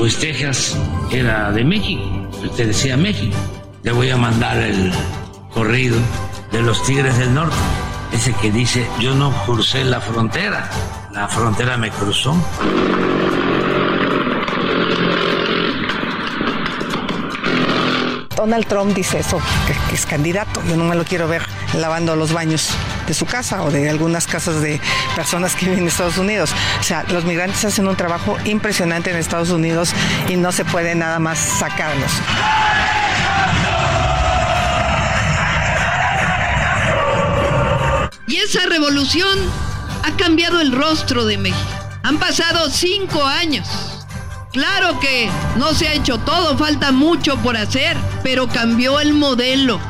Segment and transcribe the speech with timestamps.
[0.00, 0.78] Pues Texas
[1.10, 2.02] era de México,
[2.40, 3.36] pertenecía a México.
[3.82, 4.90] Le voy a mandar el
[5.52, 5.98] corrido
[6.50, 7.54] de los Tigres del Norte,
[8.10, 10.70] ese que dice, yo no crucé la frontera,
[11.12, 12.34] la frontera me cruzó.
[18.34, 20.62] Donald Trump dice eso, que, es candidato.
[20.66, 21.42] Yo no me lo quiero ver
[21.74, 22.70] lavando los baños
[23.10, 24.80] de su casa o de algunas casas de
[25.16, 26.52] personas que viven en Estados Unidos.
[26.78, 29.90] O sea, los migrantes hacen un trabajo impresionante en Estados Unidos
[30.28, 32.12] y no se puede nada más sacarlos.
[38.28, 39.36] Y esa revolución
[40.04, 41.58] ha cambiado el rostro de México.
[42.04, 43.66] Han pasado cinco años.
[44.52, 49.80] Claro que no se ha hecho todo, falta mucho por hacer, pero cambió el modelo.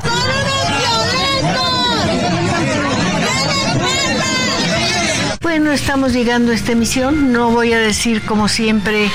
[5.60, 7.32] Bueno, estamos llegando a esta emisión.
[7.32, 9.10] No voy a decir como siempre,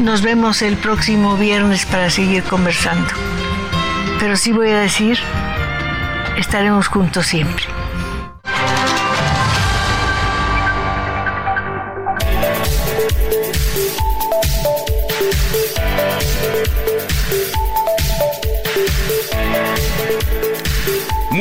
[0.00, 3.06] nos vemos el próximo viernes para seguir conversando.
[4.18, 5.16] Pero sí voy a decir,
[6.36, 7.66] estaremos juntos siempre.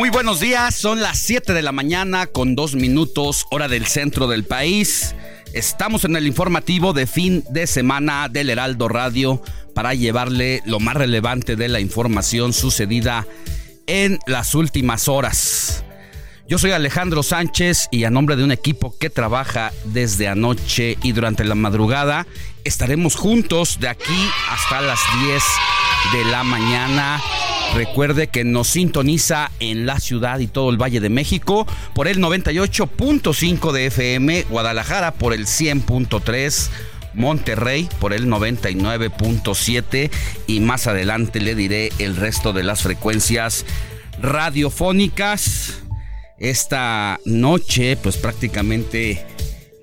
[0.06, 4.28] Muy buenos días, son las 7 de la mañana con dos minutos hora del centro
[4.28, 5.16] del país.
[5.52, 9.42] Estamos en el informativo de fin de semana del Heraldo Radio
[9.74, 13.26] para llevarle lo más relevante de la información sucedida
[13.88, 15.84] en las últimas horas.
[16.48, 21.14] Yo soy Alejandro Sánchez y a nombre de un equipo que trabaja desde anoche y
[21.14, 22.28] durante la madrugada
[22.64, 25.44] estaremos juntos de aquí hasta las 10
[26.14, 27.20] de la mañana
[27.76, 32.20] Recuerde que nos sintoniza en la ciudad y todo el Valle de México por el
[32.20, 36.70] 98.5 de FM, Guadalajara por el 100.3.
[37.14, 40.10] Monterrey por el 99.7
[40.48, 43.66] y más adelante le diré el resto de las frecuencias
[44.22, 45.82] radiofónicas.
[46.40, 49.26] Esta noche pues prácticamente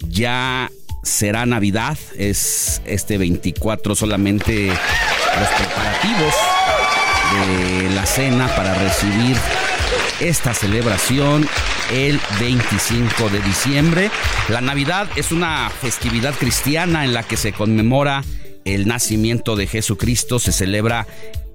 [0.08, 0.70] ya
[1.02, 6.34] será Navidad, es este 24 solamente los preparativos
[7.94, 9.36] la cena para recibir
[10.20, 11.48] esta celebración
[11.92, 14.10] el 25 de diciembre.
[14.48, 18.22] La Navidad es una festividad cristiana en la que se conmemora
[18.64, 20.38] el nacimiento de Jesucristo.
[20.38, 21.06] Se celebra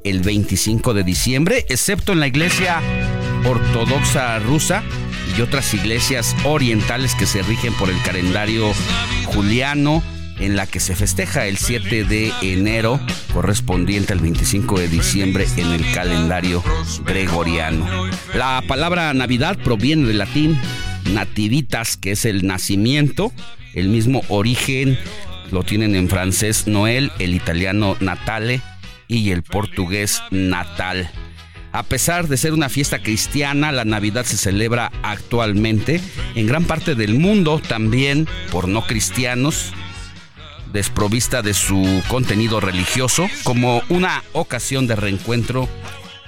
[0.03, 2.81] el 25 de diciembre, excepto en la iglesia
[3.45, 4.83] ortodoxa rusa
[5.37, 8.71] y otras iglesias orientales que se rigen por el calendario
[9.25, 10.03] juliano
[10.39, 12.99] en la que se festeja el 7 de enero
[13.33, 16.63] correspondiente al 25 de diciembre en el calendario
[17.05, 17.87] gregoriano.
[18.33, 20.59] La palabra Navidad proviene del latín
[21.11, 23.31] nativitas, que es el nacimiento,
[23.73, 24.97] el mismo origen
[25.51, 28.61] lo tienen en francés Noel, el italiano Natale
[29.07, 31.09] y el portugués Natal.
[31.71, 36.01] A pesar de ser una fiesta cristiana, la Navidad se celebra actualmente
[36.35, 39.73] en gran parte del mundo también por no cristianos
[40.71, 45.67] desprovista de su contenido religioso, como una ocasión de reencuentro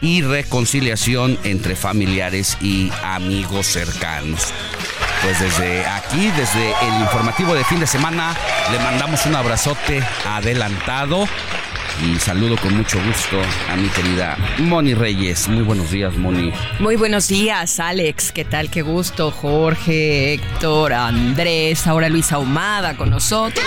[0.02, 4.54] y reconciliación entre familiares y amigos cercanos.
[5.22, 8.34] Pues desde aquí, desde el informativo de fin de semana,
[8.72, 11.28] le mandamos un abrazote adelantado
[12.02, 15.50] Y saludo con mucho gusto a mi querida Moni Reyes.
[15.50, 16.54] Muy buenos días, Moni.
[16.80, 18.32] Muy buenos días, Alex.
[18.32, 18.70] ¿Qué tal?
[18.70, 19.32] Qué gusto.
[19.32, 23.66] Jorge, Héctor, Andrés, ahora Luis Ahumada con nosotros.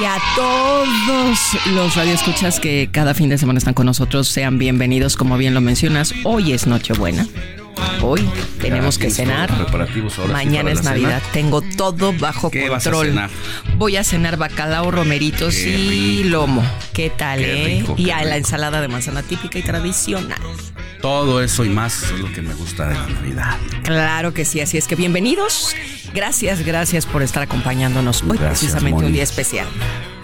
[0.00, 0.88] Y a todos
[1.74, 5.60] los radioescuchas que cada fin de semana están con nosotros, sean bienvenidos, como bien lo
[5.60, 6.14] mencionas.
[6.24, 7.26] Hoy es Nochebuena.
[8.00, 8.28] Hoy
[8.60, 9.50] tenemos que cenar.
[10.30, 11.20] Mañana es Navidad.
[11.32, 13.08] Tengo todo bajo ¿Qué control.
[13.14, 13.76] vas a cenar?
[13.76, 16.28] Voy a cenar bacalao, romeritos Qué y rico.
[16.30, 16.62] lomo.
[16.92, 17.78] ¿Qué tal, Qué eh?
[17.80, 20.38] rico, y a la ensalada de manzana típica y tradicional.
[21.00, 23.56] Todo eso y más es lo que me gusta de la Navidad.
[23.84, 25.74] Claro que sí, así es que bienvenidos.
[26.12, 29.06] Gracias, gracias por estar acompañándonos hoy, Gracias, precisamente Moni.
[29.06, 29.66] un día especial.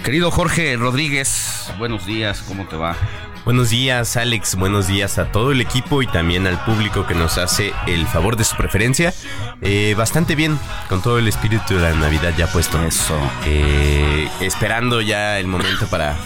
[0.03, 2.97] Querido Jorge Rodríguez, buenos días, ¿cómo te va?
[3.45, 4.55] Buenos días, Alex.
[4.57, 8.37] Buenos días a todo el equipo y también al público que nos hace el favor
[8.37, 9.13] de su preferencia.
[9.61, 12.83] Eh, bastante bien, con todo el espíritu de la Navidad ya puesto.
[12.83, 13.19] Eso.
[13.45, 16.17] Eh, esperando ya el momento para...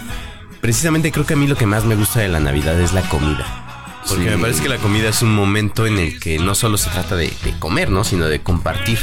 [0.60, 3.02] Precisamente creo que a mí lo que más me gusta de la Navidad es la
[3.02, 3.67] comida.
[4.08, 4.30] Porque Sí.
[4.30, 7.14] me parece que la comida es un momento en el que no solo se trata
[7.16, 8.04] de, de comer, ¿no?
[8.04, 8.98] Sino de compartir.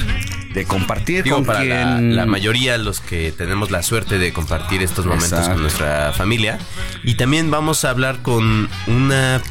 [0.54, 4.31] De compartir Digo, con para la, quien- la mayoría, los que tenemos la suerte de
[4.34, 5.54] compartir estos momentos Exacto.
[5.54, 6.57] con nuestra familia.
[7.04, 9.42] Y también vamos a hablar con una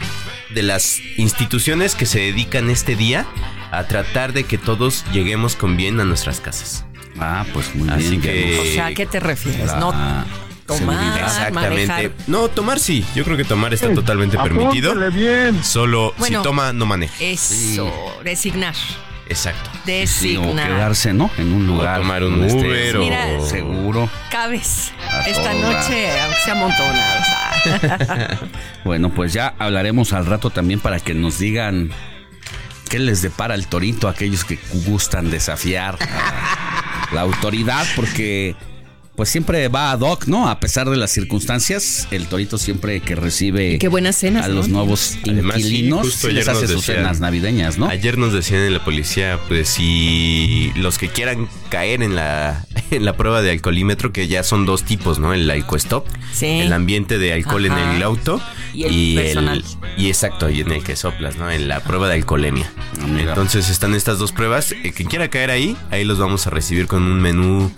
[0.55, 3.27] de las instituciones que se dedican este día
[3.71, 6.85] a tratar de que todos lleguemos con bien a nuestras casas.
[7.19, 8.21] Ah, pues muy Así bien.
[8.23, 9.67] que- O sea, ¿a qué te refieres?
[9.67, 9.93] la No
[10.67, 11.21] tomar.
[11.21, 11.87] Exactamente.
[11.87, 12.11] manejar.
[12.27, 13.05] No, tomar sí.
[13.15, 14.95] Yo creo que tomar está totalmente permitido.
[15.63, 16.39] Solo Bueno.
[16.39, 17.15] si toma, no maneja.
[17.21, 17.91] Eso,
[18.25, 18.75] designar,
[19.29, 19.71] Exacto.
[19.85, 20.69] Sí, o designar.
[20.69, 21.31] quedarse, ¿no?
[21.39, 22.01] En un lugar.
[22.01, 23.41] tomar un esté Uber Mira.
[23.41, 24.09] Seguro.
[24.31, 27.27] Cabes A esta noche, aunque sea amontonados.
[27.29, 28.39] ah.
[28.85, 31.91] Bueno, pues ya hablaremos al rato también para que nos digan
[32.91, 38.55] qué les depara el torito a aquellos que gustan desafiar a la autoridad, porque
[39.17, 40.49] pues siempre va ad hoc, ¿no?
[40.49, 44.49] A pesar de las circunstancias, el torito siempre que recibe Y qué buenas cenas, a
[44.49, 44.55] ¿no?
[44.55, 47.87] los nuevos Además, inquilinos sí les hace sus decían- cenas navideñas, ¿no?
[47.89, 53.05] Ayer nos decían en la policía, pues si los que quieran caer en la, en
[53.05, 55.33] la prueba de alcoholímetro, que ya son dos tipos, ¿no?
[55.33, 56.47] El alcoestop, Sí.
[56.47, 57.91] el ambiente de alcohol Ajá.
[57.91, 58.41] en el auto
[58.73, 59.65] Y el personal.
[59.97, 61.51] y exacto, y en el que soplas, ¿no?
[61.51, 62.69] En la prueba de alcoholemia.
[63.17, 64.73] Entonces están estas dos pruebas.
[64.73, 67.71] El que quiera caer ahí, ahí los vamos a recibir con un menú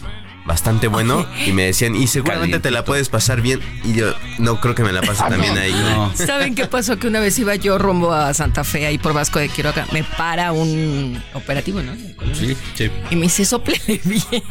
[0.47, 1.27] bastante bueno.
[1.45, 3.61] Y me decían, y seguramente te la puedes pasar bien.
[3.85, 5.73] Y yo no creo que me la pase también ahí.
[5.73, 6.13] No.
[6.27, 6.99] ¿Saben qué pasó?
[6.99, 9.87] Que una vez iba yo rumbo a Santa Fe, ahí por Vasco de Quiroga.
[9.93, 11.93] Me para un operativo, ¿no?
[12.35, 12.57] Sí.
[12.75, 12.91] Sí.
[13.11, 14.43] Y me dice, soplele bien.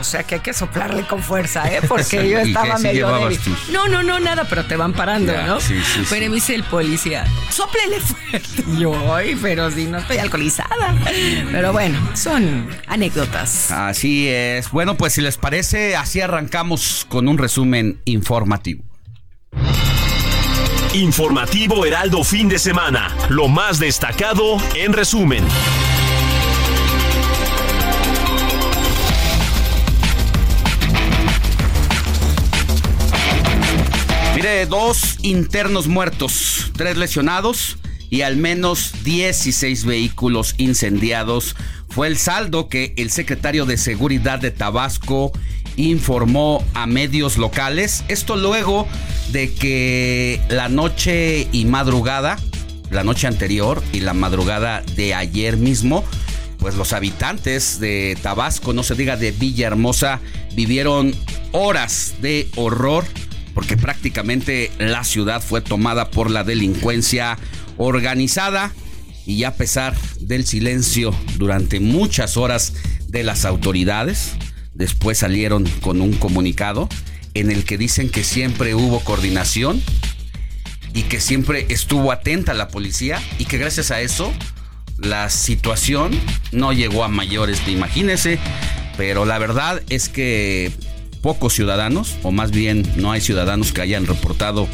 [0.00, 1.80] o sea que hay que soplarle con fuerza, ¿eh?
[1.86, 3.38] Porque yo ¿Y estaba medio débil.
[3.70, 5.60] No, no, no, nada, pero te van parando, Ya, ¿no?
[5.60, 6.28] sí, sí, pero sí.
[6.28, 8.64] me dice el policía, soplele fuerte.
[8.74, 10.94] Y yo, ay, pero si no estoy alcoholizada.
[11.50, 13.70] Pero bueno, son anécdotas.
[13.70, 14.70] Así es.
[14.72, 18.82] Bueno, pues si les parece, así arrancamos con un resumen informativo.
[20.94, 23.14] Informativo Heraldo fin de semana.
[23.28, 25.44] Lo más destacado en resumen.
[34.34, 37.76] Mire, dos internos muertos, tres lesionados
[38.12, 41.56] y al menos 16 vehículos incendiados.
[41.94, 45.30] Fue el saldo que el secretario de Seguridad de Tabasco
[45.76, 48.02] informó a medios locales.
[48.08, 48.88] Esto luego
[49.30, 52.38] de que la noche y madrugada,
[52.90, 56.02] la noche anterior y la madrugada de ayer mismo,
[56.58, 60.20] pues los habitantes de Tabasco, no se diga de Villahermosa,
[60.54, 61.14] vivieron
[61.52, 63.04] horas de horror
[63.52, 67.36] porque prácticamente la ciudad fue tomada por la delincuencia
[67.76, 68.72] organizada
[69.26, 72.74] y a pesar del silencio durante muchas horas
[73.08, 74.32] de las autoridades,
[74.74, 76.88] después salieron con un comunicado
[77.34, 79.82] en el que dicen que siempre hubo coordinación
[80.94, 84.32] y que siempre estuvo atenta la policía y que gracias a eso
[84.98, 86.12] la situación
[86.52, 88.38] no llegó a mayores, imagínese,
[88.96, 90.70] pero la verdad es que
[91.22, 94.68] pocos ciudadanos, o más bien no hay ciudadanos que hayan reportado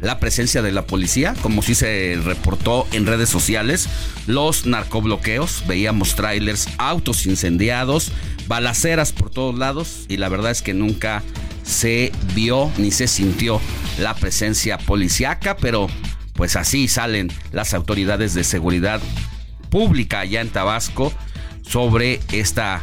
[0.00, 3.88] la presencia de la policía, como si se reportó en redes sociales,
[4.26, 8.12] los narcobloqueos, veíamos trailers, autos incendiados,
[8.46, 11.22] balaceras por todos lados y la verdad es que nunca
[11.64, 13.60] se vio ni se sintió
[13.98, 15.88] la presencia policiaca, pero
[16.32, 19.00] pues así salen las autoridades de seguridad
[19.70, 21.12] pública allá en Tabasco
[21.62, 22.82] sobre esta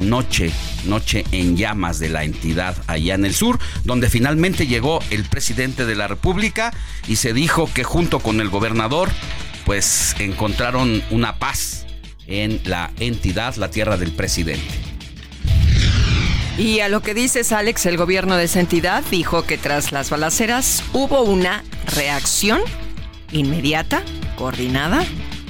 [0.00, 0.50] noche,
[0.84, 5.86] noche en llamas de la entidad allá en el sur, donde finalmente llegó el presidente
[5.86, 6.72] de la República
[7.06, 9.10] y se dijo que junto con el gobernador,
[9.64, 11.86] pues encontraron una paz
[12.26, 14.90] en la entidad, la tierra del presidente.
[16.58, 20.10] Y a lo que dices, Alex, el gobierno de esa entidad dijo que tras las
[20.10, 21.64] balaceras hubo una
[21.94, 22.60] reacción
[23.32, 24.02] inmediata,
[24.36, 25.04] coordinada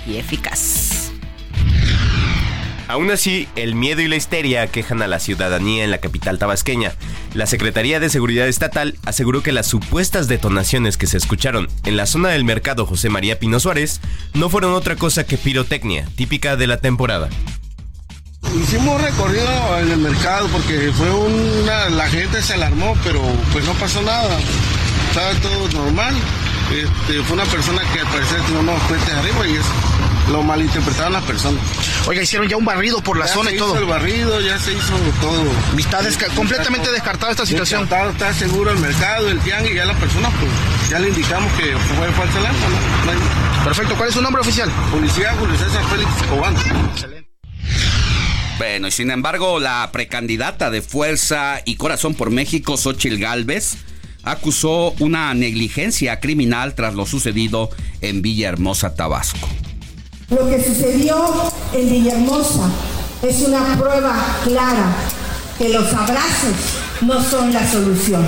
[0.06, 0.99] y eficaz.
[2.90, 6.92] Aún así, el miedo y la histeria quejan a la ciudadanía en la capital tabasqueña.
[7.34, 12.06] La Secretaría de Seguridad Estatal aseguró que las supuestas detonaciones que se escucharon en la
[12.06, 14.00] zona del mercado José María Pino Suárez
[14.34, 17.28] no fueron otra cosa que pirotecnia, típica de la temporada.
[18.60, 21.90] Hicimos recorrido en el mercado porque fue una.
[21.90, 24.36] La gente se alarmó, pero pues no pasó nada.
[25.10, 26.16] Estaba todo normal.
[26.70, 29.72] Este, fue una persona que al parecer tiró unos cohetes arriba y eso
[30.30, 31.60] lo malinterpretaron las personas.
[32.06, 33.76] Oiga, hicieron ya un barrido por la zona y todo.
[33.78, 35.44] el barrido, ya se hizo todo.
[35.76, 37.82] Está completamente descartada esta situación.
[37.82, 41.76] Descartado, está seguro el mercado, el tianguis, ya las personas, pues ya le indicamos que
[41.76, 42.58] fue falsa alarma.
[42.68, 43.64] ¿no?
[43.64, 44.70] Perfecto, ¿cuál es su nombre oficial?
[44.90, 46.54] Policía Julio César Félix Cobán.
[46.92, 47.30] Excelente.
[48.58, 53.78] Bueno, y sin embargo, la precandidata de Fuerza y Corazón por México, Xochil Gálvez,
[54.22, 59.48] acusó una negligencia criminal tras lo sucedido en Villahermosa, Tabasco.
[60.30, 62.70] Lo que sucedió en Villahermosa
[63.22, 64.94] es una prueba clara
[65.58, 68.24] que los abrazos no son la solución.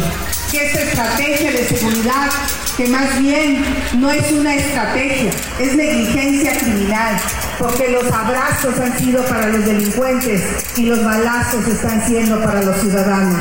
[0.51, 2.31] Que esta estrategia de seguridad,
[2.77, 3.65] que más bien
[3.99, 7.19] no es una estrategia, es negligencia criminal,
[7.59, 10.43] porque los abrazos han sido para los delincuentes
[10.77, 13.41] y los balazos están siendo para los ciudadanos.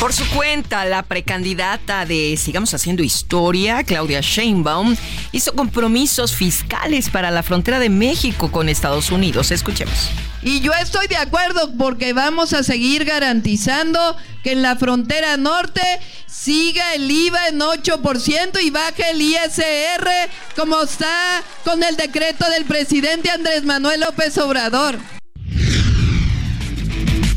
[0.00, 4.94] Por su cuenta, la precandidata de Sigamos Haciendo Historia, Claudia Sheinbaum,
[5.32, 9.50] hizo compromisos fiscales para la frontera de México con Estados Unidos.
[9.50, 10.10] Escuchemos.
[10.40, 15.82] Y yo estoy de acuerdo porque vamos a seguir garantizando que en la frontera norte
[16.28, 20.08] siga el IVA en 8% y baje el ISR
[20.54, 24.96] como está con el decreto del presidente Andrés Manuel López Obrador.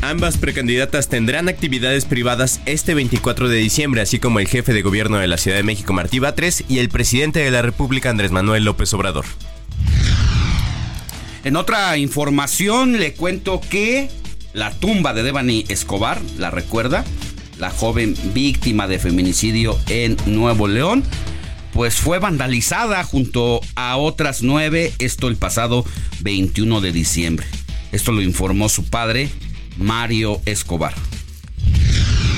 [0.02, 5.18] Ambas precandidatas tendrán actividades privadas este 24 de diciembre, así como el jefe de gobierno
[5.18, 8.64] de la Ciudad de México, Martí Batres, y el presidente de la República, Andrés Manuel
[8.64, 9.24] López Obrador.
[11.44, 14.10] En otra información le cuento que
[14.52, 17.04] la tumba de Devani Escobar, ¿la recuerda?
[17.60, 21.04] La joven víctima de feminicidio en Nuevo León,
[21.72, 25.84] pues fue vandalizada junto a otras nueve, esto el pasado
[26.22, 27.46] 21 de diciembre.
[27.92, 29.30] Esto lo informó su padre,
[29.76, 30.94] Mario Escobar.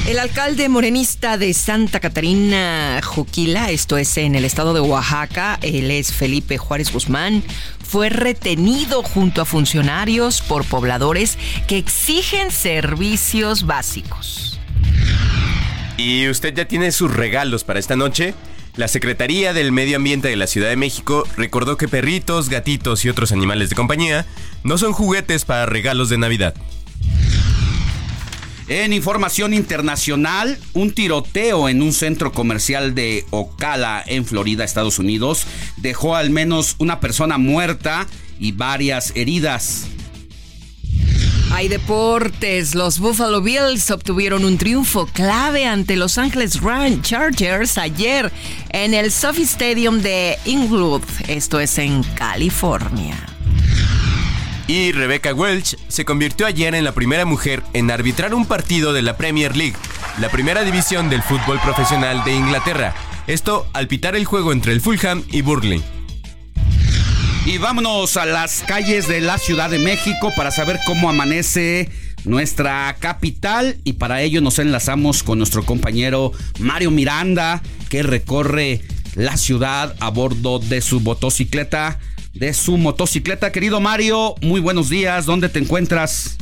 [0.07, 5.91] El alcalde morenista de Santa Catarina, Joquila, esto es en el estado de Oaxaca, él
[5.91, 7.43] es Felipe Juárez Guzmán,
[7.83, 14.61] fue retenido junto a funcionarios por pobladores que exigen servicios básicos.
[15.97, 18.35] ¿Y usted ya tiene sus regalos para esta noche?
[18.77, 23.09] La Secretaría del Medio Ambiente de la Ciudad de México recordó que perritos, gatitos y
[23.09, 24.27] otros animales de compañía
[24.65, 26.55] no son juguetes para regalos de Navidad.
[28.67, 35.47] En información internacional, un tiroteo en un centro comercial de Ocala, en Florida, Estados Unidos,
[35.77, 38.07] dejó al menos una persona muerta
[38.39, 39.87] y varias heridas.
[41.53, 42.75] Hay deportes.
[42.75, 48.33] Los Buffalo Bills obtuvieron un triunfo clave ante Los Angeles Run Chargers ayer
[48.71, 51.03] en el Sophie Stadium de Inglewood.
[51.29, 53.34] Esto es en California.
[54.67, 59.03] Y Rebecca Welch se convirtió ayer en la primera mujer en arbitrar un partido de
[59.03, 59.77] la Premier League,
[60.19, 62.95] la primera división del fútbol profesional de Inglaterra.
[63.27, 65.83] Esto al pitar el juego entre el Fulham y Burnley.
[67.45, 71.91] Y vámonos a las calles de la Ciudad de México para saber cómo amanece
[72.25, 78.81] nuestra capital y para ello nos enlazamos con nuestro compañero Mario Miranda que recorre
[79.15, 81.99] la ciudad a bordo de su motocicleta
[82.35, 83.53] de su motocicleta.
[83.53, 85.25] Querido Mario, muy buenos días.
[85.25, 86.37] ¿Dónde te encuentras?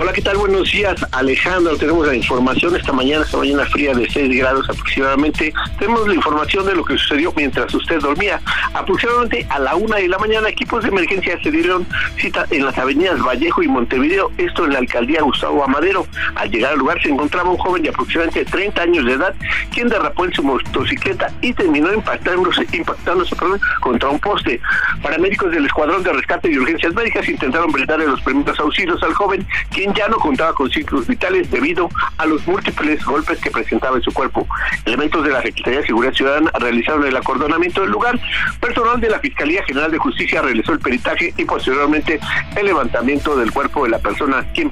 [0.00, 0.36] Hola, ¿qué tal?
[0.36, 1.76] Buenos días, Alejandro.
[1.76, 5.52] Tenemos la información esta mañana, esta mañana fría de 6 grados aproximadamente.
[5.76, 8.40] Tenemos la información de lo que sucedió mientras usted dormía.
[8.74, 11.84] Aproximadamente a la una de la mañana, equipos de emergencia se dieron
[12.16, 16.06] cita en las avenidas Vallejo y Montevideo, esto en la alcaldía Gustavo Amadero.
[16.36, 19.34] Al llegar al lugar se encontraba un joven de aproximadamente 30 años de edad,
[19.74, 23.34] quien derrapó en su motocicleta y terminó impactándose, impactándose
[23.80, 24.60] contra un poste.
[25.02, 29.44] Paramédicos del Escuadrón de Rescate y Urgencias Médicas intentaron brindarle los primeros auxilios al joven,
[29.72, 34.02] quien ya no contaba con ciclos vitales debido a los múltiples golpes que presentaba en
[34.02, 34.46] su cuerpo.
[34.84, 38.18] Elementos de la Secretaría de Seguridad Ciudadana realizaron el acordonamiento del lugar.
[38.60, 42.20] Personal de la Fiscalía General de Justicia realizó el peritaje y posteriormente
[42.56, 44.70] el levantamiento del cuerpo de la persona quien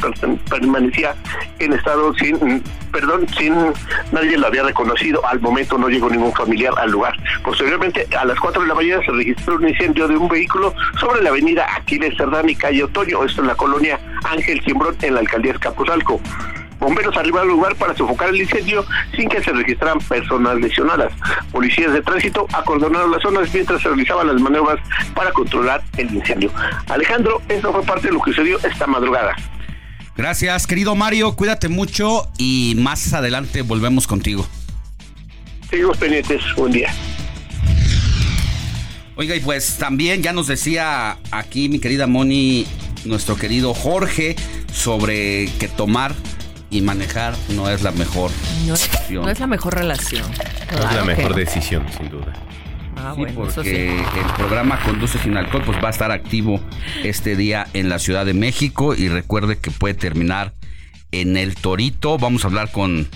[0.49, 1.15] permanecía
[1.59, 3.55] en estado sin, perdón, sin
[4.13, 5.25] nadie lo había reconocido.
[5.27, 7.15] Al momento no llegó ningún familiar al lugar.
[7.43, 11.23] Posteriormente, a las 4 de la mañana se registró un incendio de un vehículo sobre
[11.23, 15.21] la avenida Aquiles Cerdán y calle Otoño, esto en la colonia Ángel Simbrón en la
[15.21, 16.21] alcaldía Escapuzalco.
[16.79, 18.85] Bomberos arribaron al lugar para sofocar el incendio
[19.15, 21.13] sin que se registraran personas lesionadas.
[21.51, 24.79] Policías de tránsito acordonaron las zonas mientras se realizaban las maniobras
[25.15, 26.53] para controlar el incendio.
[26.89, 29.35] Alejandro, esto fue parte de lo que sucedió esta madrugada.
[30.17, 31.35] Gracias, querido Mario.
[31.35, 34.47] Cuídate mucho y más adelante volvemos contigo.
[35.71, 36.43] Seguimos pendientes.
[36.57, 36.91] Buen día.
[39.17, 42.67] Oiga, y pues también ya nos decía aquí mi querida Moni,
[43.07, 44.37] nuestro querido Jorge,
[44.73, 46.15] sobre que tomar
[46.71, 48.31] y manejar no es la mejor
[48.67, 48.75] no,
[49.23, 50.25] no es la mejor relación.
[50.73, 52.33] no es la mejor decisión, sin duda.
[52.97, 56.61] Ah, sí, porque el programa Conduce sin alcohol pues va a estar activo
[57.05, 60.55] este día en la Ciudad de México y recuerde que puede terminar
[61.13, 62.19] en el Torito.
[62.19, 63.07] Vamos a hablar con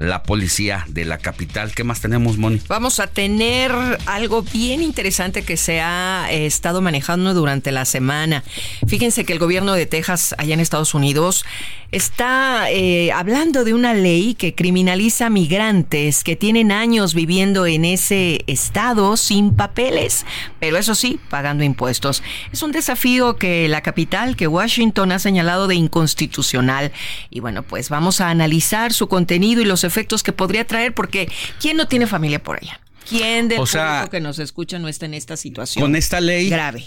[0.00, 1.72] la policía de la capital.
[1.74, 2.58] ¿Qué más tenemos, Moni?
[2.68, 3.70] Vamos a tener
[4.06, 8.42] algo bien interesante que se ha eh, estado manejando durante la semana.
[8.88, 11.44] Fíjense que el gobierno de Texas, allá en Estados Unidos,
[11.92, 18.44] está eh, hablando de una ley que criminaliza migrantes que tienen años viviendo en ese
[18.46, 20.24] estado sin papeles,
[20.58, 22.22] pero eso sí, pagando impuestos.
[22.52, 26.92] Es un desafío que la capital, que Washington ha señalado de inconstitucional.
[27.30, 31.30] Y bueno, pues vamos a analizar su contenido y los efectos que podría traer, porque
[31.60, 32.80] ¿quién no tiene familia por allá?
[33.08, 35.82] ¿Quién del público que nos escucha no está en esta situación?
[35.82, 36.84] Con esta ley grave.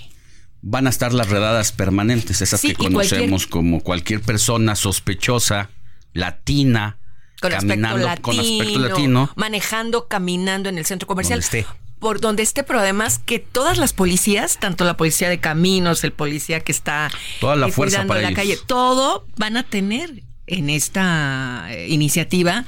[0.66, 5.70] Van a estar las redadas permanentes, esas que conocemos como cualquier persona sospechosa,
[6.14, 6.98] latina,
[7.42, 11.42] con caminando aspecto con aspecto latino, manejando, caminando en el centro comercial.
[11.42, 11.74] Donde esté.
[12.00, 16.14] Por donde esté, pero además que todas las policías, tanto la policía de caminos, el
[16.14, 18.38] policía que está Toda la eh, fuerza cuidando para la ellos.
[18.38, 22.66] calle, todo van a tener en esta eh, iniciativa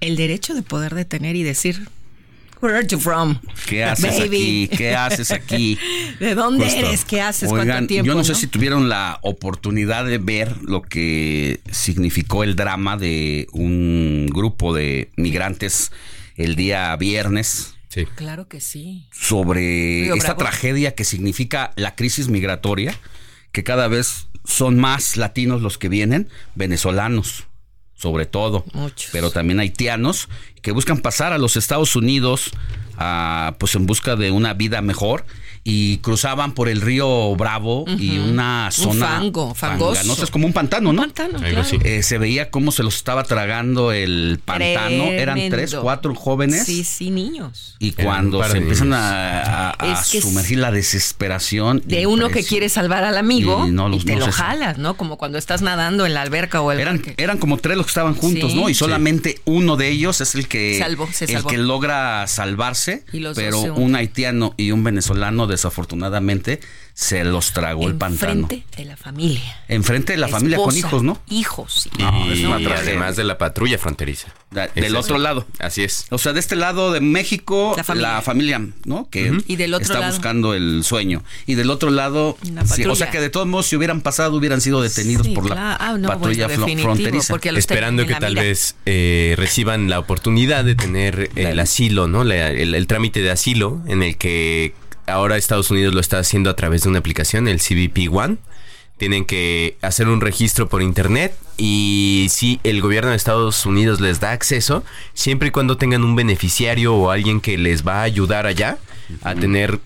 [0.00, 1.88] el derecho de poder detener y decir,
[2.60, 3.38] Where are you from?
[3.66, 4.76] ¿Qué haces baby?" aquí?
[4.76, 5.78] ¿Qué haces aquí?
[6.20, 6.80] ¿De dónde Justo.
[6.80, 7.04] eres?
[7.04, 7.50] ¿Qué haces?
[7.50, 8.06] Oigan, ¿Cuánto tiempo?
[8.06, 13.46] yo no sé si tuvieron la oportunidad de ver lo que significó el drama de
[13.52, 15.92] un grupo de migrantes
[16.36, 18.04] el día viernes Sí.
[18.16, 19.06] Claro que sí.
[19.12, 19.60] sobre
[20.02, 20.40] Río esta Bravo.
[20.50, 22.94] tragedia que significa la crisis migratoria,
[23.50, 27.47] que cada vez son más latinos los que vienen, venezolanos
[27.98, 29.10] sobre todo, Muchos.
[29.12, 30.28] pero también haitianos
[30.62, 32.50] que buscan pasar a los Estados Unidos
[32.96, 35.26] ah, pues en busca de una vida mejor
[35.70, 39.92] y cruzaban por el río Bravo y una Un zona fango, fangoso.
[39.94, 41.02] panganosa, es como un pantano, ¿no?
[41.02, 41.62] Pantano, claro.
[41.84, 45.04] Eh, se veía cómo se los estaba tragando el pantano.
[45.04, 46.64] Eran tres, cuatro jóvenes.
[46.64, 47.76] Sí, sí, niños.
[47.80, 51.82] Y Eran cuando un se de empiezan a, sumergir la desesperación.
[51.84, 54.78] De uno que quiere salvar al amigo Y y, no los- te no lo jalas,
[54.78, 54.94] ¿no?
[54.96, 57.14] Como cuando estás nadando en la alberca o el Eran, parque.
[57.22, 58.56] eran como tres los que estaban juntos, Sí.
[58.58, 58.68] ¿no?
[58.70, 58.78] Y Sí.
[58.78, 61.48] solamente uno de ellos es el que, Salvó, se el salvó.
[61.50, 63.04] que logra salvarse.
[63.12, 66.60] Y los pero un haitiano y un venezolano, desafortunadamente,
[66.94, 68.42] se los tragó el pantano.
[68.42, 69.60] Enfrente de la familia.
[69.68, 71.20] Enfrente de la familia con hijos, ¿no?
[71.28, 71.90] Hijos, sí.
[71.98, 74.28] No, es y una además de la patrulla fronteriza.
[74.50, 75.46] Da- del otro lado.
[75.58, 76.06] Así es.
[76.10, 78.60] O sea, de este lado de México, La la familia.
[78.84, 79.08] ¿no?
[79.10, 80.12] Que Y del otro está lado.
[80.12, 81.22] buscando el sueño.
[81.46, 84.36] Y del otro lado, La sí, o sea que de todos modos, si hubieran pasado,
[84.36, 85.76] hubieran sido detenidos Sí, por la.
[85.76, 87.36] Ah, no, patrulla bueno, fronteriza.
[87.56, 88.42] Esperando que tal mira.
[88.42, 92.24] vez eh, reciban la oportunidad de tener el asilo, ¿no?
[92.24, 94.74] La- el, el trámite de asilo en el que
[95.08, 98.36] ahora Estados Unidos lo está haciendo a través de una aplicación, el CBP One.
[98.96, 104.18] Tienen que hacer un registro por internet y si el gobierno de Estados Unidos les
[104.18, 108.46] da acceso, siempre y cuando tengan un beneficiario o alguien que les va a ayudar
[108.46, 108.78] allá
[109.22, 109.78] a tener...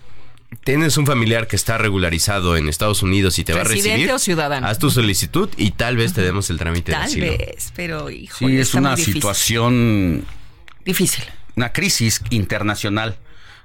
[0.63, 4.11] Tienes un familiar que está regularizado en Estados Unidos y te va a ¿Residente recibir.
[4.13, 4.67] o ciudadano?
[4.67, 7.25] Haz tu solicitud y tal vez te demos el trámite de Tal asilo.
[7.37, 10.25] vez, pero hijo, Sí, es una situación,
[10.85, 11.23] difícil.
[11.55, 13.17] una crisis internacional.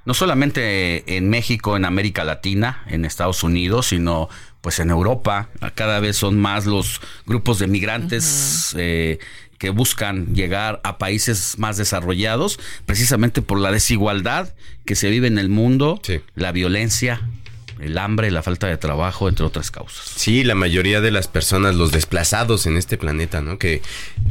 [0.09, 4.27] No solamente en México, en América Latina, en Estados Unidos, sino
[4.59, 5.49] pues en Europa.
[5.75, 9.19] Cada vez son más los grupos de migrantes eh,
[9.59, 15.37] que buscan llegar a países más desarrollados, precisamente por la desigualdad que se vive en
[15.37, 16.21] el mundo, Sí.
[16.33, 17.21] la violencia,
[17.79, 20.05] el hambre, la falta de trabajo, entre otras causas.
[20.15, 23.59] Sí, la mayoría de las personas, los desplazados en este planeta, ¿no?
[23.59, 23.83] Que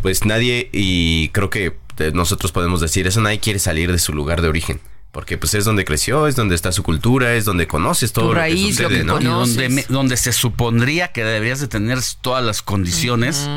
[0.02, 4.12] pues nadie, y creo que eh, nosotros podemos decir eso, nadie quiere salir de su
[4.12, 4.80] lugar de origen.
[5.12, 8.32] Porque pues es donde creció, es donde está su cultura, es donde conoces todo Tu
[8.34, 9.18] lo raíz, que lo sucede, que ¿no?
[9.40, 13.48] donde, me- donde se supondría que deberías de tener todas las condiciones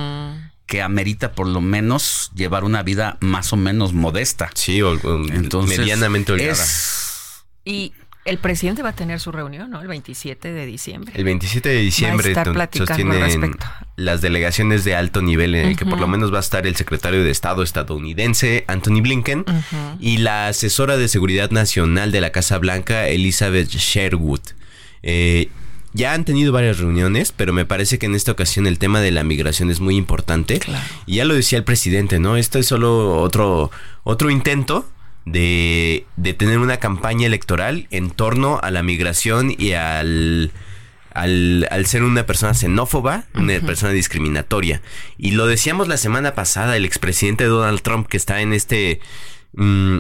[0.66, 4.50] que amerita por lo menos llevar una vida más o menos modesta.
[4.54, 4.94] Sí, o,
[5.34, 6.52] Entonces, medianamente holgada.
[6.54, 9.82] es- Y el presidente va a tener su reunión, ¿no?
[9.82, 11.14] El 27 de diciembre.
[11.16, 13.66] El 27 de diciembre al sostienen respecto.
[13.96, 16.76] las delegaciones de alto nivel en el que por lo menos va a estar el
[16.76, 19.46] secretario de Estado estadounidense Anthony Blinken
[20.00, 24.42] y la asesora de seguridad nacional de la Casa Blanca Elizabeth Sherwood.
[25.02, 25.50] Eh,
[25.94, 29.12] ya han tenido varias reuniones, pero me parece que en esta ocasión el tema de
[29.12, 30.60] la migración es muy importante.
[31.06, 32.38] Y ya lo decía el presidente, ¿no?
[32.38, 33.72] Esto es solo otro,
[34.04, 34.88] otro intento
[35.26, 40.52] de, de tener una campaña electoral en torno a la migración y al,
[41.14, 44.82] al, al ser una persona xenófoba, una persona discriminatoria.
[45.18, 49.00] Y lo decíamos la semana pasada, el expresidente Donald Trump que está en este...
[49.54, 49.98] mm,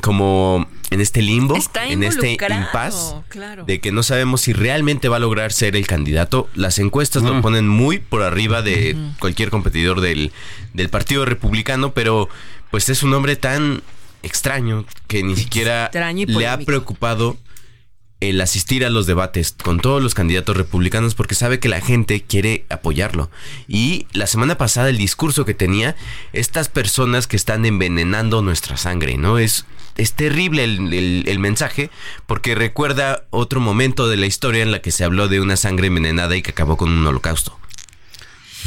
[0.00, 3.64] como en este limbo, Está en este impas claro.
[3.64, 6.48] de que no sabemos si realmente va a lograr ser el candidato.
[6.54, 10.32] Las encuestas lo ponen muy por arriba de cualquier competidor del,
[10.72, 12.28] del Partido Republicano, pero
[12.72, 13.82] pues es un hombre tan
[14.24, 15.90] extraño que ni siquiera
[16.40, 17.36] le ha preocupado
[18.20, 22.22] el asistir a los debates con todos los candidatos republicanos porque sabe que la gente
[22.22, 23.30] quiere apoyarlo.
[23.68, 25.94] Y la semana pasada el discurso que tenía,
[26.32, 29.38] estas personas que están envenenando nuestra sangre, ¿no?
[29.38, 31.90] Es, es terrible el, el- el mensaje
[32.26, 35.88] porque recuerda otro momento de la historia en la que se habló de una sangre
[35.88, 37.58] envenenada y que acabó con un holocausto.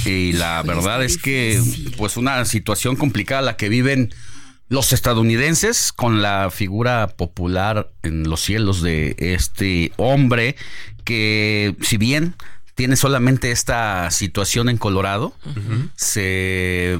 [0.05, 1.59] Y la verdad es que,
[1.97, 4.13] pues, una situación complicada la que viven
[4.69, 10.55] los estadounidenses con la figura popular en los cielos de este hombre
[11.03, 12.35] que, si bien
[12.75, 15.33] tiene solamente esta situación en Colorado,
[15.95, 16.99] se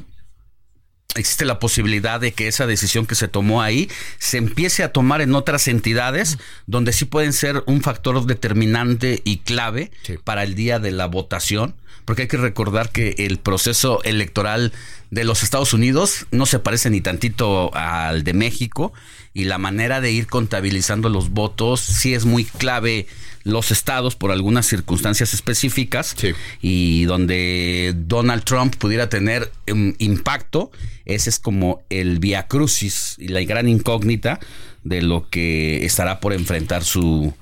[1.16, 3.90] existe la posibilidad de que esa decisión que se tomó ahí
[4.20, 9.38] se empiece a tomar en otras entidades donde sí pueden ser un factor determinante y
[9.38, 9.92] clave
[10.24, 14.74] para el día de la votación, porque hay que recordar que el proceso electoral
[15.10, 18.94] de los Estados Unidos no se parece ni tantito al de México
[19.34, 23.08] y la manera de ir contabilizando los votos sí es muy clave
[23.44, 26.16] los estados por algunas circunstancias específicas
[26.62, 30.72] y donde Donald Trump pudiera tener um, impacto,
[31.08, 34.40] ese es como el via crucis y la gran incógnita
[34.84, 37.34] de lo que estará por enfrentar su,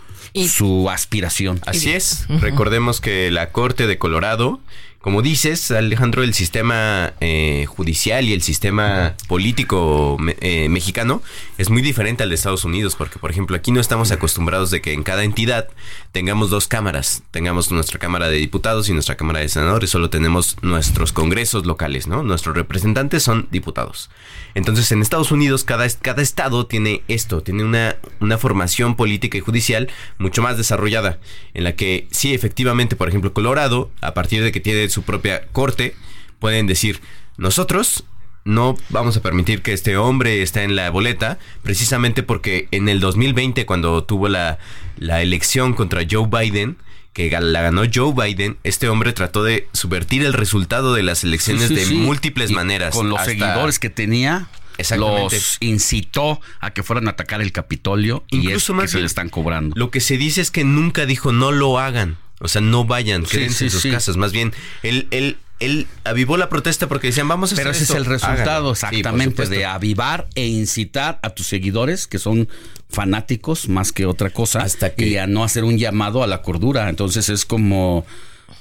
[0.48, 1.60] su aspiración.
[1.66, 2.26] Así es.
[2.30, 4.60] Recordemos que la Corte de Colorado,
[5.06, 11.22] como dices, Alejandro, el sistema eh, judicial y el sistema político eh, mexicano
[11.60, 14.82] es muy diferente al de Estados Unidos, porque, por ejemplo, aquí no estamos acostumbrados de
[14.82, 15.68] que en cada entidad
[16.12, 17.22] tengamos dos cámaras.
[17.30, 19.92] Tengamos nuestra Cámara de Diputados y nuestra Cámara de Senadores.
[19.92, 22.24] Solo tenemos nuestros congresos locales, ¿no?
[22.24, 24.10] Nuestros representantes son diputados.
[24.56, 29.42] Entonces, en Estados Unidos, cada, cada estado tiene esto, tiene una, una formación política y
[29.42, 31.20] judicial mucho más desarrollada,
[31.54, 35.46] en la que sí, efectivamente, por ejemplo, Colorado, a partir de que tiene su propia
[35.52, 35.94] corte,
[36.40, 37.02] pueden decir,
[37.38, 38.06] nosotros
[38.46, 43.00] no vamos a permitir que este hombre esté en la boleta, precisamente porque en el
[43.02, 44.60] 2020, cuando tuvo la,
[44.98, 46.78] la elección contra Joe Biden,
[47.16, 51.70] que la ganó Joe Biden, este hombre trató de subvertir el resultado de las elecciones
[51.70, 51.96] Sí, sí, de sí.
[51.96, 52.94] múltiples Y maneras.
[52.94, 55.36] Con los hasta- seguidores que tenía, Exactamente.
[55.38, 59.00] los incitó a que fueran a atacar el Capitolio y Incluso es que más se
[59.00, 59.74] le están cobrando.
[59.78, 62.18] Lo que se dice es que nunca dijo no lo hagan.
[62.42, 64.18] O sea, no vayan, quédense en sus casas.
[64.18, 67.84] Más bien, él, él, él avivó la protesta porque decían, vamos a hacer Pero ese
[67.84, 68.76] esto, es el resultado háganlo".
[68.76, 72.50] Sí, por exactamente de avivar e incitar a tus seguidores, que son
[72.90, 74.66] fanáticos más que otra cosa,
[74.98, 76.90] y a no hacer un llamado a la cordura.
[76.90, 78.06] Entonces es como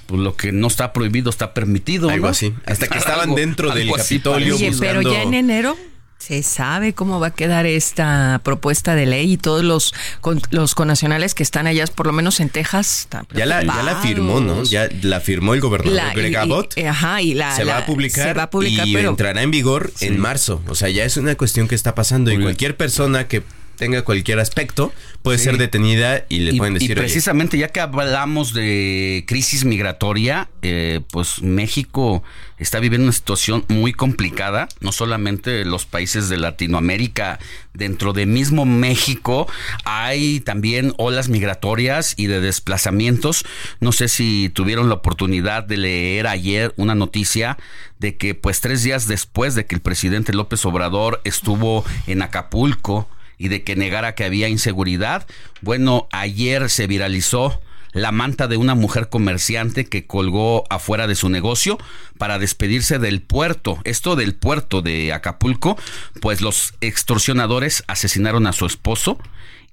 [0.07, 2.09] pues, lo que no está prohibido está permitido.
[2.09, 2.31] Algo ¿no?
[2.31, 2.53] así.
[2.65, 4.55] Hasta que estaban Algo- dentro del algo Capitolio.
[4.55, 5.77] Oye, pero ya en enero
[6.25, 10.73] se sabe cómo va a quedar esta propuesta de ley y todos los, con- los
[10.73, 14.39] conacionales que están allá, por lo menos en Texas, están Ya la, ya la firmó,
[14.39, 14.63] ¿no?
[14.63, 16.73] Ya la firmó el gobernador La- Greg y- Abbott.
[16.77, 19.43] eh, ajá, y la- se va a publicar, se va a publicar, y pero- entrará
[19.43, 20.63] en vigor en marzo.
[20.67, 23.43] O sea, ya es una cuestión que está pasando y cualquier persona que
[23.75, 25.45] tenga cualquier aspecto puede Sí.
[25.45, 29.65] ser detenida y le Y- pueden decir, y "Oye, precisamente ya que hablamos de crisis
[29.65, 32.23] migratoria, eh, pues México
[32.57, 37.39] está viviendo una situación muy complicada, no solamente los países de Latinoamérica,
[37.73, 39.47] dentro de mismo México
[39.83, 43.45] hay también olas migratorias y de desplazamientos.
[43.79, 47.57] No sé si tuvieron la oportunidad de leer ayer una noticia
[47.99, 53.09] de que pues tres días después de que el presidente López Obrador estuvo en Acapulco,
[53.37, 55.25] y de que negara que había inseguridad.
[55.61, 57.61] Bueno, ayer se viralizó
[57.95, 61.77] la manta de una mujer comerciante que colgó afuera de su negocio
[62.17, 63.79] para despedirse del puerto.
[63.85, 65.77] Esto del puerto de Acapulco,
[66.21, 69.17] pues los extorsionadores asesinaron a su esposo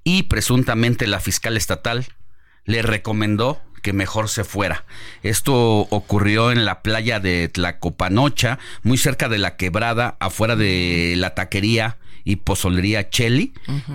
[0.05, 2.05] y presuntamente la fiscal estatal
[2.63, 4.85] le recomendó que mejor se fuera.
[5.21, 11.35] Esto ocurrió en la playa de Tlacopanocha, muy cerca de la quebrada, afuera de la
[11.35, 13.53] taquería y pozolería Cheli.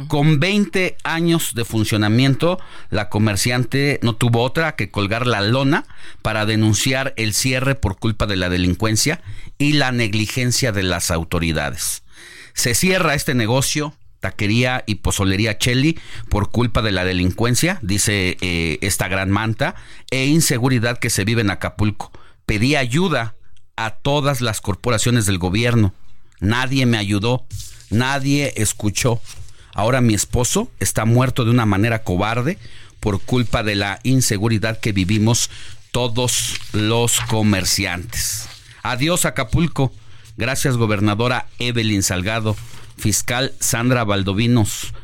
[0.08, 2.58] Con 20 años de funcionamiento,
[2.90, 5.84] la comerciante no tuvo otra que colgar la lona
[6.22, 9.20] para denunciar el cierre por culpa de la delincuencia
[9.58, 12.02] y la negligencia de las autoridades.
[12.54, 18.78] Se cierra este negocio, taquería y pozolería Cheli por culpa de la delincuencia, dice eh,
[18.80, 19.74] esta gran manta,
[20.10, 22.10] e inseguridad que se vive en Acapulco.
[22.46, 23.36] Pedí ayuda
[23.76, 25.94] a todas las corporaciones del gobierno.
[26.40, 27.44] Nadie me ayudó.
[27.90, 29.20] Nadie escuchó.
[29.74, 32.58] Ahora mi esposo está muerto de una manera cobarde
[33.00, 35.50] por culpa de la inseguridad que vivimos
[35.92, 38.48] todos los comerciantes.
[38.82, 39.92] Adiós Acapulco.
[40.36, 42.56] Gracias gobernadora Evelyn Salgado,
[42.96, 44.94] fiscal Sandra Valdovinos,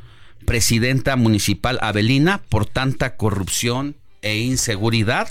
[0.46, 5.28] presidenta municipal Avelina por tanta corrupción e inseguridad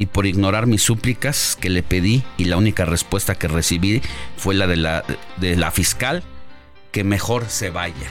[0.00, 4.00] y por ignorar mis súplicas que le pedí y la única respuesta que recibí
[4.38, 5.04] fue la de la,
[5.36, 6.22] de la fiscal
[6.90, 8.10] que mejor se vaya.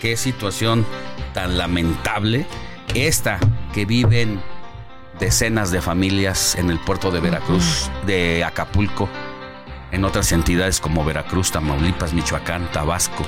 [0.00, 0.86] Qué situación
[1.34, 2.46] tan lamentable
[2.94, 3.40] esta
[3.74, 4.40] que viven
[5.18, 9.08] decenas de familias en el puerto de Veracruz, de Acapulco,
[9.90, 13.24] en otras entidades como Veracruz, Tamaulipas, Michoacán, Tabasco.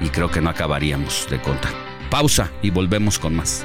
[0.00, 1.72] Y creo que no acabaríamos de contar.
[2.10, 3.64] Pausa y volvemos con más.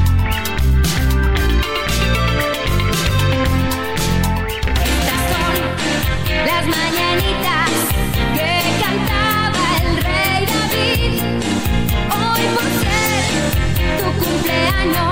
[14.81, 15.10] Cumpleaños,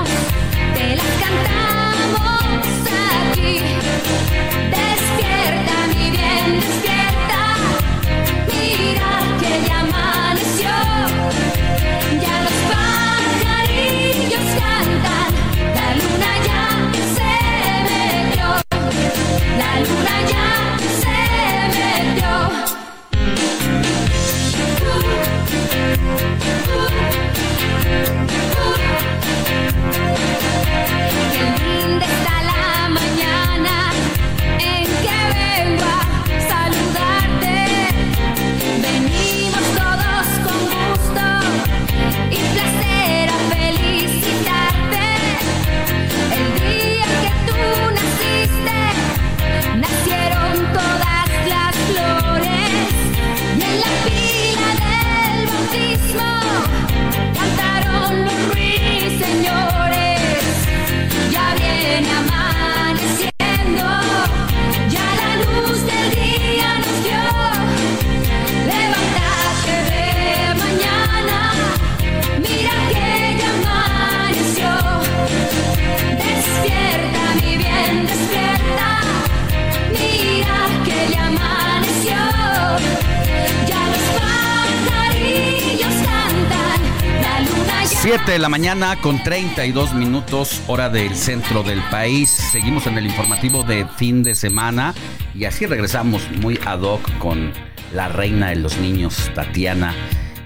[88.24, 92.30] 7 de la mañana con 32 minutos, hora del centro del país.
[92.30, 94.94] Seguimos en el informativo de fin de semana
[95.34, 97.52] y así regresamos muy ad hoc con
[97.94, 99.94] la reina de los niños, Tatiana,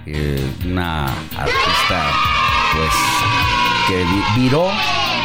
[0.05, 1.05] eh, una
[1.37, 2.11] artista
[2.73, 2.91] pues
[3.87, 4.69] que vi- viró,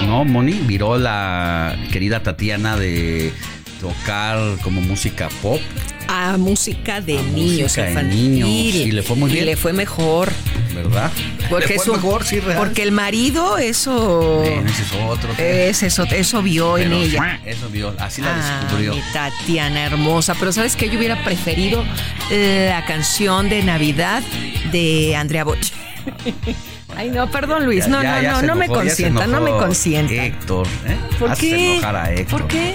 [0.07, 0.53] ¿no, Moni?
[0.67, 3.33] Viró la querida Tatiana de
[3.81, 5.61] tocar como música pop.
[6.13, 9.45] A música de niños, música de niños, y le fue muy bien.
[9.45, 10.33] Y le fue mejor.
[10.75, 11.11] ¿Verdad?
[11.49, 12.59] Porque, es mejor, sí, real.
[12.59, 14.43] porque el marido, eso.
[14.45, 15.31] Ese es otro.
[15.39, 17.41] Es eso, eso vio en ella.
[17.45, 18.95] Eso vio, así la Ah, descubrió.
[18.95, 21.85] mi Tatiana hermosa, pero sabes que yo hubiera preferido
[22.31, 24.23] la canción de Navidad
[24.73, 25.59] de Andrea Boch.
[26.97, 27.87] Ay, no, perdón, Luis.
[27.87, 30.13] No, Ya, no, ya no, no me consienta, no me consienta.
[30.13, 30.97] Héctor, ¿eh?
[31.19, 31.73] ¿Por qué?
[31.75, 32.41] enojar a Héctor.
[32.41, 32.75] ¿Por qué?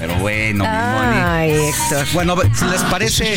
[0.00, 1.62] Pero bueno, mi Ay, Moni.
[1.68, 2.06] Héctor.
[2.14, 3.36] Bueno, si les parece,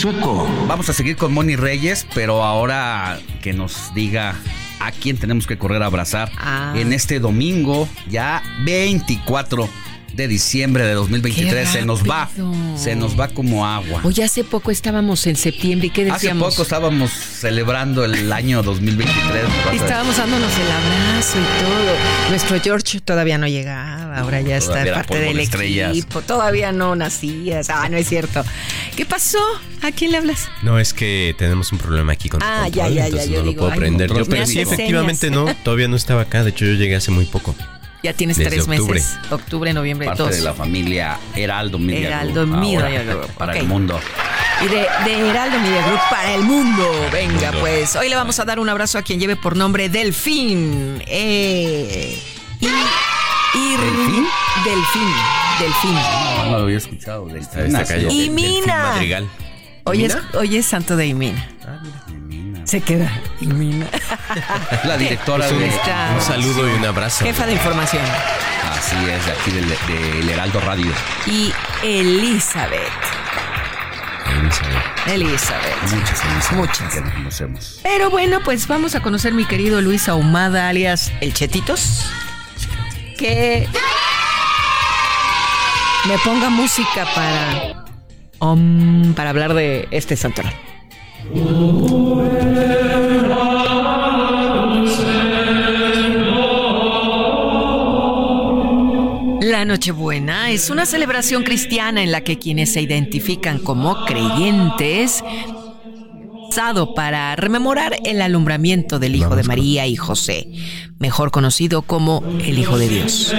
[0.67, 4.35] vamos a seguir con Moni Reyes, pero ahora que nos diga
[4.79, 6.73] a quien tenemos que correr a abrazar Ah.
[6.75, 9.67] en este domingo, ya 24
[10.13, 11.67] de diciembre de 2023.
[11.69, 12.29] Se nos va,
[12.77, 14.01] se nos va como agua.
[14.03, 16.51] Oye, hace poco estábamos en septiembre y ¿qué Hace decíamos?
[16.51, 19.43] poco estábamos celebrando el año 2023.
[19.43, 22.29] me vas a Y estábamos dándonos el abrazo y todo.
[22.29, 26.21] Nuestro George todavía no llegaba, ahora ya está parte del de equipo.
[26.21, 27.69] Todavía no nacías.
[27.69, 28.43] Ah, no es cierto.
[28.95, 29.39] ¿Qué pasó?
[29.81, 30.47] ¿A quién le hablas?
[30.61, 33.37] No, es que tenemos un problema aquí con Ah, ya, control, ya, ya, entonces yo
[33.39, 36.51] no digo, lo puedo prender yo, hace sí, efectivamente no, todavía no estaba acá, de
[36.51, 37.55] hecho yo llegué hace muy poco.
[38.03, 38.95] Ya tienes Desde tres octubre.
[38.99, 39.17] meses.
[39.31, 40.31] Octubre, noviembre, Parte dos.
[40.35, 43.99] de la familia Heraldo Media Heraldo Group, Media ahora, Group, Para el mundo.
[44.61, 46.91] Y de, de Heraldo Media Group para el mundo.
[47.13, 47.59] Venga, Mundo.
[47.61, 47.95] pues.
[47.95, 51.01] Hoy le vamos a dar un abrazo a quien lleve por nombre Delfín.
[51.07, 52.21] Eh,
[52.59, 52.69] y, y-
[53.77, 54.27] ¿Delfín?
[54.65, 55.07] Delfín.
[55.59, 55.93] Delfín.
[55.93, 57.25] No, no lo había escuchado.
[57.27, 58.07] Del Esta calle.
[58.11, 58.83] Y Mina.
[58.93, 59.29] Madrigal.
[59.85, 61.49] Hoy es, hoy es Santo de Imina.
[62.63, 63.11] Se queda.
[64.85, 65.67] La directora de.
[65.67, 67.23] Está- un saludo y un abrazo.
[67.25, 68.03] Jefa de información.
[68.77, 70.91] Así es, de aquí del, del Heraldo Radio.
[71.27, 72.79] Y Elizabeth.
[75.05, 75.81] Elizabeth.
[75.93, 76.93] Muchas Elizabeth Muchas.
[76.93, 77.79] que nos conocemos.
[77.83, 82.05] Pero bueno, pues vamos a conocer mi querido Luis Ahumada, alias El Chetitos.
[83.17, 83.67] Que
[86.07, 87.83] me ponga música para.
[88.39, 90.53] Om, para hablar de este santoral.
[99.41, 105.23] La Nochebuena es una celebración cristiana en la que quienes se identifican como creyentes
[106.93, 110.47] para rememorar el alumbramiento del Hijo de María y José,
[110.99, 113.33] mejor conocido como el Hijo de Dios.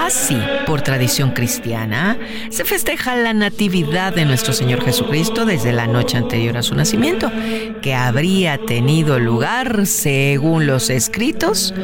[0.00, 2.16] Así, por tradición cristiana,
[2.50, 7.32] se festeja la natividad de nuestro Señor Jesucristo desde la noche anterior a su nacimiento,
[7.82, 11.74] que habría tenido lugar, según los escritos,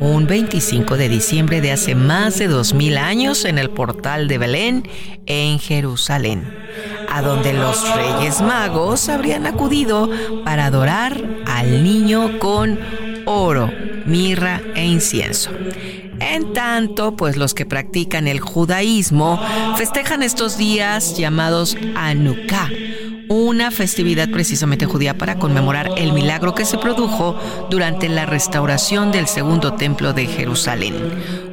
[0.00, 4.88] un 25 de diciembre de hace más de 2000 años en el portal de Belén,
[5.26, 6.44] en Jerusalén,
[7.08, 10.10] a donde los Reyes Magos habrían acudido
[10.44, 12.78] para adorar al niño con
[13.24, 13.70] oro,
[14.06, 15.50] mirra e incienso.
[16.20, 19.40] En tanto, pues los que practican el judaísmo
[19.76, 22.70] festejan estos días llamados Hanukkah,
[23.28, 27.38] una festividad precisamente judía para conmemorar el milagro que se produjo
[27.70, 30.94] durante la restauración del segundo templo de Jerusalén,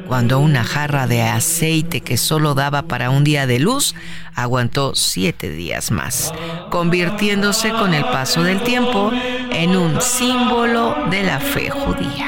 [0.07, 3.95] cuando una jarra de aceite que solo daba para un día de luz
[4.36, 6.34] aguantó siete días más,
[6.69, 9.12] convirtiéndose con el paso del tiempo
[9.51, 12.27] en un símbolo de la fe judía.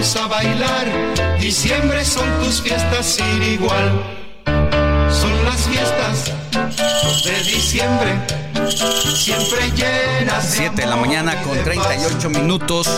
[0.00, 1.38] Vamos a bailar.
[1.38, 4.02] Diciembre son tus fiestas sin igual.
[5.10, 6.32] Son las fiestas
[7.22, 8.18] de diciembre.
[9.14, 12.88] siempre llenas de 7 de la mañana con 38 minutos,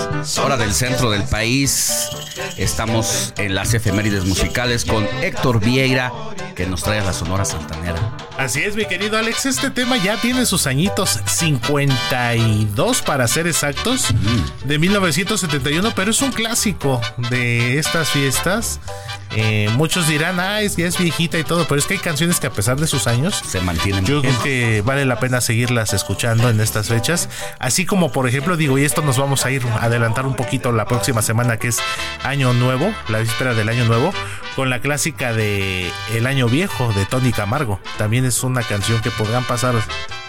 [0.44, 2.08] hora del centro del país.
[2.56, 6.12] Estamos en las efemérides musicales con Héctor Vieira,
[6.54, 8.11] que nos trae a la Sonora Santanera.
[8.42, 14.08] Así es, mi querido Alex, este tema ya tiene sus añitos, 52 para ser exactos,
[14.64, 18.80] de 1971, pero es un clásico de estas fiestas.
[19.36, 22.40] Eh, muchos dirán, ah, es, ya es viejita y todo, pero es que hay canciones
[22.40, 24.04] que a pesar de sus años se mantienen.
[24.04, 27.28] Yo creo que vale la pena seguirlas escuchando en estas fechas.
[27.60, 30.72] Así como, por ejemplo, digo, y esto nos vamos a ir a adelantar un poquito
[30.72, 31.78] la próxima semana, que es
[32.24, 34.12] Año Nuevo, la víspera del Año Nuevo,
[34.56, 37.80] con la clásica de El Año Viejo de Tony Camargo.
[37.98, 39.74] También es una canción que podrán pasar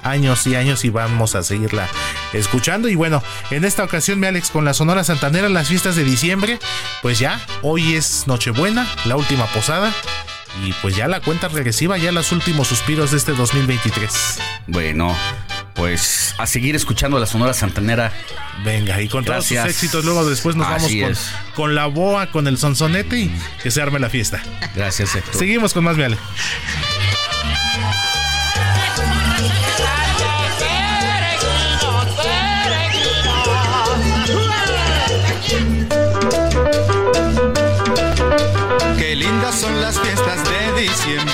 [0.04, 1.88] años y años y vamos a seguirla
[2.34, 2.90] escuchando.
[2.90, 6.60] Y bueno, en esta ocasión, me Alex, con la Sonora Santanera, las fiestas de diciembre,
[7.02, 9.94] pues ya, hoy es Nochebuena, la última posada.
[10.64, 14.40] Y pues ya la cuenta regresiva, ya los últimos suspiros de este 2023.
[14.68, 15.16] Bueno,
[15.74, 18.12] pues a seguir escuchando la Sonora Santanera.
[18.64, 22.28] Venga, y con todos sus éxitos, luego después nos Así vamos con, con la boa,
[22.28, 24.42] con el sonsonete y que se arme la fiesta.
[24.76, 25.36] Gracias, Héctor.
[25.36, 26.18] Seguimos con más, Miale.
[38.98, 41.34] Qué lindas son las fiestas de diciembre.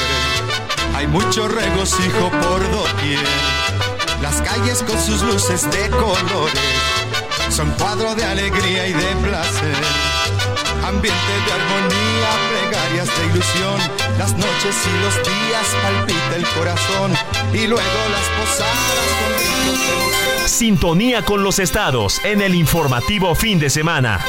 [0.96, 3.79] Hay mucho regocijo por doquier.
[4.22, 6.54] Las calles con sus luces de colores
[7.50, 9.76] son cuadro de alegría y de placer.
[10.84, 13.80] Ambiente de armonía, plegarias de ilusión.
[14.18, 17.14] Las noches y los días palpita el corazón.
[17.54, 20.48] Y luego las posadas con emoción.
[20.50, 24.20] Sintonía con los estados en el informativo fin de semana.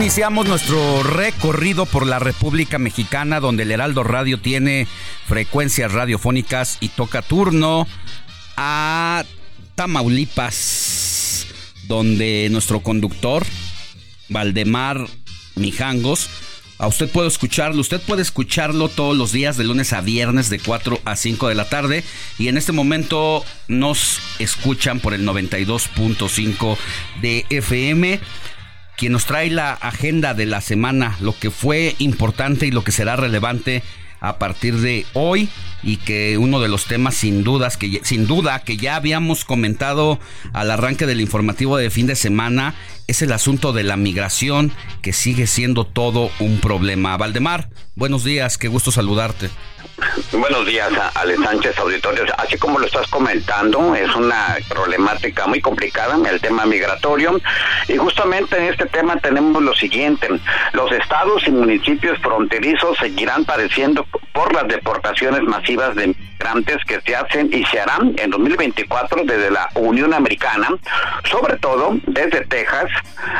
[0.00, 4.86] Iniciamos nuestro recorrido por la República Mexicana, donde el Heraldo Radio tiene
[5.26, 7.86] frecuencias radiofónicas y toca turno
[8.56, 9.24] a
[9.74, 11.46] Tamaulipas,
[11.86, 13.44] donde nuestro conductor,
[14.30, 15.06] Valdemar
[15.56, 16.30] Mijangos,
[16.78, 20.60] a usted puede escucharlo, usted puede escucharlo todos los días de lunes a viernes de
[20.60, 22.04] 4 a 5 de la tarde
[22.38, 26.78] y en este momento nos escuchan por el 92.5
[27.20, 28.18] de FM
[29.00, 32.92] quien nos trae la agenda de la semana, lo que fue importante y lo que
[32.92, 33.82] será relevante
[34.20, 35.48] a partir de hoy
[35.82, 40.20] y que uno de los temas sin dudas que sin duda que ya habíamos comentado
[40.52, 42.74] al arranque del informativo de fin de semana
[43.06, 44.70] es el asunto de la migración
[45.00, 47.16] que sigue siendo todo un problema.
[47.16, 49.48] Valdemar, buenos días, qué gusto saludarte.
[50.32, 52.24] Buenos días, Ale Sánchez Auditorio.
[52.38, 57.40] Así como lo estás comentando, es una problemática muy complicada, el tema migratorio.
[57.88, 60.28] Y justamente en este tema tenemos lo siguiente.
[60.72, 67.14] Los estados y municipios fronterizos seguirán padeciendo por las deportaciones masivas de migrantes que se
[67.14, 70.68] hacen y se harán en 2024 desde la Unión Americana,
[71.30, 72.90] sobre todo desde Texas,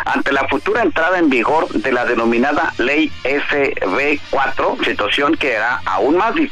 [0.04, 6.16] ante la futura entrada en vigor de la denominada Ley SB4, situación que hará aún
[6.16, 6.49] más difícil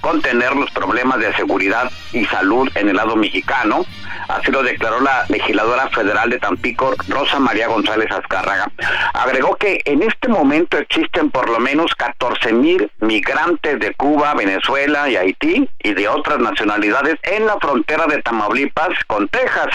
[0.00, 3.84] contener los problemas de seguridad y salud en el lado mexicano.
[4.28, 8.70] Así lo declaró la legisladora federal de Tampico, Rosa María González Azcárraga.
[9.14, 15.08] Agregó que en este momento existen por lo menos 14 mil migrantes de Cuba, Venezuela
[15.08, 19.68] y Haití y de otras nacionalidades en la frontera de Tamaulipas con Texas.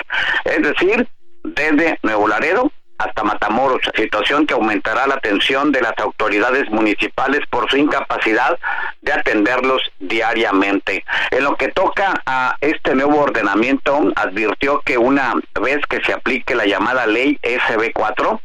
[0.46, 1.08] Es decir,
[1.44, 2.72] desde Nuevo Laredo
[3.04, 8.58] hasta Matamoros, situación que aumentará la atención de las autoridades municipales por su incapacidad
[9.01, 11.04] de atenderlos diariamente.
[11.32, 16.56] En lo que toca a este nuevo ordenamiento, advirtió que una vez que se aplique
[16.56, 18.39] la llamada ley SB4,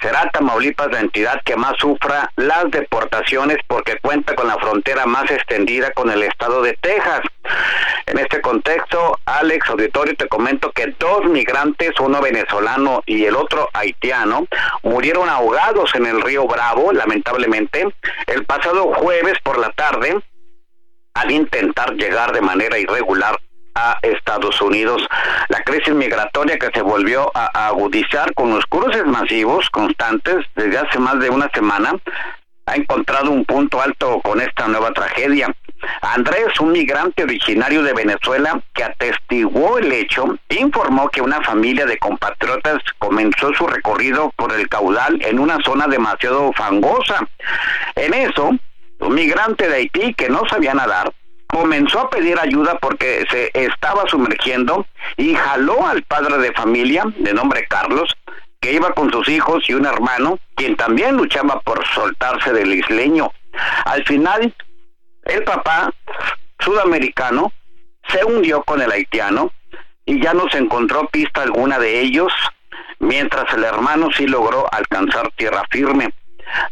[0.00, 5.30] será Tamaulipas la entidad que más sufra las deportaciones porque cuenta con la frontera más
[5.30, 7.20] extendida con el estado de Texas.
[8.06, 13.68] En este contexto, Alex Auditorio, te comento que dos migrantes, uno venezolano y el otro
[13.72, 14.46] haitiano,
[14.82, 17.86] murieron ahogados en el río Bravo, lamentablemente,
[18.26, 20.18] el pasado jueves por la tarde,
[21.14, 23.38] al intentar llegar de manera irregular
[23.74, 25.02] a Estados Unidos.
[25.48, 30.98] La crisis migratoria que se volvió a, agudizar con los cruces masivos constantes desde hace
[30.98, 31.94] más de una semana
[32.66, 35.54] ha encontrado un punto alto con esta nueva tragedia.
[36.00, 41.98] Andrés, un migrante originario de Venezuela que atestiguó el hecho, informó que una familia de
[41.98, 47.26] compatriotas comenzó su recorrido por el caudal en una zona demasiado fangosa.
[47.96, 48.50] En eso,
[49.00, 51.12] un migrante de Haití que no sabía nadar
[51.52, 54.86] comenzó a pedir ayuda porque se estaba sumergiendo
[55.18, 58.16] y jaló al padre de familia de nombre Carlos
[58.60, 63.30] que iba con sus hijos y un hermano quien también luchaba por soltarse del isleño.
[63.84, 64.54] Al final,
[65.24, 65.92] el papá
[66.58, 67.52] sudamericano
[68.08, 69.52] se hundió con el haitiano
[70.06, 72.32] y ya no se encontró pista alguna de ellos,
[72.98, 76.14] mientras el hermano sí logró alcanzar tierra firme.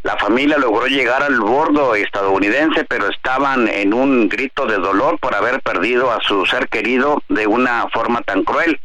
[0.03, 5.35] La familia logró llegar al bordo estadounidense, pero estaban en un grito de dolor por
[5.35, 8.81] haber perdido a su ser querido de una forma tan cruel.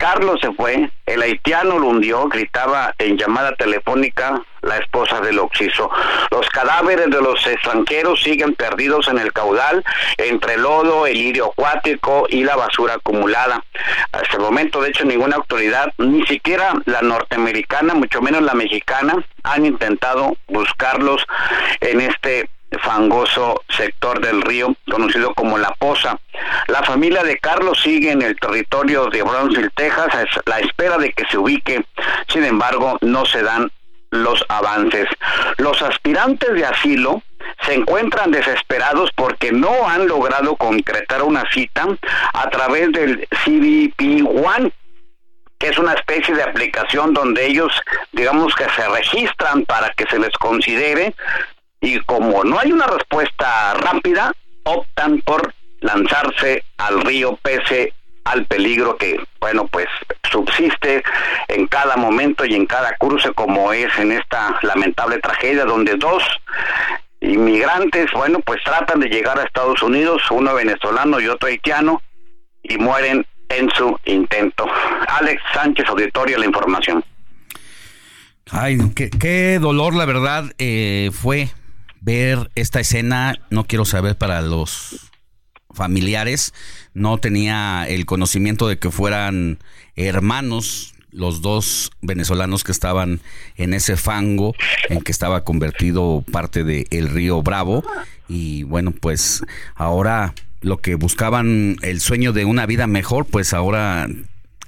[0.00, 5.90] Carlos se fue, el haitiano lo hundió, gritaba en llamada telefónica la esposa del occiso.
[6.30, 9.84] Los cadáveres de los extranjeros siguen perdidos en el caudal,
[10.16, 13.62] entre el lodo, el lirio acuático y la basura acumulada.
[14.12, 19.22] Hasta el momento, de hecho, ninguna autoridad, ni siquiera la norteamericana, mucho menos la mexicana,
[19.42, 21.26] han intentado buscarlos
[21.82, 22.48] en este
[22.78, 26.18] fangoso sector del río conocido como La Poza.
[26.68, 31.12] La familia de Carlos sigue en el territorio de Brownsville, Texas, a la espera de
[31.12, 31.84] que se ubique.
[32.28, 33.70] Sin embargo, no se dan
[34.10, 35.06] los avances.
[35.58, 37.22] Los aspirantes de asilo
[37.64, 41.86] se encuentran desesperados porque no han logrado concretar una cita
[42.32, 44.72] a través del CBP One
[45.60, 47.70] que es una especie de aplicación donde ellos,
[48.12, 51.14] digamos que se registran para que se les considere,
[51.80, 54.32] y como no hay una respuesta rápida,
[54.64, 59.86] optan por lanzarse al río pese al peligro que, bueno, pues
[60.30, 61.02] subsiste
[61.48, 66.22] en cada momento y en cada cruce como es en esta lamentable tragedia donde dos
[67.20, 72.02] inmigrantes, bueno, pues tratan de llegar a Estados Unidos, uno venezolano y otro haitiano,
[72.62, 74.66] y mueren en su intento.
[75.08, 77.04] Alex Sánchez, auditorio, la información.
[78.50, 81.48] Ay, qué, dolor, la verdad, eh, fue
[82.00, 85.10] ver esta escena, no quiero saber para los
[85.72, 86.52] familiares,
[86.94, 89.58] no tenía el conocimiento de que fueran
[89.96, 93.20] hermanos los dos venezolanos que estaban
[93.56, 94.54] en ese fango
[94.88, 97.84] en que estaba convertido parte del el río Bravo.
[98.28, 99.42] Y bueno pues
[99.74, 104.08] ahora lo que buscaban el sueño de una vida mejor pues ahora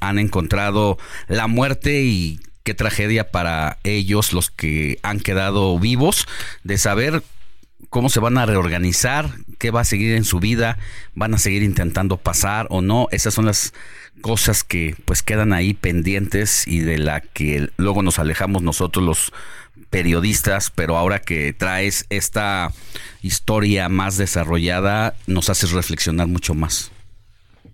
[0.00, 6.26] han encontrado la muerte y qué tragedia para ellos, los que han quedado vivos,
[6.64, 7.22] de saber
[7.90, 10.78] cómo se van a reorganizar, qué va a seguir en su vida,
[11.14, 13.08] van a seguir intentando pasar o no.
[13.10, 13.74] Esas son las
[14.20, 19.32] cosas que pues quedan ahí pendientes y de la que luego nos alejamos nosotros los
[19.90, 22.72] periodistas, pero ahora que traes esta
[23.20, 26.91] historia más desarrollada, nos haces reflexionar mucho más.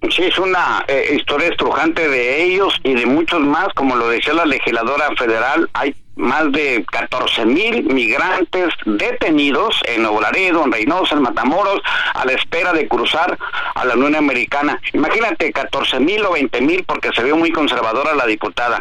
[0.01, 4.32] Sí, es una eh, historia estrujante de ellos y de muchos más, como lo decía
[4.32, 11.16] la legisladora federal, hay más de 14 mil migrantes detenidos en Nuevo Laredo, en Reynosa,
[11.16, 11.80] en Matamoros,
[12.14, 13.36] a la espera de cruzar
[13.74, 14.80] a la Unión Americana.
[14.92, 18.80] Imagínate 14 mil o 20 mil porque se vio muy conservadora la diputada.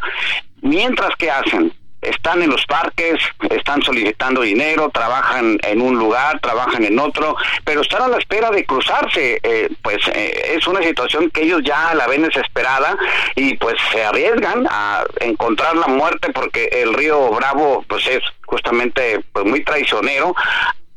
[0.61, 3.20] Mientras que hacen están en los parques,
[3.50, 7.36] están solicitando dinero, trabajan en un lugar, trabajan en otro,
[7.66, 9.39] pero están a la espera de cruzarse.
[9.43, 12.98] Eh, pues eh, es una situación que ellos ya la ven desesperada
[13.36, 19.22] y pues se arriesgan a encontrar la muerte porque el río Bravo pues es justamente
[19.34, 20.36] pues muy traicionero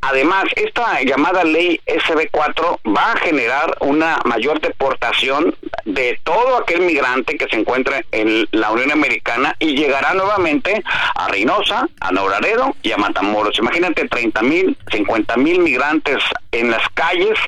[0.03, 7.37] Además, esta llamada ley SB4 va a generar una mayor deportación de todo aquel migrante
[7.37, 10.83] que se encuentre en la Unión Americana y llegará nuevamente
[11.15, 13.59] a Reynosa, a Nobraredo y a Matamoros.
[13.59, 17.39] Imagínate 30 mil, 50 mil migrantes en las calles,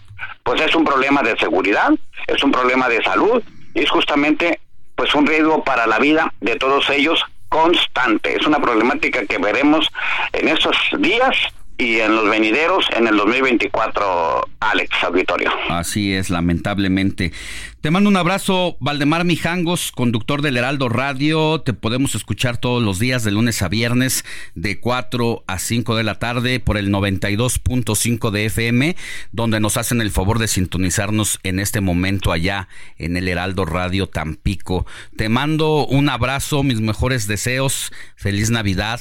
[0.43, 1.91] pues es un problema de seguridad,
[2.27, 3.43] es un problema de salud
[3.75, 4.61] y es justamente
[4.95, 8.37] pues un riesgo para la vida de todos ellos constante.
[8.37, 9.89] Es una problemática que veremos
[10.33, 11.37] en estos días
[11.79, 15.51] y en los venideros en el 2024, Alex Auditorio.
[15.69, 17.33] Así es, lamentablemente.
[17.81, 21.61] Te mando un abrazo, Valdemar Mijangos, conductor del Heraldo Radio.
[21.63, 26.05] Te podemos escuchar todos los días de lunes a viernes de 4 a 5 de
[26.05, 28.97] la tarde por el 92.5 de FM,
[29.33, 32.69] donde nos hacen el favor de sintonizarnos en este momento allá
[32.99, 34.87] en el Heraldo Radio Tampico.
[35.17, 37.93] Te mando un abrazo, mis mejores deseos.
[38.15, 39.01] Feliz Navidad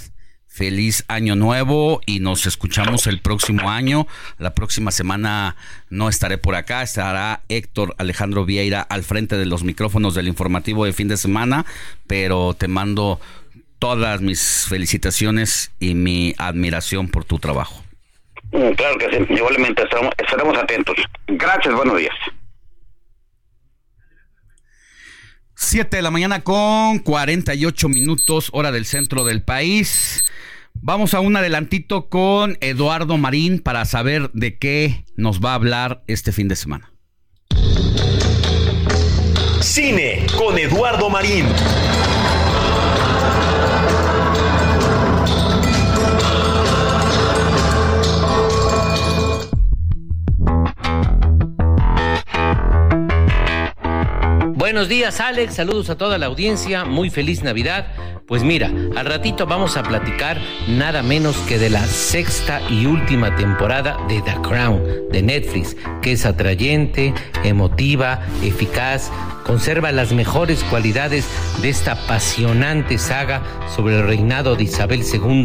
[0.53, 4.05] Feliz año nuevo y nos escuchamos el próximo año.
[4.37, 5.55] La próxima semana
[5.89, 10.83] no estaré por acá, estará Héctor Alejandro Vieira al frente de los micrófonos del informativo
[10.83, 11.65] de fin de semana,
[12.05, 13.21] pero te mando
[13.79, 17.85] todas mis felicitaciones y mi admiración por tu trabajo.
[18.51, 20.97] Mm, Claro que sí, igualmente estaremos, estaremos atentos.
[21.27, 22.13] Gracias, buenos días.
[25.55, 30.25] 7 de la mañana con 48 minutos, hora del centro del país.
[30.83, 36.03] Vamos a un adelantito con Eduardo Marín para saber de qué nos va a hablar
[36.07, 36.91] este fin de semana.
[39.61, 41.45] Cine con Eduardo Marín.
[54.55, 57.87] Buenos días Alex, saludos a toda la audiencia, muy feliz Navidad.
[58.27, 63.35] Pues mira, al ratito vamos a platicar nada menos que de la sexta y última
[63.35, 69.11] temporada de The Crown de Netflix, que es atrayente, emotiva, eficaz,
[69.45, 71.27] conserva las mejores cualidades
[71.61, 73.41] de esta apasionante saga
[73.73, 75.43] sobre el reinado de Isabel II,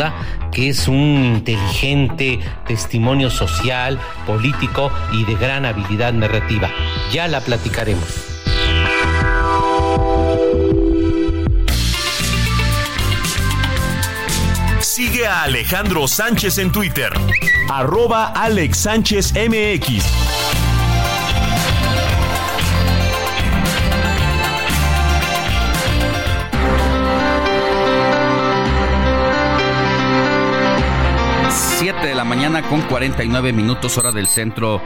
[0.52, 6.70] que es un inteligente testimonio social, político y de gran habilidad narrativa.
[7.12, 8.35] Ya la platicaremos.
[15.26, 17.10] Alejandro Sánchez en Twitter.
[17.68, 20.04] Arroba Alex Sánchez MX.
[31.50, 34.80] Siete de la mañana con 49 minutos hora del centro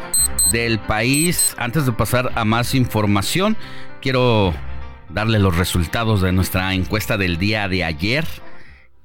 [0.53, 1.55] del país.
[1.59, 3.57] Antes de pasar a más información,
[4.01, 4.55] quiero
[5.11, 8.24] darle los resultados de nuestra encuesta del día de ayer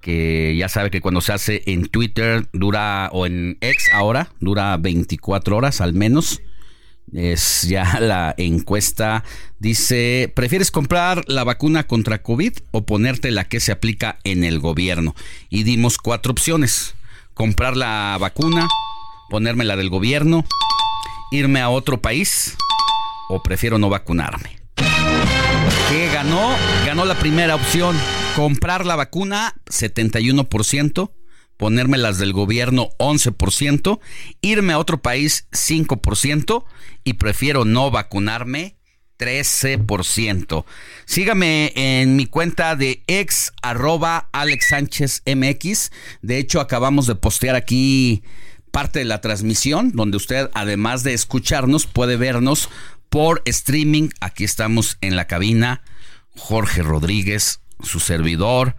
[0.06, 4.78] que ya sabe que cuando se hace en Twitter dura, o en X ahora, dura
[4.78, 6.44] 24 horas al menos.
[7.12, 9.24] Es ya la encuesta.
[9.58, 14.60] Dice, ¿prefieres comprar la vacuna contra COVID o ponerte la que se aplica en el
[14.60, 15.16] gobierno?
[15.50, 16.94] Y dimos cuatro opciones.
[17.34, 18.68] Comprar la vacuna,
[19.32, 20.46] ponerme la del gobierno,
[21.32, 22.56] irme a otro país
[23.28, 24.55] o prefiero no vacunarme.
[26.26, 26.56] ¿Qué ganó?
[26.88, 27.96] Ganó la primera opción.
[28.36, 31.12] Comprar la vacuna, 71%.
[31.56, 34.00] Ponerme las del gobierno, 11%.
[34.42, 36.66] Irme a otro país, 5%.
[37.04, 38.76] Y prefiero no vacunarme,
[39.20, 40.66] 13%.
[41.06, 45.92] Sígame en mi cuenta de ex arroba Alex Sánchez MX.
[46.24, 48.24] De hecho, acabamos de postear aquí
[48.72, 52.70] parte de la transmisión, donde usted, además de escucharnos, puede vernos
[53.10, 54.10] por streaming.
[54.22, 55.84] Aquí estamos en la cabina.
[56.38, 58.76] Jorge Rodríguez, su servidor.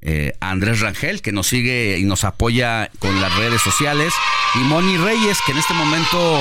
[0.00, 4.12] eh, Andrés Rangel, que nos sigue y nos apoya con las redes sociales.
[4.54, 6.40] Y Moni Reyes, que en este momento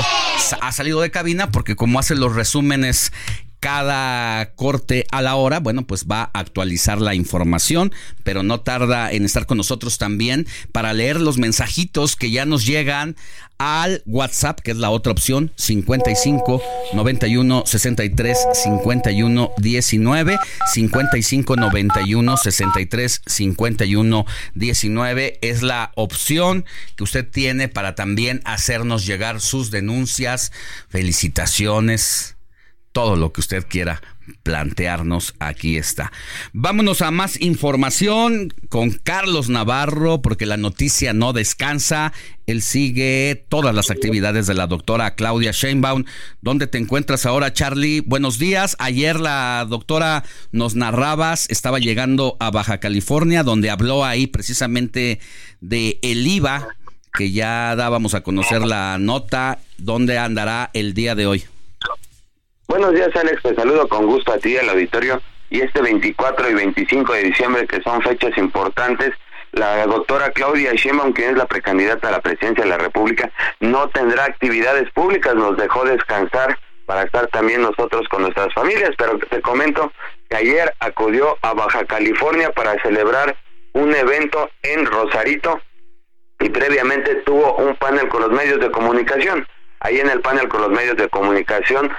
[0.62, 3.12] ha salido de cabina porque como hace los resúmenes
[3.60, 7.92] cada corte a la hora, bueno, pues va a actualizar la información,
[8.24, 12.66] pero no tarda en estar con nosotros también para leer los mensajitos que ya nos
[12.66, 13.16] llegan
[13.58, 16.62] al WhatsApp, que es la otra opción, 55
[16.94, 20.40] 91 63 51 19,
[20.74, 29.42] 55 91 63 51 19 es la opción que usted tiene para también hacernos llegar
[29.42, 30.52] sus denuncias,
[30.90, 32.37] felicitaciones,
[32.98, 34.02] todo lo que usted quiera
[34.42, 36.12] plantearnos, aquí está.
[36.52, 42.12] Vámonos a más información con Carlos Navarro, porque la noticia no descansa.
[42.48, 46.06] Él sigue todas las actividades de la doctora Claudia Sheinbaum.
[46.42, 48.00] ¿Dónde te encuentras ahora, Charlie?
[48.00, 48.76] Buenos días.
[48.80, 55.20] Ayer la doctora nos narrabas, estaba llegando a Baja California, donde habló ahí precisamente
[55.62, 56.70] de el IVA,
[57.14, 59.60] que ya dábamos a conocer la nota.
[59.78, 61.44] ¿Dónde andará el día de hoy?
[62.68, 63.42] Buenos días, Alex.
[63.42, 65.22] Te saludo con gusto a ti y al auditorio.
[65.50, 69.12] Y este 24 y 25 de diciembre, que son fechas importantes,
[69.54, 73.88] la doctora Claudia Sheinbaum, quien es la precandidata a la presidencia de la República, no
[73.90, 75.34] tendrá actividades públicas.
[75.36, 78.92] Nos dejó descansar para estar también nosotros con nuestras familias.
[78.98, 79.94] Pero te comento
[80.30, 83.38] que ayer acudió a Baja California para celebrar
[83.72, 85.62] un evento en Rosarito
[86.42, 89.48] y previamente tuvo un panel con los medios de comunicación.
[89.80, 91.90] Ahí en el panel con los medios de comunicación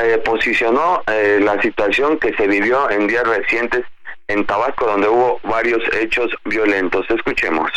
[0.00, 3.84] eh, posicionó eh, la situación que se vivió en días recientes
[4.28, 7.04] en Tabasco, donde hubo varios hechos violentos.
[7.10, 7.70] Escuchemos.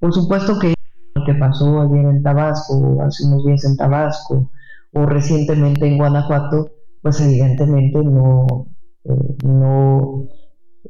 [0.00, 0.74] Por supuesto que
[1.14, 4.50] lo que pasó ayer en Tabasco, hace unos días en Tabasco,
[4.92, 6.70] o recientemente en Guanajuato,
[7.02, 8.68] pues evidentemente no,
[9.04, 10.28] eh, no,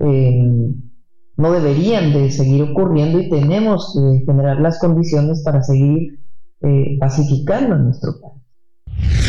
[0.00, 0.74] eh,
[1.36, 6.18] no deberían de seguir ocurriendo y tenemos que generar las condiciones para seguir
[6.62, 9.27] eh, pacificando nuestro país.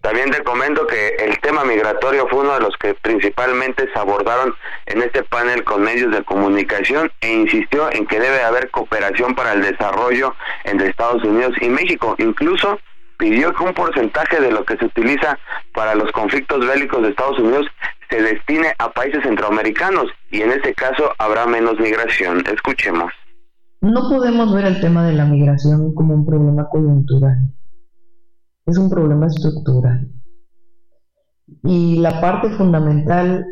[0.00, 4.54] También te comento que el tema migratorio fue uno de los que principalmente se abordaron
[4.86, 9.52] en este panel con medios de comunicación e insistió en que debe haber cooperación para
[9.52, 10.34] el desarrollo
[10.64, 12.14] entre Estados Unidos y México.
[12.18, 12.78] Incluso
[13.18, 15.38] pidió que un porcentaje de lo que se utiliza
[15.74, 17.66] para los conflictos bélicos de Estados Unidos
[18.08, 22.44] se destine a países centroamericanos y en este caso habrá menos migración.
[22.46, 23.12] Escuchemos.
[23.80, 27.36] No podemos ver el tema de la migración como un problema coyuntural.
[28.68, 30.12] Es un problema estructural.
[31.64, 33.42] Y la parte fundamental,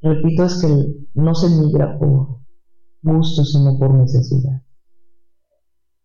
[0.00, 2.38] repito, es que no se migra por
[3.02, 4.62] gusto, sino por necesidad.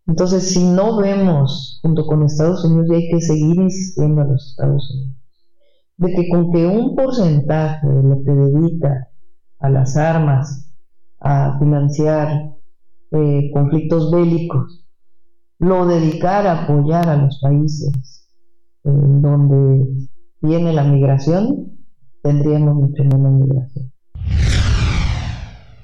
[0.06, 4.50] Entonces, si no vemos junto con Estados Unidos, y hay que seguir insistiendo a los
[4.50, 5.16] Estados Unidos,
[5.96, 9.08] de que con que un porcentaje de lo que dedica
[9.60, 10.74] a las armas,
[11.22, 12.54] a financiar
[13.12, 14.86] eh, conflictos bélicos,
[15.58, 18.17] lo dedicara a apoyar a los países
[18.92, 19.86] donde
[20.42, 21.78] viene la migración,
[22.24, 23.92] tendríamos mucho menos migración.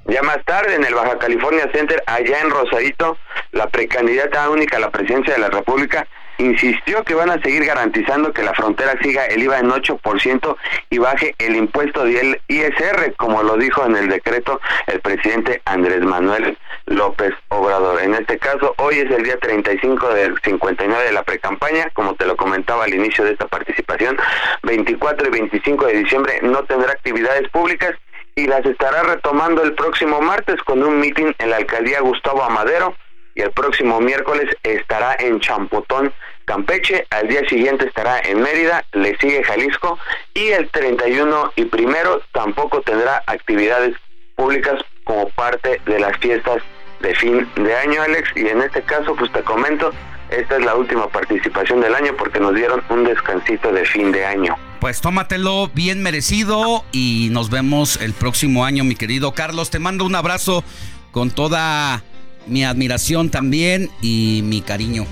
[0.06, 3.16] Ya más tarde, en el Baja California Center, allá en Rosarito,
[3.52, 6.06] la precandidata única a la presidencia de la República
[6.38, 10.56] insistió que van a seguir garantizando que la frontera siga el IVA en 8%
[10.90, 16.00] y baje el impuesto del ISR, como lo dijo en el decreto el presidente Andrés
[16.00, 16.56] Manuel
[16.86, 18.02] López Obrador.
[18.02, 22.26] En este caso, hoy es el día 35 del 59 de la precampaña, como te
[22.26, 24.16] lo comentaba al inicio de esta participación,
[24.62, 27.94] 24 y 25 de diciembre no tendrá actividades públicas
[28.36, 32.94] y las estará retomando el próximo martes con un mitin en la alcaldía Gustavo Amadero
[33.34, 36.12] y el próximo miércoles estará en Champotón,
[36.44, 39.98] Campeche, al día siguiente estará en Mérida, le sigue Jalisco
[40.34, 43.96] y el 31 y primero tampoco tendrá actividades
[44.36, 46.62] públicas como parte de las fiestas
[47.00, 49.90] de fin de año, Alex, y en este caso pues te comento,
[50.30, 54.24] esta es la última participación del año porque nos dieron un descansito de fin de
[54.24, 54.56] año.
[54.80, 59.70] Pues tómatelo bien merecido y nos vemos el próximo año, mi querido Carlos.
[59.70, 60.62] Te mando un abrazo
[61.10, 62.02] con toda
[62.46, 65.06] mi admiración también y mi cariño.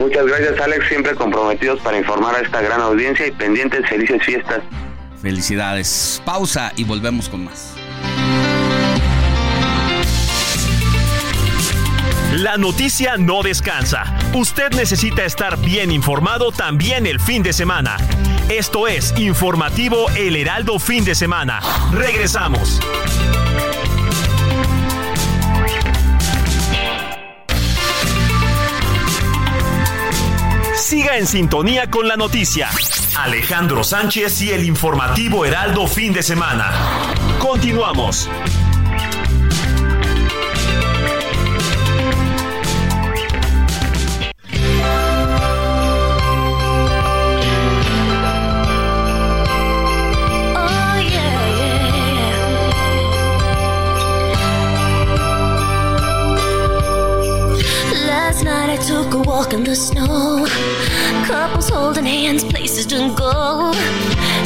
[0.00, 4.60] Muchas gracias Alex, siempre comprometidos para informar a esta gran audiencia y pendientes felices fiestas.
[5.20, 6.22] Felicidades.
[6.24, 7.76] Pausa y volvemos con más.
[12.32, 14.16] La noticia no descansa.
[14.32, 17.98] Usted necesita estar bien informado también el fin de semana.
[18.48, 21.60] Esto es Informativo El Heraldo Fin de Semana.
[21.92, 22.80] Regresamos.
[30.90, 32.68] Siga en sintonía con la noticia.
[33.16, 36.72] Alejandro Sánchez y el informativo Heraldo fin de semana.
[37.38, 38.28] Continuamos.
[58.92, 60.46] Oh, walk in the snow.
[61.40, 63.72] Couples holding hands, places to go.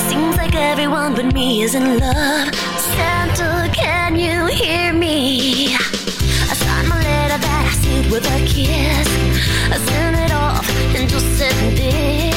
[0.09, 2.55] Seems like everyone but me is in love.
[2.95, 5.75] Santa, can you hear me?
[5.75, 9.09] I signed my letter that I sealed with a kiss.
[9.73, 12.34] I sent it off and just said this.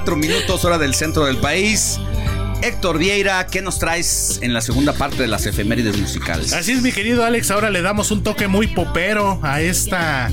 [0.00, 2.00] 4 minutos hora del centro del país.
[2.62, 6.54] Héctor Vieira, ¿qué nos traes en la segunda parte de las efemérides musicales?
[6.54, 7.50] Así es, mi querido Alex.
[7.50, 10.30] Ahora le damos un toque muy popero a esta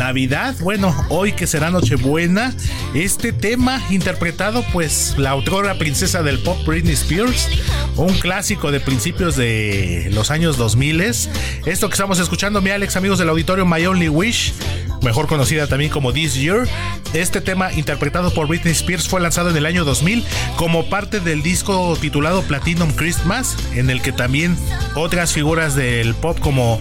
[0.00, 0.56] Navidad.
[0.60, 2.54] Bueno, hoy que será Nochebuena.
[2.94, 7.50] Este tema interpretado, pues, la autora princesa del pop Britney Spears.
[7.96, 11.02] Un clásico de principios de los años 2000.
[11.02, 14.54] Esto que estamos escuchando, mi Alex, amigos del auditorio My Only Wish.
[15.02, 16.66] mejor conocida también como This Year.
[17.12, 20.24] Este tema interpretado por Britney Spears fue lanzado en el año 2000
[20.56, 24.56] como parte del disco titulado Platinum Christmas, en el que también
[24.94, 26.80] otras figuras del pop como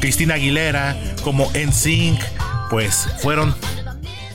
[0.00, 2.20] Cristina Aguilera, como NSYNC,
[2.70, 3.54] pues fueron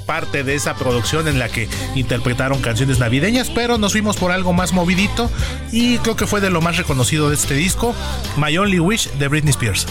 [0.05, 4.53] parte de esa producción en la que interpretaron canciones navideñas, pero nos fuimos por algo
[4.53, 5.31] más movidito
[5.71, 7.95] y creo que fue de lo más reconocido de este disco,
[8.37, 9.87] My Only Wish de Britney Spears.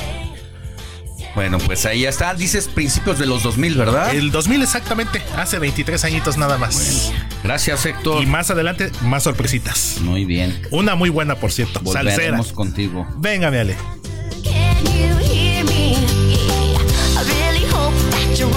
[1.35, 2.33] Bueno, pues ahí ya está.
[2.35, 4.15] Dices principios de los 2000, ¿verdad?
[4.15, 7.13] El 2000 exactamente, hace 23 añitos nada más.
[7.43, 8.23] gracias, Héctor.
[8.23, 9.97] Y más adelante, más sorpresitas.
[10.01, 10.63] Muy bien.
[10.71, 11.81] Una muy buena, por cierto.
[11.81, 13.05] Volveremos contigo.
[13.17, 13.77] Venga, mi Ale.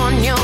[0.09, 0.37] My.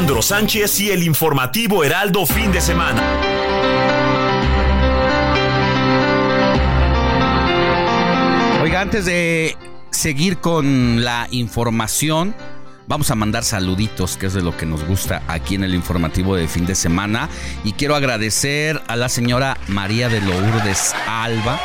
[0.00, 3.39] Alejandro Sánchez y el informativo Heraldo fin de semana.
[8.80, 9.58] Antes de
[9.90, 12.34] seguir con la información,
[12.86, 16.34] vamos a mandar saluditos, que es de lo que nos gusta aquí en el informativo
[16.34, 17.28] de fin de semana.
[17.62, 21.60] Y quiero agradecer a la señora María de Lourdes Alba,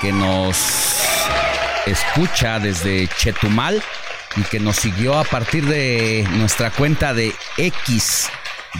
[0.00, 0.56] que nos
[1.86, 3.82] escucha desde Chetumal
[4.36, 8.30] y que nos siguió a partir de nuestra cuenta de X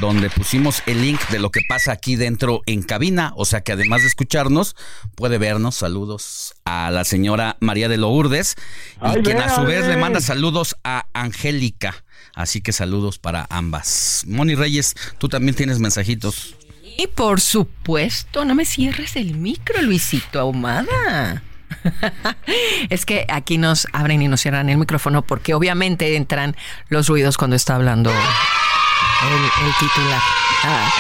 [0.01, 3.73] donde pusimos el link de lo que pasa aquí dentro en cabina, o sea que
[3.73, 4.77] además de escucharnos,
[5.15, 5.77] puede vernos.
[5.77, 8.57] Saludos a la señora María de Lourdes,
[8.97, 12.05] y Ay, quien a su vez le manda saludos a Angélica.
[12.35, 14.25] Así que saludos para ambas.
[14.27, 16.57] Moni Reyes, tú también tienes mensajitos.
[16.97, 21.43] Y por supuesto, no me cierres el micro, Luisito Ahumada.
[22.91, 26.57] es que aquí nos abren y nos cierran el micrófono porque obviamente entran
[26.89, 28.13] los ruidos cuando está hablando
[29.33, 30.21] el, titular.
[30.65, 30.93] Ah.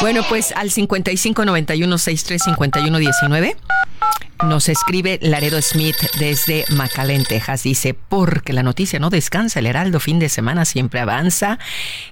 [0.00, 3.56] Bueno, pues al 55 91 63 51 19
[4.42, 7.62] nos escribe Laredo Smith desde McAllen, Texas.
[7.62, 11.58] Dice, porque la noticia no descansa, el Heraldo fin de semana siempre avanza.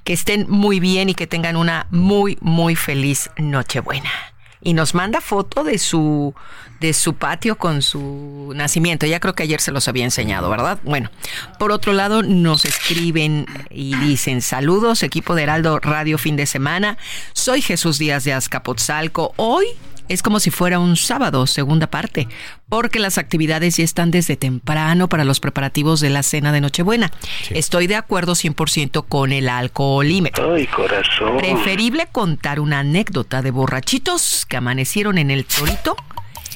[0.05, 4.32] Que estén muy bien y que tengan una muy, muy feliz Nochebuena.
[4.63, 6.35] Y nos manda foto de su,
[6.81, 9.07] de su patio con su nacimiento.
[9.07, 10.79] Ya creo que ayer se los había enseñado, ¿verdad?
[10.85, 11.11] Bueno,
[11.59, 16.99] por otro lado, nos escriben y dicen, saludos, equipo de Heraldo Radio fin de semana.
[17.33, 19.35] Soy Jesús Díaz de Azcapotzalco.
[19.37, 19.67] Hoy
[20.09, 22.29] es como si fuera un sábado, segunda parte,
[22.69, 27.11] porque las actividades ya están desde temprano para los preparativos de la cena de Nochebuena.
[27.51, 30.55] Estoy de acuerdo 100% con el alcoholímetro.
[30.55, 31.37] Ay, corazón.
[31.39, 35.97] Preferible contar una anécdota de borrachitos que amanecieron en el torito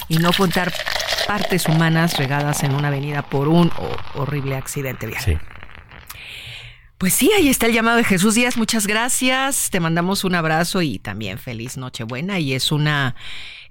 [0.09, 0.72] y no contar
[1.26, 5.40] partes humanas regadas en una avenida por un ho- horrible accidente vial.
[6.99, 8.57] Pues sí, ahí está el llamado de Jesús Díaz.
[8.57, 9.68] Muchas gracias.
[9.68, 12.38] Te mandamos un abrazo y también feliz Nochebuena.
[12.38, 13.14] Y es una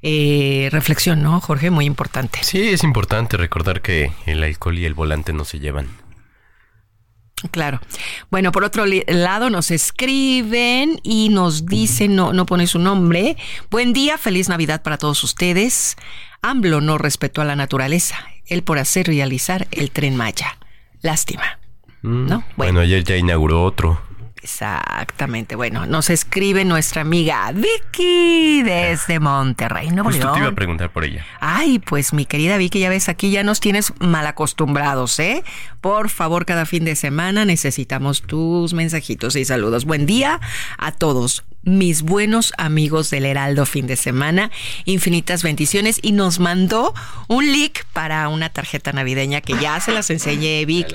[0.04, 1.72] eh, reflexión, ¿no, Jorge?
[1.72, 2.40] Muy importante.
[2.44, 5.88] Sí, es importante recordar que el alcohol y el volante no se llevan.
[7.50, 7.82] Claro.
[8.30, 13.38] Bueno, por otro lado nos escriben y nos dicen, no, no pone su nombre.
[13.72, 15.96] Buen día, feliz Navidad para todos ustedes.
[16.44, 20.60] AMLO no respetó a la naturaleza, él por hacer realizar el tren Maya.
[21.02, 21.60] Lástima.
[22.06, 22.80] Mm, No, bueno.
[22.82, 24.00] ayer ya inauguró otro.
[24.42, 25.56] Exactamente.
[25.56, 30.56] Bueno, nos escribe nuestra amiga Vicky desde Monterrey, Nuevo Justo te iba a León.
[30.56, 31.26] preguntar por ella.
[31.40, 35.44] Ay, pues mi querida Vicky, ya ves, aquí ya nos tienes mal acostumbrados, ¿eh?
[35.82, 39.86] Por favor, cada fin de semana necesitamos tus mensajitos y saludos.
[39.86, 40.40] Buen día
[40.78, 41.44] a todos.
[41.66, 44.52] Mis buenos amigos del Heraldo fin de semana,
[44.86, 46.94] infinitas bendiciones y nos mandó
[47.28, 50.88] un link para una tarjeta navideña que ya se las enseñé, Vic.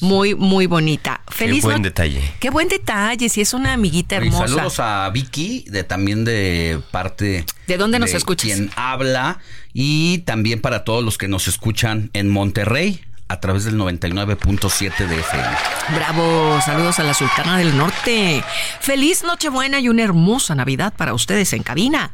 [0.00, 1.20] Muy, muy bonita.
[1.28, 2.22] Feliz Qué buen no- detalle.
[2.40, 4.48] Qué buen detalle, si es una amiguita Y hermosa.
[4.48, 8.46] saludos a Vicky, de también de parte ¿De dónde nos escuchas?
[8.50, 9.40] Quien habla
[9.74, 15.20] y también para todos los que nos escuchan en Monterrey a través del 99.7 de
[15.20, 15.48] FM.
[15.94, 18.44] Bravo, saludos a la Sultana del Norte.
[18.80, 22.12] Feliz Nochebuena y una hermosa Navidad para ustedes en cabina.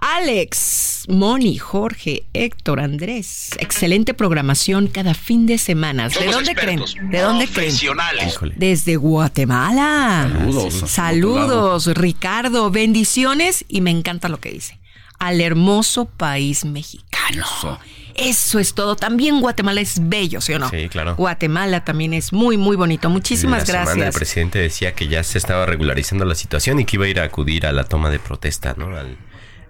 [0.00, 3.50] Alex, Moni, Jorge, Héctor, Andrés.
[3.58, 6.08] Excelente programación cada fin de semana.
[6.08, 6.84] ¿De Somos dónde creen?
[7.10, 7.54] ¿De dónde creen?
[7.54, 8.38] profesionales.
[8.56, 10.28] Desde Guatemala.
[10.30, 10.74] Saludos.
[10.90, 12.70] Saludos, Ricardo.
[12.70, 14.78] Bendiciones y me encanta lo que dice.
[15.18, 17.44] Al hermoso país mexicano.
[17.44, 17.78] Eso
[18.18, 18.96] es todo.
[18.96, 20.68] También Guatemala es bello, ¿sí o no?
[20.70, 21.14] Sí, claro.
[21.16, 23.08] Guatemala también es muy, muy bonito.
[23.10, 24.14] Muchísimas la semana el gracias.
[24.16, 27.24] presidente decía que ya se estaba regularizando la situación y que iba a ir a
[27.24, 28.96] acudir a la toma de protesta, ¿no?
[28.96, 29.16] Al,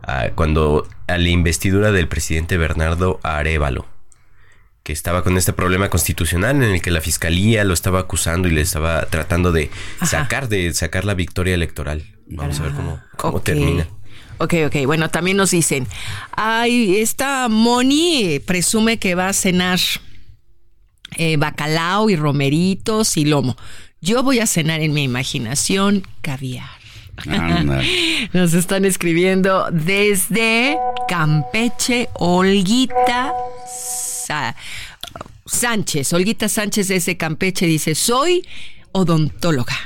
[0.02, 3.86] a- cuando a la investidura del presidente Bernardo Arevalo,
[4.82, 8.52] que estaba con este problema constitucional en el que la fiscalía lo estaba acusando y
[8.52, 9.70] le estaba tratando de
[10.02, 12.16] sacar de sacar la victoria electoral.
[12.30, 13.86] Vamos a ver cómo, cómo termina.
[14.38, 14.86] Ok, ok.
[14.86, 15.86] Bueno, también nos dicen,
[16.32, 19.80] ay, esta Moni presume que va a cenar
[21.16, 23.56] eh, bacalao y romeritos y lomo.
[24.00, 26.68] Yo voy a cenar en mi imaginación caviar.
[27.26, 27.82] Anda.
[28.32, 30.78] Nos están escribiendo desde
[31.08, 33.32] Campeche, Olguita
[33.66, 34.54] Sa-
[35.44, 36.12] Sánchez.
[36.12, 38.46] Olguita Sánchez desde Campeche dice, soy
[38.92, 39.76] odontóloga.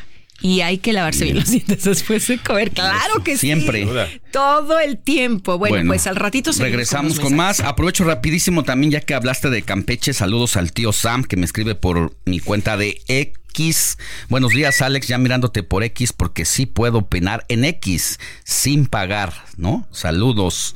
[0.43, 2.73] Y hay que lavarse bien los dientes después de comer.
[2.73, 3.85] Claro que Siempre.
[3.85, 4.21] sí.
[4.33, 5.57] Todo el tiempo.
[5.57, 7.61] Bueno, pues al ratito seguimos regresamos con, más.
[7.61, 10.13] Aprovecho rapidísimo también ya que hablaste de Campeche.
[10.13, 13.99] Saludos al tío Sam que me escribe por mi cuenta de X.
[14.29, 15.07] Buenos días, Alex.
[15.07, 19.87] Ya mirándote por X porque sí puedo opinar en X sin pagar, ¿no?
[19.93, 20.75] Saludos.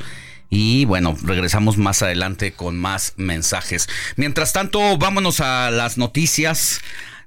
[0.48, 3.88] Y bueno, regresamos más adelante con más mensajes.
[4.16, 6.80] Mientras tanto, vámonos a las noticias.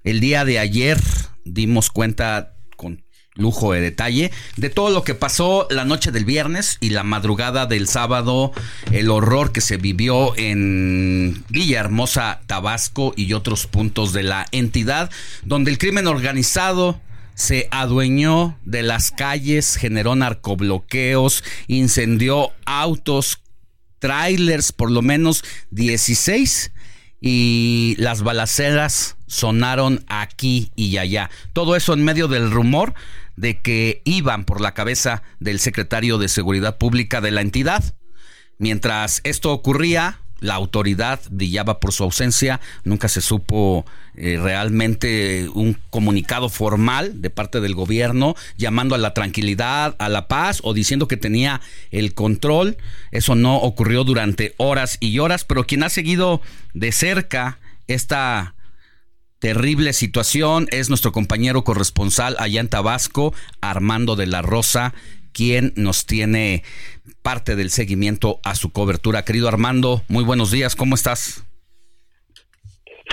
[0.04, 1.00] El día de ayer
[1.44, 3.04] dimos cuenta con
[3.36, 7.66] lujo de detalle de todo lo que pasó la noche del viernes y la madrugada
[7.66, 8.52] del sábado,
[8.92, 15.10] el horror que se vivió en Villahermosa, Tabasco y otros puntos de la entidad,
[15.44, 17.00] donde el crimen organizado
[17.34, 23.40] se adueñó de las calles, generó narcobloqueos, incendió autos,
[24.00, 26.72] trailers, por lo menos 16
[27.22, 31.30] y las balaceras sonaron aquí y allá.
[31.54, 32.94] Todo eso en medio del rumor
[33.36, 37.96] de que iban por la cabeza del secretario de Seguridad Pública de la entidad.
[38.58, 43.86] Mientras esto ocurría, la autoridad brillaba por su ausencia, nunca se supo
[44.16, 50.28] eh, realmente un comunicado formal de parte del gobierno llamando a la tranquilidad, a la
[50.28, 51.62] paz o diciendo que tenía
[51.92, 52.78] el control.
[53.12, 56.42] Eso no ocurrió durante horas y horas, pero quien ha seguido
[56.74, 58.56] de cerca esta
[59.40, 64.94] terrible situación es nuestro compañero corresponsal allá en Tabasco, Armando de la Rosa,
[65.32, 66.64] quien nos tiene
[67.22, 69.26] parte del seguimiento a su cobertura.
[69.26, 71.44] Querido Armando, muy buenos días, ¿cómo estás?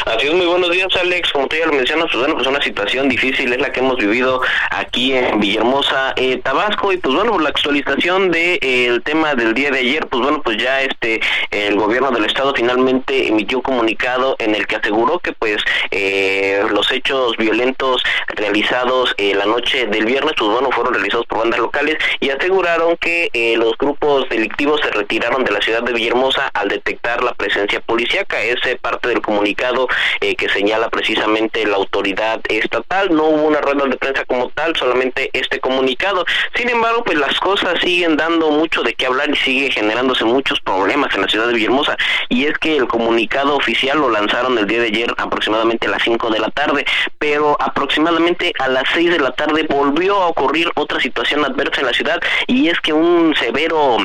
[0.04, 1.32] Así es, muy buenos días, Alex.
[1.32, 3.96] Como tú ya lo mencionas, pues bueno, pues una situación difícil es la que hemos
[3.96, 4.40] vivido
[4.70, 6.92] aquí en Villahermosa, eh, Tabasco.
[6.92, 10.22] Y pues bueno, por la actualización del de, el tema del día de ayer, pues
[10.22, 11.20] bueno, pues ya este
[11.50, 15.56] el gobierno del estado finalmente emitió un comunicado en el que aseguró que pues
[15.90, 21.38] eh, los hechos violentos realizados eh, la noche del viernes, pues bueno, fueron realizados por
[21.38, 25.92] bandas locales y aseguraron que eh, los grupos delictivos se retiraron de la ciudad de
[25.92, 28.42] Villahermosa al detectar la presencia policíaca.
[28.42, 29.85] Es eh, parte del comunicado
[30.20, 33.14] eh, que señala precisamente la autoridad estatal.
[33.14, 36.24] No hubo una rueda de prensa como tal, solamente este comunicado.
[36.54, 40.60] Sin embargo, pues las cosas siguen dando mucho de qué hablar y sigue generándose muchos
[40.60, 41.96] problemas en la ciudad de Villahermosa.
[42.28, 46.02] Y es que el comunicado oficial lo lanzaron el día de ayer aproximadamente a las
[46.02, 46.84] 5 de la tarde,
[47.18, 51.86] pero aproximadamente a las 6 de la tarde volvió a ocurrir otra situación adversa en
[51.86, 53.98] la ciudad y es que un severo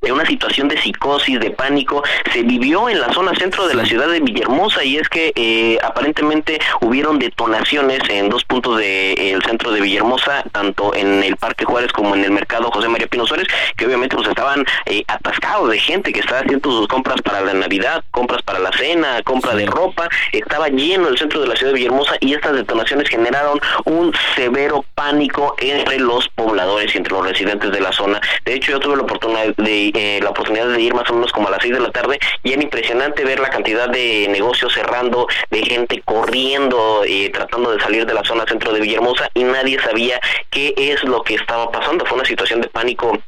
[0.00, 3.84] de una situación de psicosis, de pánico, se vivió en la zona centro de la
[3.84, 9.72] ciudad de Villahermosa y es que eh, aparentemente hubieron detonaciones en dos puntos del centro
[9.72, 13.46] de Villahermosa, tanto en el Parque Juárez como en el mercado José María Pino Suárez,
[13.76, 17.54] que obviamente pues estaban eh, atascados de gente que estaba haciendo sus compras para la
[17.54, 21.72] Navidad, compras para la cena, compra de ropa, estaba lleno el centro de la ciudad
[21.72, 27.26] de Villahermosa y estas detonaciones generaron un severo pánico entre los pobladores y entre los
[27.26, 28.20] residentes de la zona.
[28.44, 31.32] De hecho, yo tuve la oportunidad de eh, la oportunidad de ir más o menos
[31.32, 34.72] como a las 6 de la tarde y era impresionante ver la cantidad de negocios
[34.72, 39.44] cerrando, de gente corriendo, eh, tratando de salir de la zona centro de Villahermosa y
[39.44, 40.20] nadie sabía
[40.50, 42.04] qué es lo que estaba pasando.
[42.04, 43.18] Fue una situación de pánico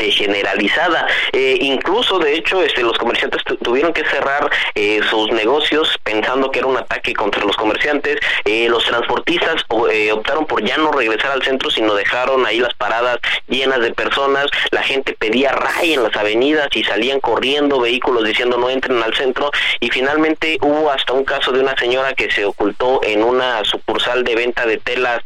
[0.00, 1.06] eh, generalizada.
[1.32, 6.50] Eh, incluso, de hecho, este, los comerciantes tu- tuvieron que cerrar eh, sus negocios pensando
[6.50, 8.18] que era un ataque contra los comerciantes.
[8.44, 9.64] Eh, los transportistas
[10.12, 14.46] optaron por ya no regresar al centro, sino dejaron ahí las paradas llenas de personas.
[14.70, 19.14] La gente pedía ray en las avenidas y salían corriendo vehículos diciendo no entren al
[19.14, 19.50] centro.
[19.80, 24.24] Y finalmente hubo hasta un caso de una señora que se ocultó en una sucursal
[24.24, 25.22] de venta de telas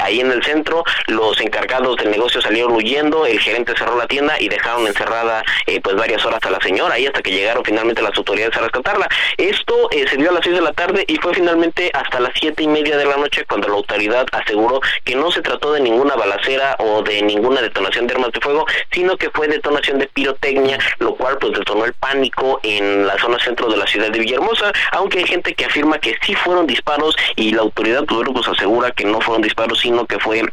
[0.00, 0.84] ahí en el centro.
[1.06, 3.26] Los encargados del negocio salieron huyendo.
[3.26, 6.94] El gerente cerró la tienda y dejaron encerrada eh, pues varias horas a la señora
[6.94, 9.08] ahí hasta que llegaron finalmente las autoridades a rescatarla.
[9.36, 12.32] Esto eh, se dio a las 6 de la tarde y fue finalmente hasta las
[12.38, 15.80] siete y media de la noche cuando la autoridad aseguró que no se trató de
[15.80, 20.06] ninguna balacera o de ninguna detonación de armas de fuego, sino que fue detonación de
[20.08, 24.18] pirotecnia, lo cual pues detonó el pánico en la zona centro de la ciudad de
[24.18, 28.48] Villahermosa, aunque hay gente que afirma que sí fueron disparos y la autoridad pues, pues
[28.48, 30.44] asegura que no fueron disparos, sino que fue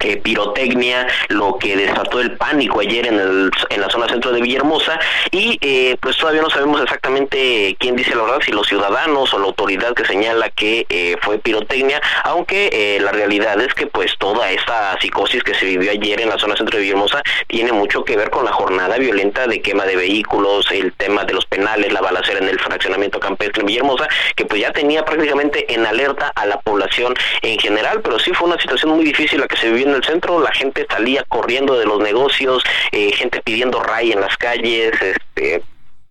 [0.00, 4.42] eh, pirotecnia, lo que desató el pánico ayer en, el, en la zona centro de
[4.42, 9.32] Villahermosa y eh, pues todavía no sabemos exactamente quién dice la verdad, si los ciudadanos
[9.32, 14.12] o la autoridad que señala que eh, fue pirotecnia, aunque la realidad es que pues
[14.18, 18.04] toda esta psicosis que se vivió ayer en la zona centro de Villahermosa tiene mucho
[18.04, 21.92] que ver con la jornada violenta de quema de vehículos, el tema de los penales,
[21.92, 26.32] la balacera en el fraccionamiento campestre en Villahermosa, que pues ya tenía prácticamente en alerta
[26.34, 29.70] a la población en general, pero sí fue una situación muy difícil la que se
[29.70, 32.62] vivió en el centro, la gente salía corriendo de los negocios,
[32.92, 35.62] eh, gente pidiendo ray en las calles, este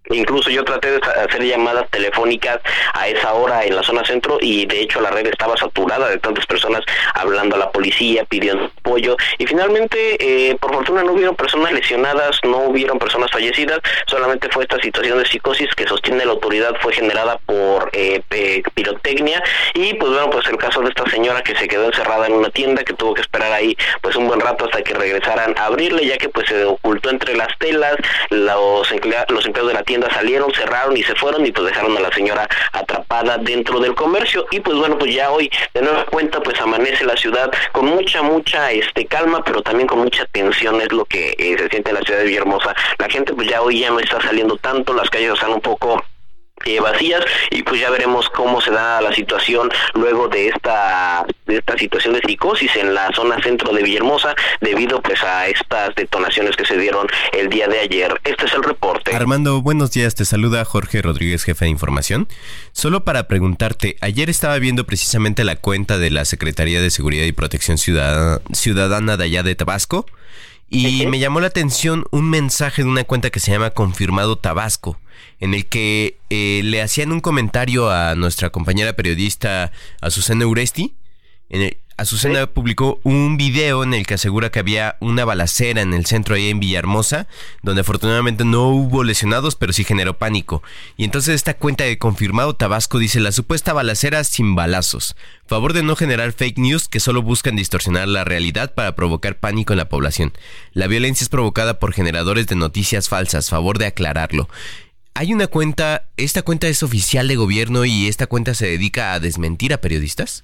[0.10, 2.60] Incluso yo traté de hacer llamadas telefónicas
[2.94, 6.18] a esa hora en la zona centro y de hecho la red estaba saturada de
[6.18, 6.82] tantas personas
[7.14, 9.18] hablando a la policía, pidiendo apoyo.
[9.38, 14.64] Y finalmente eh, por fortuna no hubieron personas lesionadas, no hubieron personas fallecidas, solamente fue
[14.64, 18.22] esta situación de psicosis que sostiene la autoridad fue generada por eh,
[18.74, 19.42] pirotecnia.
[19.74, 22.50] Y pues bueno pues el caso de esta señora que se quedó encerrada en una
[22.50, 26.06] tienda que tuvo que esperar ahí pues un buen rato hasta que regresaran a abrirle
[26.06, 27.96] ya que pues se ocultó entre las telas
[28.30, 28.92] los,
[29.30, 32.12] los empleados de la tienda salieron, cerraron y se fueron y pues dejaron a la
[32.12, 36.60] señora atrapada dentro del comercio y pues bueno, pues ya hoy de nueva cuenta pues
[36.62, 41.06] amanece la ciudad con mucha, mucha este calma, pero también con mucha tensión es lo
[41.06, 42.76] que eh, se siente en la ciudad de Villahermosa.
[42.98, 46.04] La gente pues ya hoy ya no está saliendo tanto, las calles están un poco
[46.66, 51.58] eh, vacías y pues ya veremos cómo se da la situación luego de esta de
[51.58, 56.56] esta situación de psicosis en la zona centro de Villahermosa debido pues a estas detonaciones
[56.56, 58.20] que se dieron el día de ayer.
[58.24, 59.16] Este es el reporte.
[59.16, 62.28] Armando, buenos días, te saluda Jorge Rodríguez, jefe de información.
[62.72, 67.32] Solo para preguntarte, ayer estaba viendo precisamente la cuenta de la Secretaría de Seguridad y
[67.32, 70.08] Protección Ciudadana, Ciudadana de allá de Tabasco
[70.70, 75.00] y me llamó la atención un mensaje de una cuenta que se llama Confirmado Tabasco
[75.40, 80.96] en el que eh, le hacían un comentario a nuestra compañera periodista Azucena Uresti.
[81.50, 86.06] En Azucena publicó un video en el que asegura que había una balacera en el
[86.06, 87.28] centro ahí en Villahermosa,
[87.64, 90.62] donde afortunadamente no hubo lesionados, pero sí generó pánico.
[90.98, 95.16] Y entonces esta cuenta de confirmado Tabasco dice la supuesta balacera sin balazos.
[95.48, 99.72] Favor de no generar fake news que solo buscan distorsionar la realidad para provocar pánico
[99.72, 100.34] en la población.
[100.74, 103.50] La violencia es provocada por generadores de noticias falsas.
[103.50, 104.50] Favor de aclararlo
[105.18, 109.22] hay una cuenta, esta cuenta es oficial de gobierno y esta cuenta se dedica a
[109.22, 110.44] desmentir a periodistas.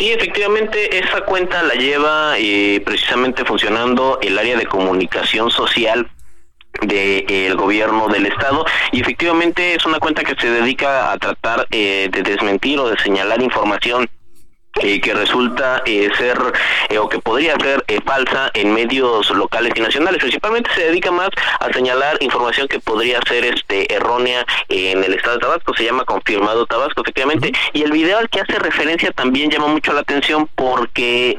[0.00, 6.10] Sí, efectivamente, esa cuenta la lleva eh, precisamente funcionando el área de comunicación social
[6.80, 8.64] del gobierno del estado.
[8.92, 12.98] Y efectivamente es una cuenta que se dedica a tratar eh, de desmentir o de
[12.98, 14.08] señalar información
[14.82, 16.38] eh, que resulta eh, ser
[16.88, 20.20] eh, o que podría ser falsa en medios locales y nacionales.
[20.20, 25.36] Principalmente se dedica más a señalar información que podría ser este errónea en el estado
[25.36, 25.74] de Tabasco.
[25.74, 27.52] Se llama confirmado Tabasco, efectivamente.
[27.72, 31.38] Y el video al que hace referencia también llama mucho la atención porque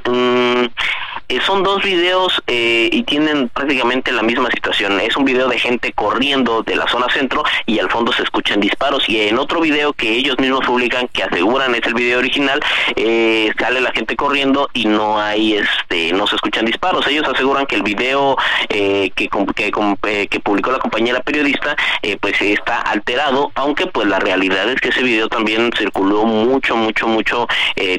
[1.38, 4.99] mm, son dos videos y tienen prácticamente la misma situación.
[4.99, 8.59] Es un video de gente corriendo de la zona centro y al fondo se escuchan
[8.59, 9.07] disparos.
[9.07, 12.59] Y en otro video que ellos mismos publican, que aseguran es el video original,
[12.95, 17.65] eh, sale la gente corriendo y no hay este no se escuchan disparos ellos aseguran
[17.65, 18.38] que el video
[18.69, 24.19] eh, que, eh, que, publicó la compañera periodista eh, pues está alterado aunque pues la
[24.19, 27.47] realidad es que ese video también circuló mucho mucho mucho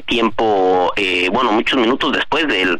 [0.05, 0.93] tiempo
[1.31, 2.79] bueno muchos minutos después del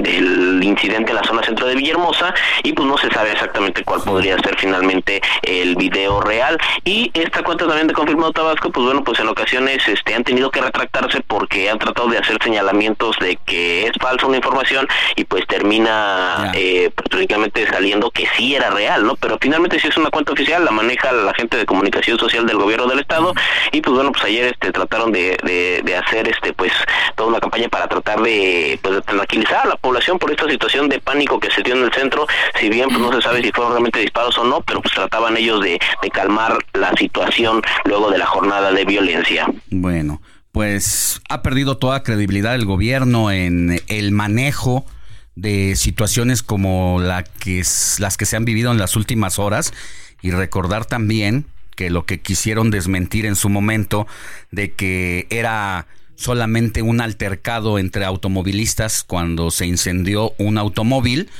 [0.00, 4.02] del incidente en la zona centro de Villahermosa y pues no se sabe exactamente cuál
[4.02, 6.58] podría ser finalmente el video real.
[6.84, 10.50] Y esta cuenta también de confirmado Tabasco pues bueno pues en ocasiones este han tenido
[10.50, 14.86] que retractarse porque han tratado de hacer señalamientos de que es falsa una información
[15.16, 19.96] y pues termina eh, prácticamente saliendo que sí era real no pero finalmente si es
[19.96, 23.34] una cuenta oficial la maneja la gente de comunicación social del gobierno del estado
[23.72, 26.72] y pues bueno pues ayer este trataron de, de, hacer este pues
[27.14, 30.88] toda una campaña para tratar de pues de tranquilizar a la población por esta situación
[30.88, 32.26] de pánico que se dio en el centro,
[32.58, 35.36] si bien pues, no se sabe si fueron realmente disparos o no, pero pues trataban
[35.36, 39.46] ellos de, de calmar la situación luego de la jornada de violencia.
[39.68, 40.22] Bueno,
[40.52, 44.86] pues ha perdido toda credibilidad el gobierno en el manejo
[45.34, 49.74] de situaciones como la que es, las que se han vivido en las últimas horas
[50.22, 51.44] y recordar también
[51.76, 54.06] que lo que quisieron desmentir en su momento
[54.50, 55.86] de que era
[56.16, 61.30] solamente un altercado entre automovilistas cuando se incendió un automóvil,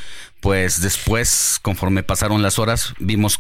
[0.41, 3.39] pues después, conforme pasaron las horas, vimos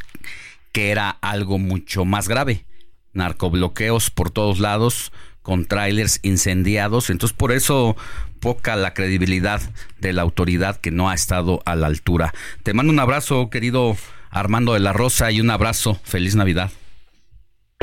[0.72, 2.64] que era algo mucho más grave.
[3.12, 5.12] Narcobloqueos por todos lados,
[5.42, 7.10] con trailers incendiados.
[7.10, 7.96] Entonces, por eso
[8.40, 9.60] poca la credibilidad
[10.00, 12.34] de la autoridad que no ha estado a la altura.
[12.62, 13.96] Te mando un abrazo, querido
[14.30, 16.00] Armando de la Rosa, y un abrazo.
[16.02, 16.72] Feliz Navidad.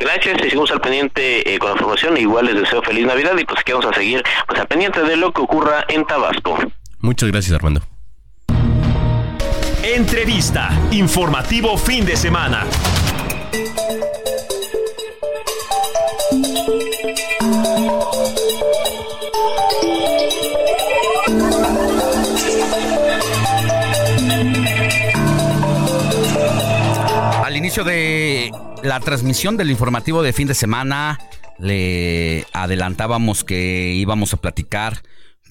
[0.02, 2.18] Gracias, y seguimos al pendiente eh, con la información.
[2.18, 5.16] Igual les deseo feliz Navidad y pues que vamos a seguir pues al pendiente de
[5.16, 6.58] lo que ocurra en Tabasco.
[7.00, 7.82] Muchas gracias, Armando.
[9.84, 10.70] Entrevista.
[10.92, 12.66] Informativo fin de semana.
[27.72, 28.52] Inicio de
[28.84, 31.18] la transmisión del informativo de fin de semana,
[31.58, 35.04] le adelantábamos que íbamos a platicar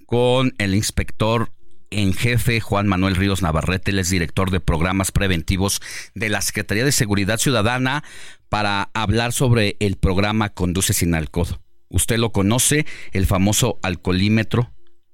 [0.04, 1.50] con el inspector
[1.88, 5.80] en jefe Juan Manuel Ríos Navarrete, él es director de programas preventivos
[6.14, 8.04] de la Secretaría de Seguridad Ciudadana,
[8.50, 11.58] para hablar sobre el programa Conduce sin alcohol.
[11.88, 14.70] Usted lo conoce, el famoso alcoholímetro,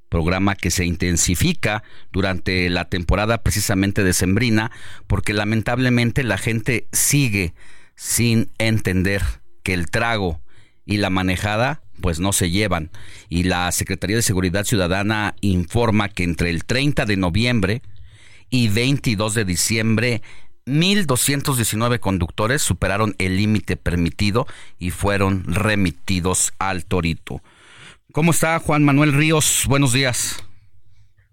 [0.08, 4.70] programa que se intensifica durante la temporada precisamente decembrina,
[5.06, 7.54] porque lamentablemente la gente sigue
[7.94, 9.22] sin entender
[9.62, 10.40] que el trago
[10.84, 12.90] y la manejada pues no se llevan.
[13.28, 17.82] Y la Secretaría de Seguridad Ciudadana informa que entre el 30 de noviembre
[18.50, 20.22] y 22 de diciembre
[20.66, 24.46] 1.219 conductores superaron el límite permitido
[24.78, 27.40] y fueron remitidos al Torito.
[28.16, 29.66] ¿Cómo está Juan Manuel Ríos?
[29.68, 30.42] Buenos días.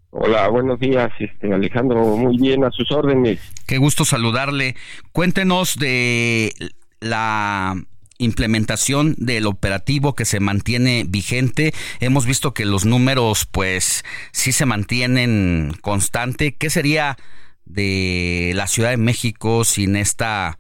[0.09, 3.39] Hola, buenos días, este Alejandro, muy bien, a sus órdenes.
[3.65, 4.75] Qué gusto saludarle.
[5.13, 6.51] Cuéntenos de
[6.99, 7.81] la
[8.17, 11.73] implementación del operativo que se mantiene vigente.
[12.01, 14.03] Hemos visto que los números pues
[14.33, 16.53] sí se mantienen constante.
[16.53, 17.15] ¿Qué sería
[17.63, 20.59] de la Ciudad de México sin esta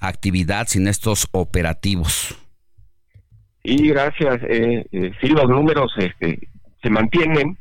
[0.00, 2.38] actividad, sin estos operativos?
[3.70, 4.40] Y gracias.
[4.44, 6.48] Eh, eh, sí, los números este,
[6.82, 7.58] se mantienen.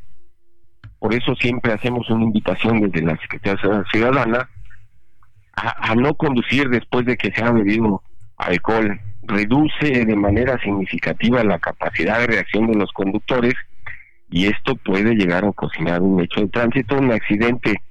[0.99, 4.49] Por eso siempre hacemos una invitación desde la Secretaría Ciudadana
[5.53, 8.01] a, no conducir después de que se ha bebido
[8.37, 8.97] alcohol.
[9.23, 13.55] Reduce de manera significativa la capacidad de reacción de los conductores
[14.29, 17.81] y esto puede llegar a ocasionar un hecho de tránsito, un accidente,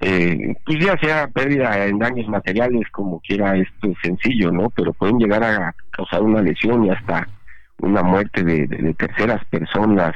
[0.00, 4.70] eh, pues ya sea pérdida en daños materiales, como quiera, esto es sencillo, ¿no?
[4.70, 7.28] Pero pueden llegar a causar una lesión y hasta
[7.82, 10.14] una muerte de, de- de terceras personas,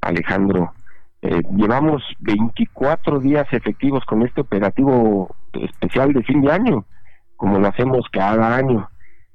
[0.00, 0.72] Alejandro.
[1.22, 6.84] Eh, llevamos 24 días efectivos con este operativo especial de fin de año,
[7.36, 8.88] como lo hacemos cada año.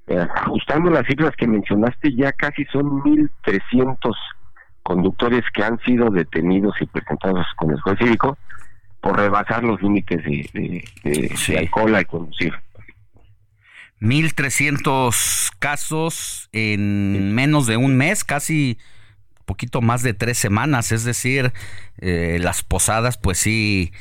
[0.07, 3.97] Eh, ajustando las cifras que mencionaste, ya casi son 1.300
[4.83, 8.37] conductores que han sido detenidos y presentados con el juez cívico
[9.01, 12.53] por rebasar los límites de, de- de- de alcohol al conducir.
[14.01, 18.77] 1.300 casos en menos de un mes, casi
[19.45, 21.53] poquito más de tres semanas, es decir,
[21.97, 23.91] eh, las posadas pues sí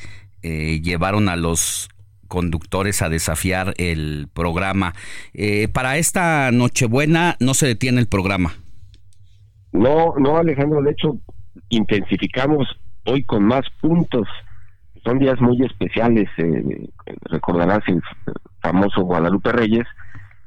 [0.43, 1.89] eh, llevaron a los
[2.29, 4.93] conductores a desafiar el programa.
[5.35, 8.53] Eh, para esta Nochebuena no se detiene el programa.
[9.73, 11.19] No, no, Alejandro, de hecho,
[11.71, 12.69] intensificamos
[13.05, 14.29] hoy con más puntos.
[15.05, 16.89] Son días muy especiales, eh,
[17.25, 18.03] recordarás el
[18.61, 19.87] famoso Guadalupe Reyes.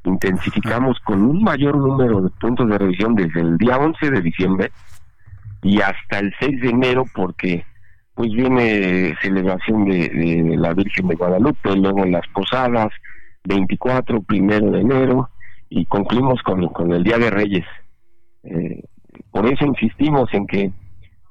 [0.04, 4.72] Intensificamos con un mayor número de puntos de revisión desde el día 11 de diciembre
[5.62, 7.64] y hasta el 6 de enero, porque
[8.14, 12.88] pues viene celebración de, de la Virgen de Guadalupe, luego las posadas,
[13.44, 15.30] 24, primero de enero,
[15.68, 17.64] y concluimos con, con el Día de Reyes.
[18.42, 18.82] Eh,
[19.30, 20.72] por eso insistimos en que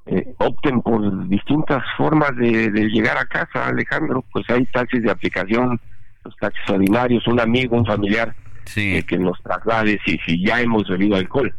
[0.06, 4.24] eh, opten por distintas formas de, de llegar a casa, Alejandro.
[4.32, 5.80] Pues hay taxis de aplicación,
[6.24, 8.34] los taxis ordinarios, un amigo, un familiar
[8.76, 11.54] eh, que nos traslade si, si ya hemos bebido alcohol.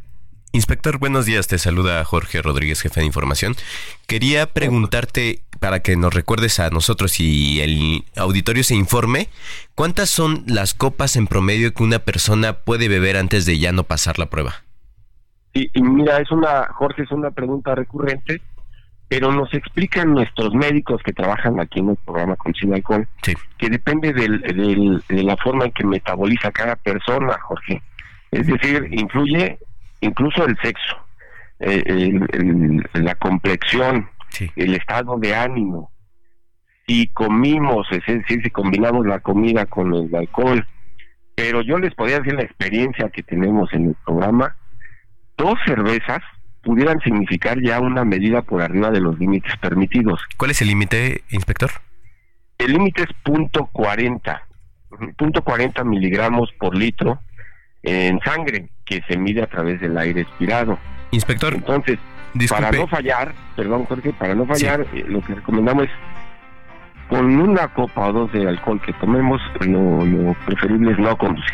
[0.55, 1.47] Inspector, buenos días.
[1.47, 3.55] Te saluda Jorge Rodríguez, jefe de información.
[4.05, 9.29] Quería preguntarte, para que nos recuerdes a nosotros y el auditorio se informe,
[9.73, 13.83] ¿cuántas son las copas en promedio que una persona puede beber antes de ya no
[13.83, 14.63] pasar la prueba?
[15.55, 18.39] Y, y mira, es una, Jorge, es una pregunta recurrente,
[19.13, 23.07] pero nos explican nuestros médicos que trabajan aquí en el programa con Sin Alcohol,
[23.59, 27.83] que depende del, del- de la forma en que metaboliza cada persona, Jorge.
[28.31, 29.59] Es decir, influye
[30.01, 30.95] incluso el sexo,
[31.59, 34.09] eh, el- el- la complexión,
[34.55, 35.91] el estado de ánimo.
[36.87, 40.65] Si comimos, es decir, si combinamos la comida con el alcohol,
[41.35, 44.55] pero yo les podría decir la experiencia que tenemos en el programa,
[45.37, 46.23] dos cervezas
[46.63, 50.21] pudieran significar ya una medida por arriba de los límites permitidos.
[50.37, 51.69] ¿Cuál es el límite, inspector?
[52.57, 54.41] El límite es punto 40,
[55.17, 57.19] punto 40 miligramos por litro
[57.83, 60.79] en sangre que se mide a través del aire expirado.
[61.11, 61.99] Inspector, entonces
[62.33, 62.63] disculpe.
[62.63, 65.91] para no fallar, perdón Jorge, para no fallar, eh, lo que recomendamos es
[67.09, 71.53] con una copa o dos de alcohol que tomemos, lo, lo preferible es no conducir.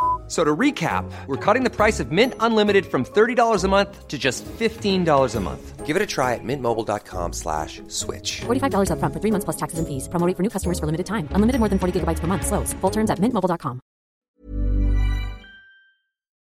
[0.31, 4.17] So to recap, we're cutting the price of Mint Unlimited from $30 a month to
[4.17, 5.85] just $15 a month.
[5.85, 8.39] Give it a try at mintmobile.com slash switch.
[8.47, 10.07] $45 upfront for three months plus taxes and fees.
[10.07, 11.27] Promo rate for new customers for limited time.
[11.35, 12.47] Unlimited more than 40 gigabytes per month.
[12.47, 12.71] Slows.
[12.79, 13.81] Full terms at mintmobile.com.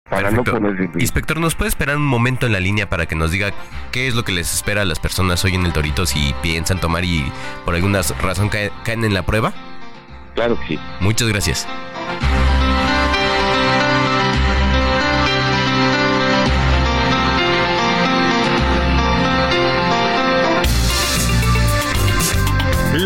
[0.09, 0.99] Perfecto.
[1.01, 3.51] Inspector, ¿nos puede esperar un momento en la línea para que nos diga
[3.91, 6.79] qué es lo que les espera a las personas hoy en el Torito si piensan
[6.81, 7.25] tomar y
[7.65, 9.53] por alguna razón cae- caen en la prueba?
[10.37, 10.79] Claro que sí.
[11.01, 11.67] Muchas gracias.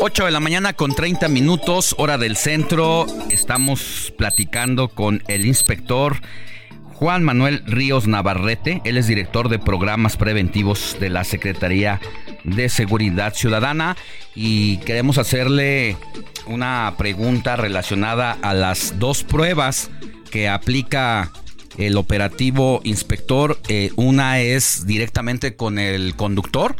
[0.00, 3.06] 8 de la mañana con 30 minutos, hora del centro.
[3.30, 6.20] Estamos platicando con el inspector
[6.94, 8.80] Juan Manuel Ríos Navarrete.
[8.84, 12.00] Él es director de programas preventivos de la Secretaría
[12.44, 13.96] de Seguridad Ciudadana
[14.34, 15.96] y queremos hacerle
[16.46, 19.90] una pregunta relacionada a las dos pruebas
[20.30, 21.30] que aplica
[21.78, 23.58] el operativo inspector.
[23.68, 26.76] Eh, una es directamente con el conductor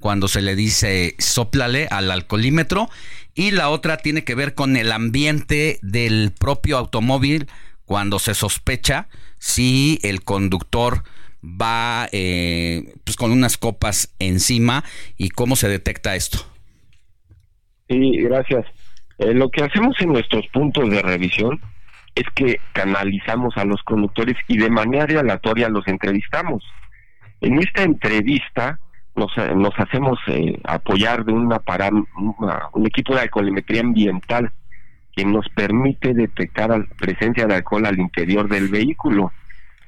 [0.00, 2.88] cuando se le dice soplale al alcoholímetro
[3.34, 7.46] y la otra tiene que ver con el ambiente del propio automóvil
[7.84, 9.08] cuando se sospecha
[9.38, 11.02] si el conductor
[11.42, 14.84] va eh, pues con unas copas encima
[15.16, 16.38] y cómo se detecta esto.
[17.88, 18.66] Sí, gracias.
[19.18, 21.60] Eh, lo que hacemos en nuestros puntos de revisión
[22.14, 26.64] es que canalizamos a los conductores y de manera aleatoria los entrevistamos.
[27.40, 28.80] En esta entrevista
[29.18, 31.60] nos, eh, nos hacemos eh, apoyar de una
[32.16, 34.50] una- un equipo de alcoholimetría ambiental
[35.14, 39.32] que nos permite detectar al- presencia de alcohol al interior del vehículo.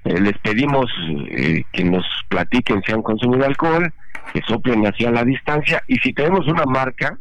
[0.05, 0.87] Eh, les pedimos
[1.31, 3.93] eh, que nos platiquen si han consumido alcohol,
[4.33, 7.19] que soplen hacia la distancia y si tenemos una marca,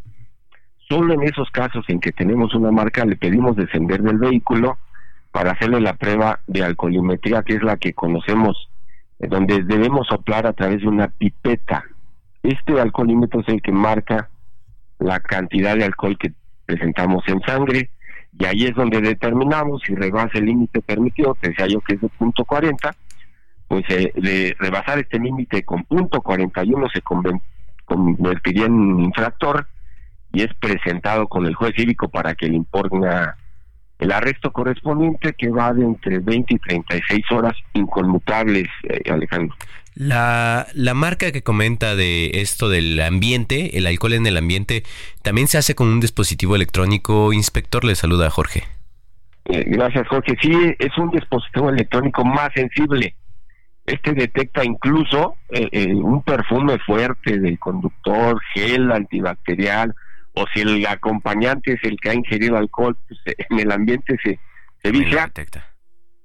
[0.87, 4.77] solo en esos casos en que tenemos una marca le pedimos descender del vehículo
[5.31, 8.69] para hacerle la prueba de alcoholimetría, que es la que conocemos,
[9.19, 11.83] donde debemos soplar a través de una pipeta.
[12.43, 14.29] Este alcoholímetro es el que marca
[14.99, 16.33] la cantidad de alcohol que
[16.65, 17.89] presentamos en sangre
[18.37, 22.01] y ahí es donde determinamos si rebasa el límite permitido, te decía yo que es
[22.01, 22.95] de punto 40,
[23.67, 27.01] pues eh, de rebasar este límite con punto 41 se
[27.85, 29.67] convertiría en infractor
[30.31, 33.35] y es presentado con el juez cívico para que le imponga
[33.97, 39.55] el arresto correspondiente que va de entre 20 y 36 horas inconmutables, eh, Alejandro.
[39.95, 44.83] La, la marca que comenta de esto del ambiente, el alcohol en el ambiente,
[45.21, 47.33] también se hace con un dispositivo electrónico.
[47.33, 48.63] Inspector, le saluda Jorge.
[49.45, 50.37] Eh, gracias, Jorge.
[50.41, 53.15] Sí, es un dispositivo electrónico más sensible.
[53.85, 59.95] Este detecta incluso eh, eh, un perfume fuerte del conductor, gel antibacterial,
[60.33, 64.39] o si el acompañante es el que ha ingerido alcohol, pues, en el ambiente se,
[64.83, 65.31] se vicia.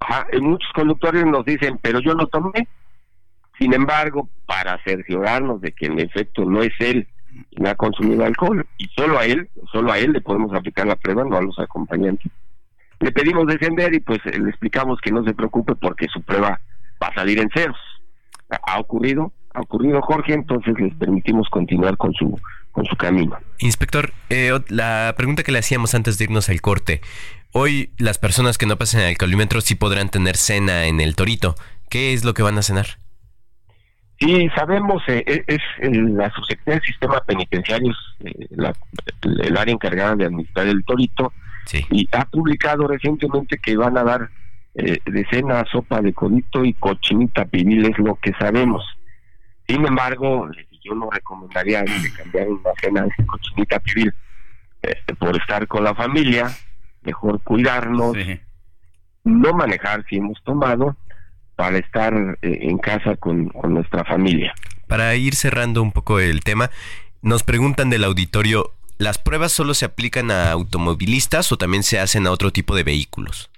[0.01, 2.69] Ajá, muchos conductores nos dicen, pero yo no tomé.
[3.59, 7.07] Sin embargo, para cerciorarnos de que en efecto no es él
[7.51, 10.97] quien ha consumido alcohol, y solo a él, solo a él le podemos aplicar la
[10.97, 12.31] prueba, no a los acompañantes.
[13.01, 16.61] Le pedimos descender y pues le explicamos que no se preocupe porque su prueba
[17.03, 17.77] va a salir en ceros.
[18.51, 22.39] Ha- ocurrido, ha ocurrido Jorge, entonces les permitimos continuar con su
[22.71, 23.37] con su camino.
[23.59, 27.01] Inspector, eh, la pregunta que le hacíamos antes de irnos al corte.
[27.53, 31.55] Hoy las personas que no pasen el alcoholímetro sí podrán tener cena en el torito.
[31.89, 32.99] ¿Qué es lo que van a cenar?
[34.25, 38.73] Sí, sabemos, eh, eh, es el- la Subsecretaría del Sistema Penitenciario, eh, la-
[39.23, 41.33] el, área encargada de administrar el torito,
[41.91, 44.31] y ha publicado recientemente que van a dar
[44.77, 48.83] eh, de cena sopa de codito y cochinita pibil, es lo que sabemos.
[49.69, 50.51] Sin embargo,
[50.83, 54.13] yo no recomendaría de cambiar una cena de cochinita pibil
[54.83, 56.49] eh, por estar con la familia,
[57.03, 58.15] mejor cuidarnos,
[59.23, 60.97] no manejar si hemos tomado,
[61.57, 62.13] para estar
[62.43, 64.55] eh, en casa con, con nuestra familia.
[64.87, 66.71] Para ir cerrando un poco el tema,
[67.23, 72.27] Nos preguntan del auditorio, ¿las pruebas solo se aplican a automovilistas o también se hacen
[72.27, 73.51] a otro tipo de vehículos?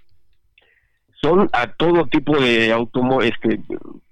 [1.20, 3.60] Son a todo tipo de automo este,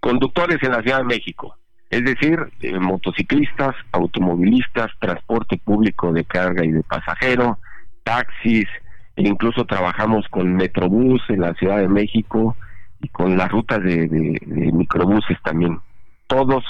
[0.00, 1.56] conductores en la Ciudad de México.
[1.88, 7.60] Es decir, eh, motociclistas, automovilistas, transporte público de carga y de pasajero,
[8.02, 8.66] taxis,
[9.14, 12.56] e incluso trabajamos con Metrobús en la Ciudad de México
[13.04, 15.78] y con las rutas de, de microbuses también.
[16.26, 16.64] Todos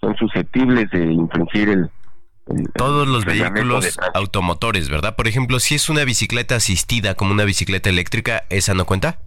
[0.00, 1.90] son susceptibles de infringir el,
[2.74, 5.16] todos los vehículos automotores, ¿verdad?
[5.16, 9.18] Por ejemplo, si es una bicicleta asistida como una bicicleta eléctrica, ¿esa no cuenta?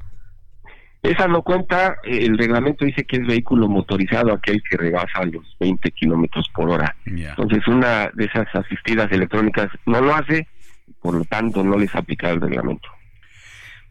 [1.03, 5.91] Esa no cuenta, el reglamento dice que es vehículo motorizado aquel que rebasa los 20
[5.91, 6.95] kilómetros por hora.
[7.05, 10.47] Entonces, una de esas asistidas electrónicas no lo hace,
[11.01, 12.87] por lo tanto, no les aplica el reglamento.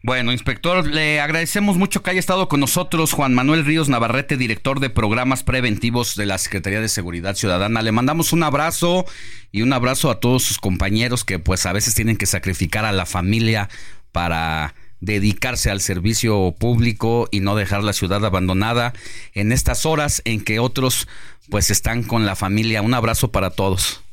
[0.03, 4.79] Bueno, inspector, le agradecemos mucho que haya estado con nosotros Juan Manuel Ríos Navarrete, director
[4.79, 7.83] de programas preventivos de la Secretaría de Seguridad Ciudadana.
[7.83, 9.05] Le mandamos un abrazo
[9.51, 12.91] y un abrazo a todos sus compañeros que pues a veces tienen que sacrificar a
[12.91, 13.69] la familia
[14.11, 18.93] para dedicarse al servicio público y no dejar la ciudad abandonada
[19.35, 21.07] en estas horas en que otros
[21.51, 22.81] pues están con la familia.
[22.81, 24.03] Un abrazo para todos.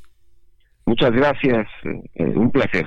[0.85, 2.87] Muchas gracias, eh, un placer.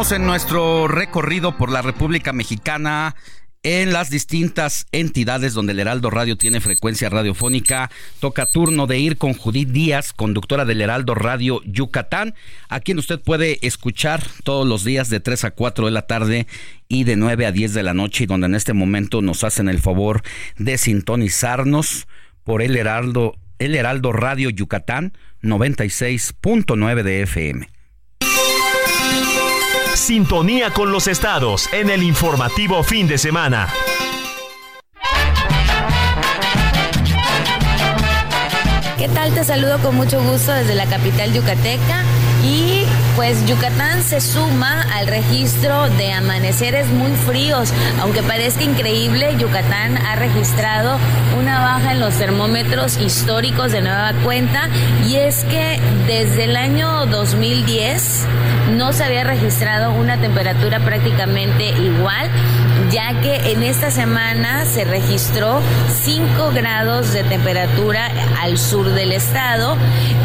[0.00, 3.14] En nuestro recorrido por la República Mexicana
[3.62, 7.90] en las distintas entidades donde el Heraldo Radio tiene frecuencia radiofónica.
[8.18, 12.34] Toca turno de ir con Judith Díaz, conductora del Heraldo Radio Yucatán,
[12.70, 16.46] a quien usted puede escuchar todos los días de 3 a 4 de la tarde
[16.88, 19.68] y de 9 a 10 de la noche, y donde en este momento nos hacen
[19.68, 20.22] el favor
[20.56, 22.08] de sintonizarnos
[22.42, 25.12] por el Heraldo, el Heraldo Radio Yucatán
[25.42, 27.79] 96.9 de FM.
[29.94, 33.68] Sintonía con los estados en el informativo fin de semana.
[38.96, 39.34] ¿Qué tal?
[39.34, 42.04] Te saludo con mucho gusto desde la capital yucateca
[42.44, 42.79] y
[43.20, 47.70] pues Yucatán se suma al registro de amaneceres muy fríos.
[48.00, 50.96] Aunque parezca increíble, Yucatán ha registrado
[51.38, 54.70] una baja en los termómetros históricos de nueva cuenta
[55.06, 58.24] y es que desde el año 2010
[58.78, 62.30] no se había registrado una temperatura prácticamente igual
[62.90, 65.60] ya que en esta semana se registró
[66.02, 68.10] 5 grados de temperatura
[68.40, 69.76] al sur del estado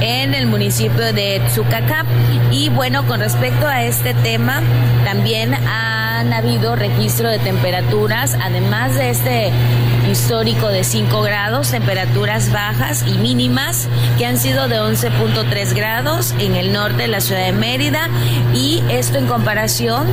[0.01, 2.05] en el municipio de Tzucacap.
[2.51, 4.61] Y bueno, con respecto a este tema,
[5.03, 5.53] también
[6.15, 9.51] han habido registro de temperaturas, además de este
[10.09, 13.87] histórico de 5 grados, temperaturas bajas y mínimas
[14.17, 18.09] que han sido de 11.3 grados en el norte de la ciudad de Mérida
[18.53, 20.07] y esto en comparación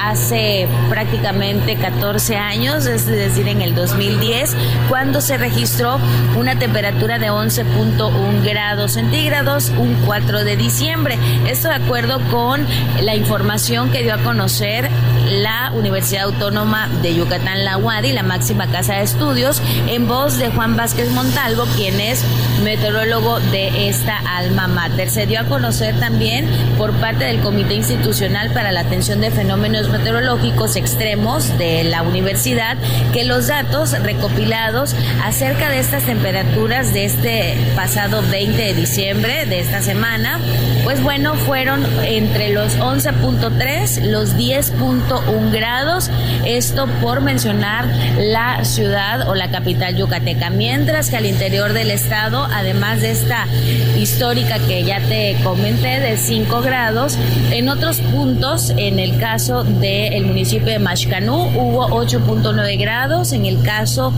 [0.00, 4.56] hace prácticamente 14 años, es decir, en el 2010,
[4.88, 5.98] cuando se registró
[6.36, 11.18] una temperatura de 11.1 grados centígrados un 4 de diciembre.
[11.46, 12.66] Esto de acuerdo con
[13.00, 14.90] la información que dio a conocer
[15.42, 20.50] la Universidad Autónoma de Yucatán, la UADI, la máxima casa de estudios, en voz de
[20.50, 22.24] Juan Vázquez Montalvo, quien es
[22.62, 25.10] meteorólogo de esta alma mater.
[25.10, 26.46] Se dio a conocer también
[26.78, 32.76] por parte del Comité Institucional para la Atención de Fenómenos Meteorológicos Extremos de la universidad
[33.12, 34.94] que los datos recopilados
[35.24, 40.38] acerca de estas temperaturas de este pasado 20 de diciembre de esta semana,
[40.84, 46.10] pues bueno, fueron entre los 11.3, los 10.1 grados,
[46.44, 47.86] esto por mencionar
[48.18, 53.46] la ciudad o la capital yucateca, mientras que al interior del estado, además de esta
[53.98, 57.18] histórica que ya te comenté de 5 grados,
[57.50, 63.62] en otros puntos, en el caso del municipio de Mashcanú, hubo 8.9 grados, en el
[63.62, 64.12] caso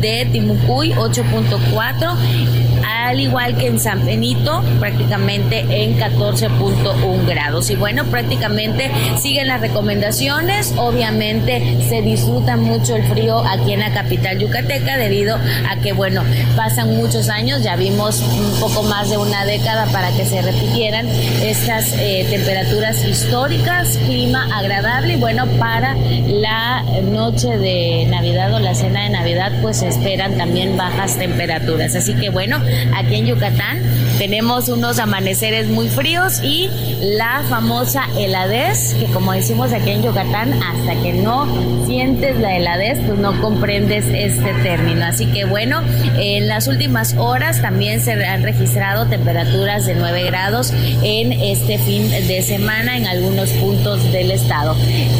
[0.00, 2.70] de Timucuy 8.4
[3.10, 7.70] al igual que en San Benito, prácticamente en 14.1 grados.
[7.70, 10.74] Y bueno, prácticamente siguen las recomendaciones.
[10.76, 15.36] Obviamente se disfruta mucho el frío aquí en la capital yucateca debido
[15.68, 16.22] a que, bueno,
[16.56, 21.08] pasan muchos años, ya vimos un poco más de una década para que se repitieran
[21.08, 25.96] estas eh, temperaturas históricas, clima agradable y bueno, para
[26.26, 31.94] la noche de Navidad o la cena de Navidad pues esperan también bajas temperaturas.
[31.94, 32.58] Así que bueno,
[32.96, 33.78] aquí en Yucatán
[34.18, 40.52] tenemos unos amaneceres muy fríos y la famosa heladez, que como decimos aquí en Yucatán,
[40.62, 41.46] hasta que no
[41.86, 45.04] sientes la heladez, pues no comprendes este término.
[45.04, 45.82] Así que bueno,
[46.18, 50.72] en las últimas horas también se han registrado temperaturas de 9 grados
[51.02, 54.76] en este fin de semana en algunos puntos del estado.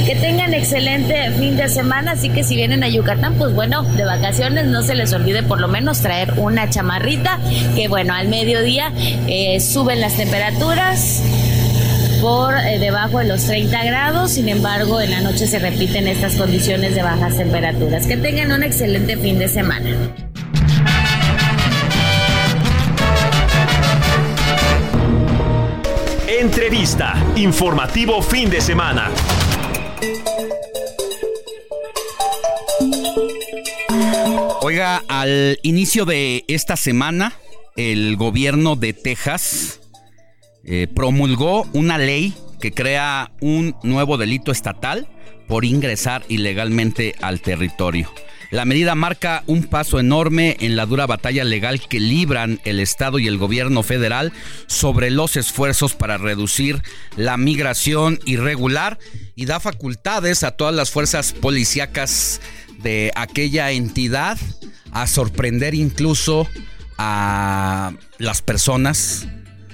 [0.07, 4.05] Que tengan excelente fin de semana, así que si vienen a Yucatán, pues bueno, de
[4.05, 7.39] vacaciones no se les olvide por lo menos traer una chamarrita,
[7.75, 8.93] que bueno, al mediodía
[9.27, 11.23] eh, suben las temperaturas
[12.21, 16.35] por eh, debajo de los 30 grados, sin embargo en la noche se repiten estas
[16.35, 18.07] condiciones de bajas temperaturas.
[18.07, 19.91] Que tengan un excelente fin de semana.
[26.27, 27.15] Entrevista.
[27.37, 29.11] Informativo fin de semana.
[34.79, 37.33] Al inicio de esta semana,
[37.75, 39.81] el gobierno de Texas
[40.65, 45.09] eh, promulgó una ley que crea un nuevo delito estatal
[45.49, 48.13] por ingresar ilegalmente al territorio.
[48.53, 53.19] La medida marca un paso enorme en la dura batalla legal que libran el Estado
[53.19, 54.33] y el gobierno federal
[54.69, 56.81] sobre los esfuerzos para reducir
[57.17, 58.99] la migración irregular
[59.35, 62.41] y da facultades a todas las fuerzas policíacas
[62.83, 64.39] de aquella entidad
[64.93, 66.49] a sorprender incluso
[66.99, 69.27] a las personas,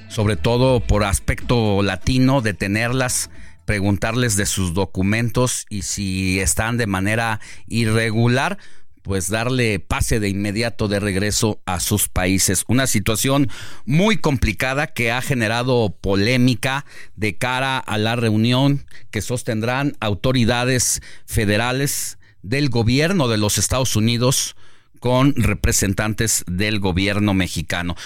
[0.09, 3.31] sobre todo por aspecto latino, detenerlas
[3.67, 8.59] preguntarles de sus documentos y si están de manera irregular,
[9.03, 12.65] pues darle pase de inmediato de regreso a sus países.
[12.67, 13.49] Una situación
[13.85, 22.19] muy complicada que ha generado polémica de cara a la reunión que sostendrán autoridades federales
[22.49, 24.57] del gobierno de los Estados Unidos
[25.01, 27.97] con representantes del gobierno mexicano.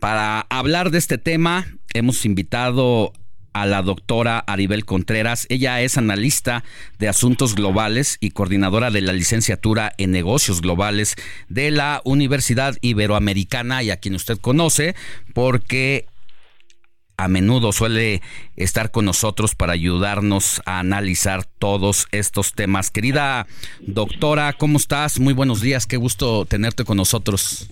[0.00, 3.12] Para hablar de este tema, hemos invitado
[3.52, 5.46] a la doctora Aribel Contreras.
[5.48, 6.62] Ella es analista
[6.98, 11.16] de asuntos globales y coordinadora de la licenciatura en negocios globales
[11.48, 14.94] de la Universidad Iberoamericana y a quien usted conoce
[15.34, 16.06] porque
[17.20, 18.22] a menudo suele
[18.56, 22.90] estar con nosotros para ayudarnos a analizar todos estos temas.
[22.90, 23.46] Querida
[23.80, 25.20] doctora, ¿cómo estás?
[25.20, 27.68] Muy buenos días, qué gusto tenerte con nosotros.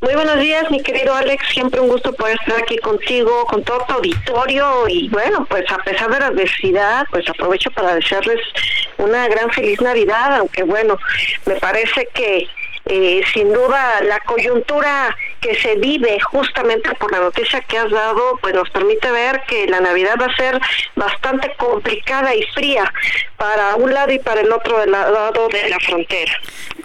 [0.00, 1.42] Muy buenos días, mi querido Alex.
[1.52, 4.88] Siempre un gusto poder estar aquí contigo, con todo tu auditorio.
[4.88, 8.38] Y bueno, pues a pesar de la adversidad, pues aprovecho para desearles
[8.98, 10.98] una gran feliz Navidad, aunque bueno,
[11.46, 12.46] me parece que
[12.86, 18.38] eh, sin duda la coyuntura que se vive justamente por la noticia que has dado,
[18.40, 20.58] pues nos permite ver que la Navidad va a ser
[20.96, 22.90] bastante complicada y fría
[23.36, 26.32] para un lado y para el otro lado de la frontera.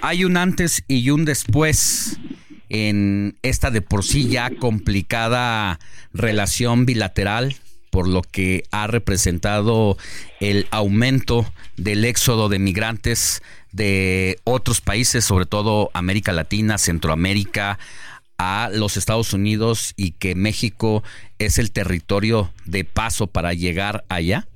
[0.01, 2.19] Hay un antes y un después
[2.67, 5.79] en esta de por sí ya complicada
[6.13, 7.55] relación bilateral
[7.89, 9.97] por lo que ha representado
[10.41, 13.41] el aumento del éxodo de migrantes
[13.71, 17.79] de otros países, sobre todo América Latina, Centroamérica,
[18.39, 21.03] a los Estados Unidos y que México
[21.37, 24.47] es el territorio de paso para llegar allá?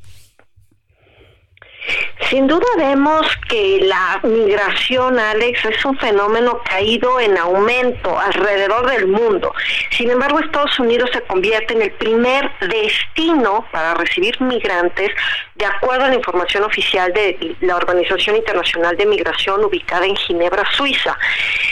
[2.30, 9.08] Sin duda vemos que la migración, Alex, es un fenómeno caído en aumento alrededor del
[9.08, 9.54] mundo.
[9.92, 15.12] Sin embargo, Estados Unidos se convierte en el primer destino para recibir migrantes,
[15.56, 20.64] de acuerdo a la información oficial de la Organización Internacional de Migración ubicada en Ginebra,
[20.72, 21.18] Suiza.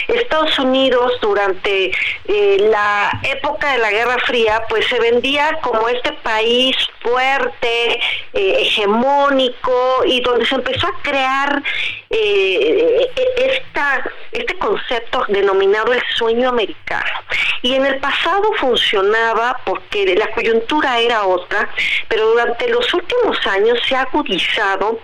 [0.08, 1.92] Estados Unidos, durante
[2.26, 8.00] eh, la época de la Guerra Fría, pues se vendía como este país fuerte,
[8.32, 11.62] eh, hegemónico y donde se empezó a crear
[12.10, 13.10] eh,
[14.32, 17.10] este concepto denominado el sueño americano.
[17.62, 21.68] Y en el pasado funcionaba porque la coyuntura era otra,
[22.08, 24.98] pero durante los últimos años se ha agudizado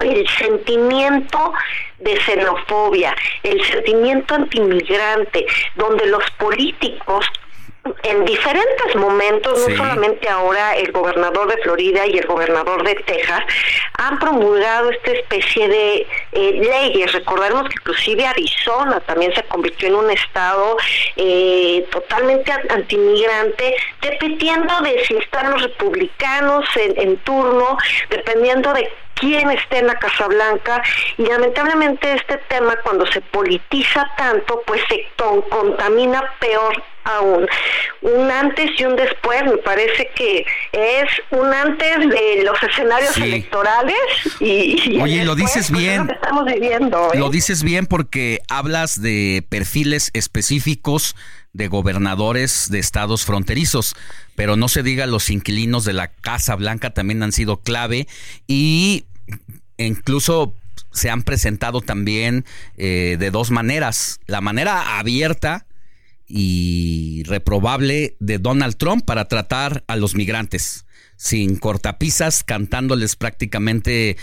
[0.00, 1.52] el sentimiento
[1.98, 5.44] de xenofobia, el sentimiento antimigrante,
[5.74, 7.26] donde los políticos
[8.02, 9.72] en diferentes momentos, Sí.
[9.72, 13.40] no solamente ahora el gobernador de Florida y el gobernador de Texas,
[13.98, 17.12] han promulgado esta especie de eh, leyes.
[17.12, 20.76] Recordaremos que inclusive Arizona también se convirtió en un estado
[21.16, 27.76] eh, totalmente an- antimigrante, dependiendo de si están los republicanos en, en turno,
[28.10, 30.82] dependiendo de quién esté en la Casa Blanca
[31.16, 37.46] y lamentablemente este tema cuando se politiza tanto pues se con- contamina peor aún.
[38.02, 43.22] Un antes y un después me parece que es un antes de los escenarios Sí.
[43.22, 43.96] electorales
[44.40, 45.98] y, y Oye, lo dices pues, es bien.
[46.02, 47.10] lo que estamos viviendo.
[47.14, 47.18] ¿eh?
[47.18, 51.16] Lo dices bien porque hablas de perfiles específicos
[51.52, 53.94] de gobernadores de estados fronterizos,
[54.34, 58.06] pero no se diga los inquilinos de la Casa Blanca también han sido clave
[58.46, 59.04] y
[59.76, 60.54] incluso
[60.92, 62.44] se han presentado también
[62.76, 64.20] eh, de dos maneras.
[64.26, 65.66] La manera abierta
[66.26, 70.84] y reprobable de Donald Trump para tratar a los migrantes,
[71.16, 74.16] sin cortapisas, cantándoles prácticamente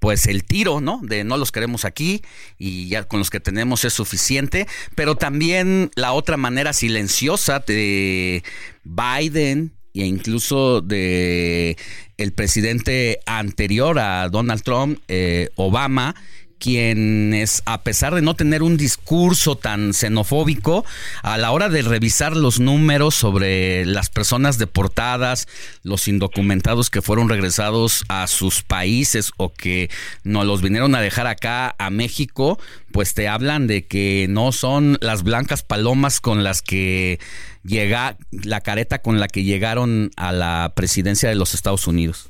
[0.00, 0.98] pues el tiro, ¿no?
[1.02, 2.22] De no los queremos aquí
[2.58, 4.66] y ya con los que tenemos es suficiente,
[4.96, 8.42] pero también la otra manera silenciosa de
[8.82, 11.76] Biden e incluso de
[12.16, 16.14] el presidente anterior a Donald Trump, eh, Obama,
[16.60, 20.84] quienes, a pesar de no tener un discurso tan xenofóbico,
[21.22, 25.48] a la hora de revisar los números sobre las personas deportadas,
[25.82, 29.90] los indocumentados que fueron regresados a sus países o que
[30.22, 32.58] nos los vinieron a dejar acá a México,
[32.92, 37.18] pues te hablan de que no son las blancas palomas con las que
[37.64, 42.29] llega la careta con la que llegaron a la presidencia de los Estados Unidos.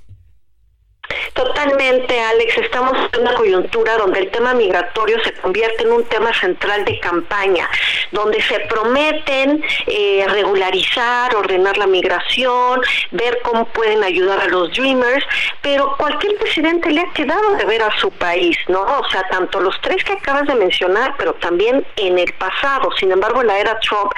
[1.35, 2.59] Totalmente, Alex.
[2.59, 6.99] Estamos en una coyuntura donde el tema migratorio se convierte en un tema central de
[7.01, 7.69] campaña,
[8.11, 12.81] donde se prometen eh, regularizar, ordenar la migración,
[13.13, 15.25] ver cómo pueden ayudar a los Dreamers,
[15.63, 18.81] pero cualquier presidente le ha quedado de ver a su país, ¿no?
[18.83, 22.91] O sea, tanto los tres que acabas de mencionar, pero también en el pasado.
[22.99, 24.13] Sin embargo, en la era Trump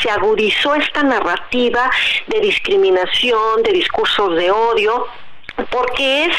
[0.00, 1.90] se agudizó esta narrativa
[2.26, 5.06] de discriminación, de discursos de odio
[5.70, 6.36] porque es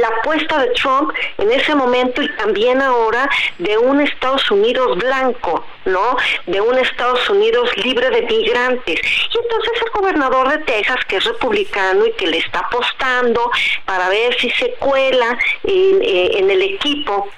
[0.00, 3.28] la apuesta de Trump en ese momento y también ahora
[3.58, 6.16] de un Estados Unidos blanco, ¿no?
[6.46, 9.00] De un Estados Unidos libre de migrantes.
[9.02, 13.50] Y entonces el gobernador de Texas, que es republicano y que le está apostando
[13.84, 17.28] para ver si se cuela en, eh, en el equipo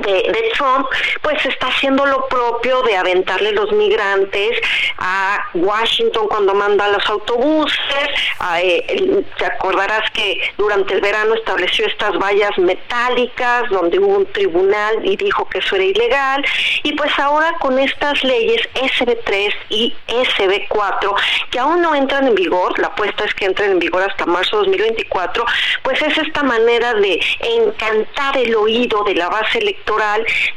[0.00, 0.86] de, de Trump,
[1.20, 4.58] pues está haciendo lo propio de aventarle los migrantes
[4.98, 8.08] a Washington cuando manda los autobuses.
[8.58, 15.04] eh, te acordarás que durante el verano estableció estas vallas metálicas donde hubo un tribunal
[15.04, 16.44] y dijo que eso era ilegal.
[16.82, 21.14] Y pues ahora con estas leyes SB3 y SB4,
[21.50, 24.56] que aún no entran en vigor, la apuesta es que entren en vigor hasta marzo
[24.56, 25.44] de 2024,
[25.82, 29.81] pues es esta manera de encantar el oído de la base electoral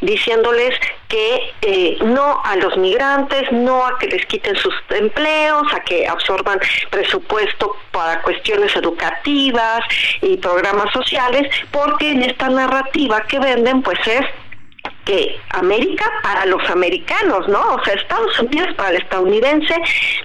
[0.02, 5.80] diciéndoles que eh, no a los migrantes, no a que les quiten sus empleos, a
[5.82, 9.82] que absorban presupuesto para cuestiones educativas
[10.22, 14.26] y programas sociales, porque en esta narrativa que venden pues es
[15.06, 17.76] que América para los americanos, ¿no?
[17.76, 19.76] O sea, Estados Unidos para el estadounidense,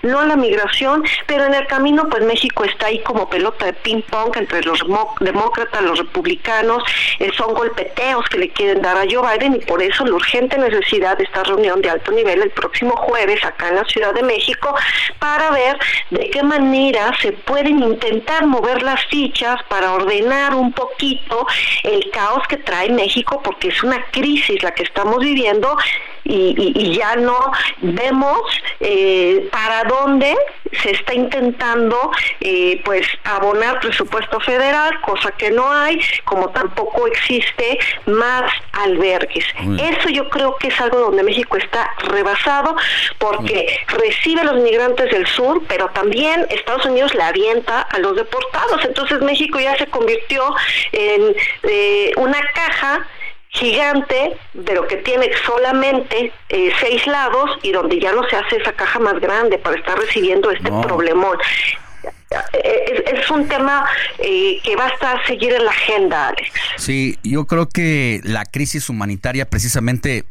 [0.03, 4.03] no la migración, pero en el camino pues México está ahí como pelota de ping
[4.11, 4.83] pong entre los
[5.21, 6.83] demócratas, los republicanos,
[7.19, 10.57] eh, son golpeteos que le quieren dar a Joe Biden y por eso la urgente
[10.57, 14.23] necesidad de esta reunión de alto nivel el próximo jueves acá en la Ciudad de
[14.23, 14.75] México
[15.19, 15.79] para ver
[16.11, 21.47] de qué manera se pueden intentar mover las fichas para ordenar un poquito
[21.83, 25.77] el caos que trae México porque es una crisis la que estamos viviendo
[26.25, 27.39] y, y- y ya no
[27.81, 28.41] vemos
[28.81, 30.37] eh, para dónde
[30.83, 32.11] se está intentando
[32.41, 39.45] eh, pues abonar presupuesto federal, cosa que no hay, como tampoco existe más albergues.
[39.79, 42.77] Eso yo creo que es algo donde México está rebasado
[43.19, 48.15] porque recibe a los migrantes del sur, pero también Estados Unidos le avienta a los
[48.17, 48.85] deportados.
[48.85, 50.55] Entonces México ya se convirtió
[50.93, 51.35] en
[51.65, 53.07] eh, una caja
[53.53, 58.73] gigante, pero que tiene solamente eh, seis lados y donde ya no se hace esa
[58.73, 60.81] caja más grande para estar recibiendo este No.
[60.83, 61.37] problemón.
[62.53, 63.85] Eh, Es, es un tema
[64.19, 66.49] eh, que va a estar seguir en la agenda, Alex.
[66.77, 70.25] Sí, yo creo que la crisis humanitaria precisamente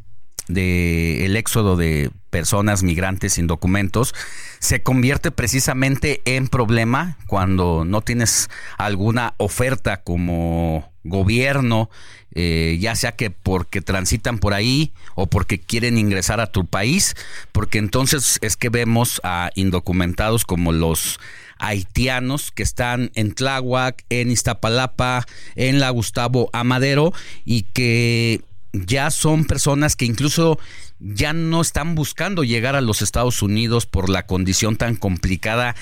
[0.47, 4.15] de el éxodo de personas migrantes sin documentos
[4.59, 11.89] se convierte precisamente en problema cuando no tienes alguna oferta como gobierno,
[12.33, 17.15] eh, ya sea que porque transitan por ahí o porque quieren ingresar a tu país,
[17.51, 21.19] porque entonces es que vemos a indocumentados como los
[21.57, 27.13] haitianos que están en Tláhuac, en Iztapalapa, en la Gustavo Amadero
[27.45, 30.59] y que ya son personas que incluso
[30.99, 35.75] ya no están buscando llegar a los Estados Unidos por la condición tan complicada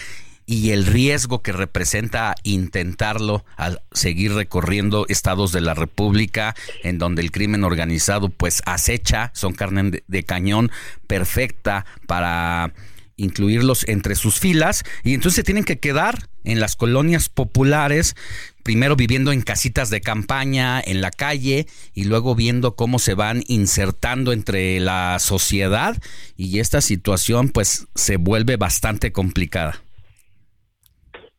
[0.49, 7.21] y el riesgo que representa intentarlo al seguir recorriendo estados de la República en donde
[7.21, 10.71] el crimen organizado pues acecha, son carne de, cañón
[11.05, 12.73] perfecta para
[13.17, 18.15] incluirlos entre sus filas y entonces tienen que quedar en las colonias populares,
[18.63, 23.43] primero viviendo en casitas de campaña, en la calle y luego viendo cómo se van
[23.47, 25.97] insertando entre la sociedad
[26.37, 29.81] y esta situación pues se vuelve bastante complicada.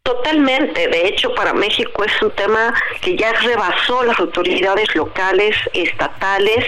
[0.09, 2.73] Totalmente, de hecho para México es un tema
[3.03, 6.65] que ya rebasó las autoridades locales, estatales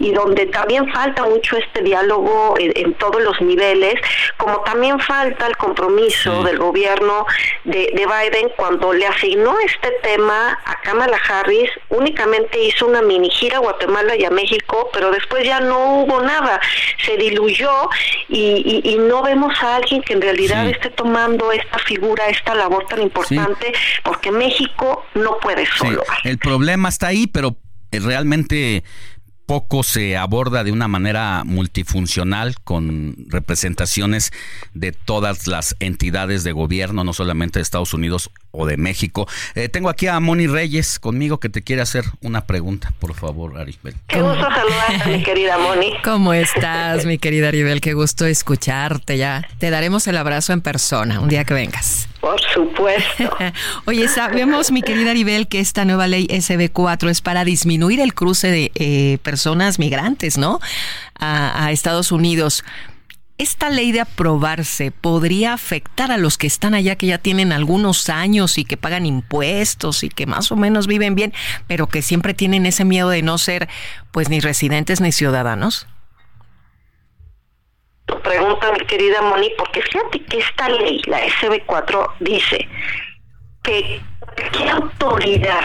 [0.00, 3.94] y donde también falta mucho este diálogo en, todos los niveles,
[4.36, 7.26] como también falta el compromiso del gobierno
[7.62, 13.58] de, Biden cuando le asignó este tema a Kamala Harris, únicamente hizo una mini gira
[13.58, 16.60] a Guatemala y a México, pero después ya no hubo nada,
[17.04, 17.70] se diluyó
[18.28, 23.02] y, no vemos a alguien que en realidad esté tomando esta figura, esta labor tan
[23.02, 26.02] importante porque México no puede solo.
[26.24, 27.56] El problema está ahí, pero
[27.92, 28.82] eh, realmente
[29.50, 34.30] poco se aborda de una manera multifuncional con representaciones
[34.74, 39.26] de todas las entidades de gobierno, no solamente de Estados Unidos o de México.
[39.56, 43.58] Eh, tengo aquí a Moni Reyes conmigo que te quiere hacer una pregunta, por favor,
[43.58, 43.96] Aribel.
[44.06, 45.94] Qué gusto saludarte, mi querida Moni.
[46.04, 47.80] ¿Cómo estás, mi querida Aribel?
[47.80, 49.48] Qué gusto escucharte ya.
[49.58, 52.09] Te daremos el abrazo en persona un día que vengas.
[52.20, 53.36] Por supuesto.
[53.86, 58.50] Oye, sabemos, mi querida Aribel, que esta nueva ley SB4 es para disminuir el cruce
[58.50, 60.60] de eh, personas migrantes, ¿no?
[61.18, 62.64] A, Estados Unidos.
[63.38, 68.10] ¿Esta ley de aprobarse podría afectar a los que están allá, que ya tienen algunos
[68.10, 71.32] años y que pagan impuestos y que más o menos viven bien,
[71.66, 73.68] pero que siempre tienen ese miedo de no ser,
[74.10, 75.86] pues, ni residentes ni ciudadanos?
[78.22, 82.68] Pregunta, mi querida Moni, porque fíjate que esta ley, la SB4, dice
[83.62, 84.00] que
[84.52, 85.60] qué autoridad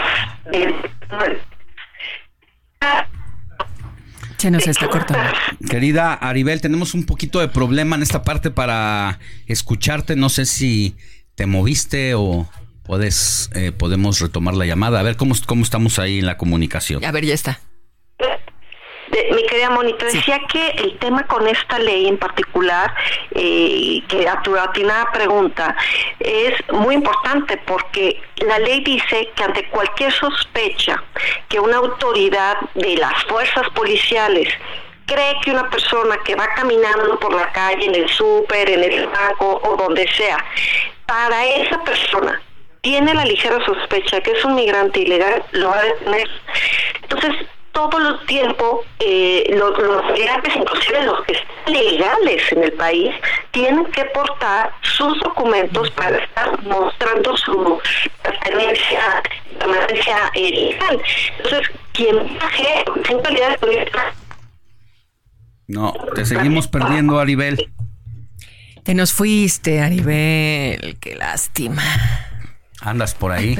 [4.36, 5.32] se nos está cortando.
[5.68, 10.14] Querida Aribel, tenemos un poquito de problema en esta parte para escucharte.
[10.14, 10.94] No sé si
[11.34, 12.48] te moviste o
[12.84, 15.00] puedes, eh, podemos retomar la llamada.
[15.00, 17.04] A ver cómo, cómo estamos ahí en la comunicación.
[17.04, 17.60] A ver, ya está
[19.32, 22.94] mi querida Monito, decía que el tema con esta ley en particular,
[23.32, 25.76] eh, que a tu atinada pregunta,
[26.20, 31.02] es muy importante porque la ley dice que ante cualquier sospecha
[31.48, 34.48] que una autoridad de las fuerzas policiales
[35.06, 39.06] cree que una persona que va caminando por la calle, en el súper, en el
[39.06, 40.44] banco o donde sea,
[41.06, 42.40] para esa persona
[42.80, 46.28] tiene la ligera sospecha que es un migrante ilegal, lo va a detener.
[47.02, 47.46] Entonces,
[47.76, 53.14] todo el tiempo eh, los, los migrantes, inclusive los que están legales en el país,
[53.50, 57.78] tienen que portar sus documentos para estar mostrando su
[58.22, 59.22] pertenencia,
[59.58, 61.02] pertenencia eh, legal.
[61.36, 63.90] Entonces, quien viaje en calidad de
[65.66, 67.70] No, te seguimos perdiendo, Aribel.
[68.84, 70.96] Te nos fuiste, Aribel.
[70.98, 71.82] Qué lástima.
[72.80, 73.58] ¿Andas por ahí?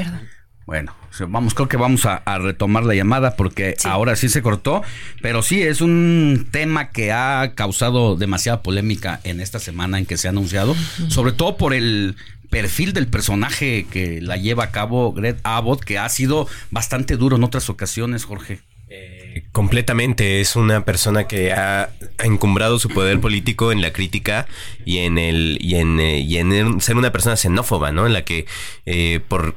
[0.65, 0.95] Bueno,
[1.29, 4.83] vamos, creo que vamos a, retomar la llamada porque ahora sí se cortó,
[5.23, 10.17] pero sí es un tema que ha causado demasiada polémica en esta semana en que
[10.17, 10.75] se ha anunciado,
[11.09, 12.17] sobre todo por el
[12.51, 17.37] perfil del personaje que la lleva a cabo Greg Abbott, que ha sido bastante duro
[17.37, 18.61] en otras ocasiones, Jorge.
[18.89, 21.91] Eh, completamente, es una persona que ha,
[22.23, 24.47] encumbrado su poder político en la crítica
[24.85, 28.07] y en el y en, eh, y en ser una persona xenófoba, ¿no?
[28.07, 28.47] En la que
[28.87, 29.57] eh, por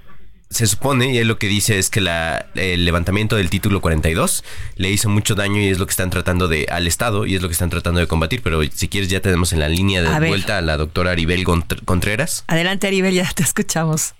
[0.49, 4.43] se supone, y es lo que dice, es que la, el levantamiento del título 42
[4.77, 7.41] le hizo mucho daño y es lo que están tratando de al Estado y es
[7.41, 8.41] lo que están tratando de combatir.
[8.41, 12.43] Pero si quieres, ya tenemos en la línea de vuelta a la doctora Aribel Contreras.
[12.47, 14.13] Adelante, Aribel, ya te escuchamos.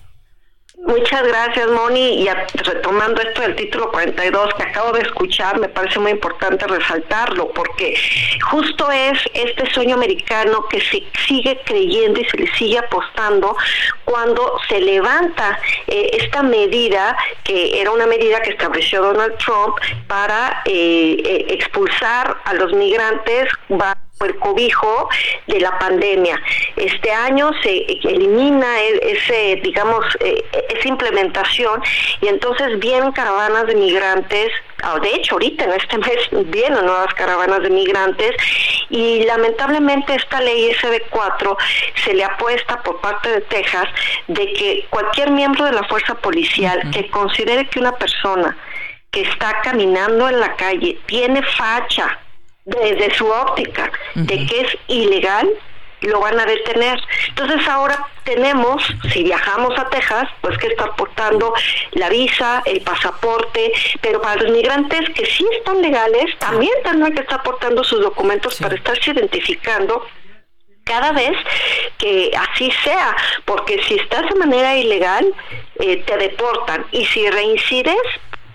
[0.85, 2.23] Muchas gracias, Moni.
[2.23, 2.29] Y
[2.63, 7.95] retomando esto del título 42 que acabo de escuchar, me parece muy importante resaltarlo, porque
[8.49, 13.57] justo es este sueño americano que se sigue creyendo y se le sigue apostando
[14.05, 19.75] cuando se levanta eh, esta medida, que era una medida que estableció Donald Trump
[20.07, 23.49] para eh, eh, expulsar a los migrantes
[24.25, 25.09] el cobijo
[25.47, 26.41] de la pandemia.
[26.75, 31.81] Este año se elimina e- ese, digamos, eh, esa implementación
[32.21, 34.51] y entonces vienen caravanas de migrantes,
[34.83, 38.35] ah, de hecho ahorita en este mes vienen nuevas caravanas de migrantes
[38.89, 41.57] y lamentablemente esta ley SB4
[42.03, 43.87] se le apuesta por parte de Texas
[44.27, 48.57] de que cualquier miembro de la fuerza policial que considere que una persona
[49.11, 52.19] que está caminando en la calle tiene facha
[52.69, 55.49] desde su óptica de que es ilegal,
[56.01, 56.99] lo van a detener.
[57.29, 58.81] Entonces ahora tenemos,
[59.11, 61.53] si viajamos a Texas, pues que está aportando
[61.91, 67.21] la visa, el pasaporte, pero para los migrantes que sí están legales, también tendrán que
[67.21, 70.05] estar aportando sus documentos para estarse identificando
[70.83, 71.37] cada vez
[71.97, 73.15] que así sea,
[73.45, 75.33] porque si estás de manera ilegal,
[75.79, 76.85] eh, te deportan.
[76.91, 78.01] Y si reincides,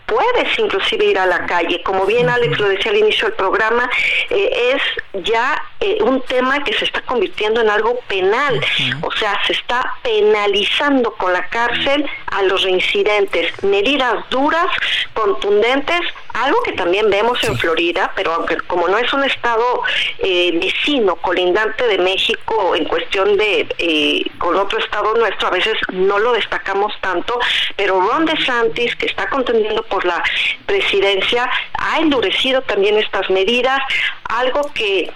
[0.07, 1.83] puedes inclusive ir a la calle.
[1.83, 3.89] Como bien Alex lo decía al inicio del programa,
[4.31, 8.61] eh, es ya eh, un tema que se está convirtiendo en algo penal.
[9.03, 13.63] O sea, se está penalizando con la cárcel a los reincidentes.
[13.63, 14.67] Medidas duras,
[15.15, 16.01] contundentes,
[16.35, 19.83] algo que también vemos en Florida, pero aunque como no es un estado
[20.19, 25.75] eh, vecino, colindante de México en cuestión de eh, con otro estado nuestro, a veces
[25.93, 27.39] no lo destacamos tanto,
[27.77, 30.23] pero Ron DeSantis, que está contendiendo por la
[30.67, 31.49] presidencia,
[31.79, 33.81] ha endurecido también estas medidas,
[34.29, 35.11] algo que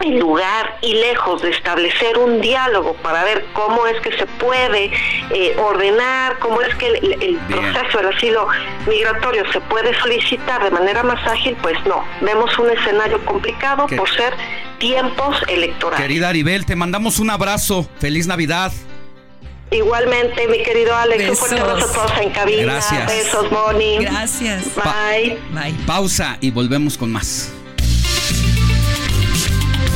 [0.00, 4.90] en lugar y lejos de establecer un diálogo para ver cómo es que se puede
[5.30, 8.46] eh, ordenar, cómo es que el, el proceso del asilo
[8.86, 12.04] migratorio se puede solicitar de manera más ágil, pues no.
[12.20, 13.96] Vemos un escenario complicado ¿Qué?
[13.96, 14.34] por ser
[14.78, 16.00] tiempos electorales.
[16.00, 17.88] Querida Aribel, te mandamos un abrazo.
[17.98, 18.72] Feliz Navidad.
[19.70, 22.62] Igualmente, mi querido Alex, un fuerte abrazo a todos en cabina.
[22.62, 23.06] Gracias.
[23.06, 23.98] Besos, Moni.
[23.98, 24.64] Gracias.
[24.76, 25.38] Bye.
[25.86, 27.52] Pausa y volvemos con más.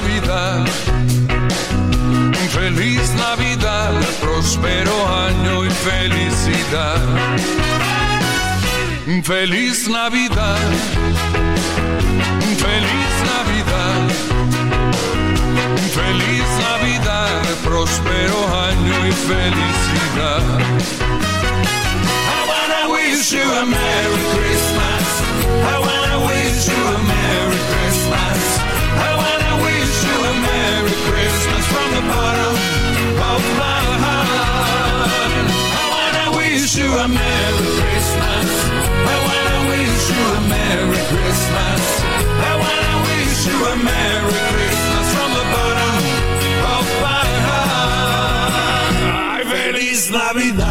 [0.00, 0.66] Navidad,
[2.50, 7.00] feliz Navidad, próspero año y felicidad.
[9.22, 10.68] Feliz Navidad,
[12.66, 14.02] feliz Navidad,
[15.98, 20.44] feliz Navidad, próspero año y felicidad.
[22.28, 25.06] I wanna wish you a Merry Christmas.
[25.64, 26.05] I wanna
[50.06, 50.65] Feliz Navidad.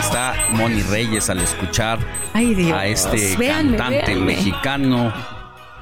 [0.00, 1.98] Está Moni Reyes al escuchar
[2.34, 2.72] Ay, Dios.
[2.76, 4.24] a este Véanme, cantante véanme.
[4.26, 5.12] mexicano,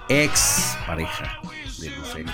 [0.09, 1.39] ex pareja
[1.79, 2.33] de Lucero.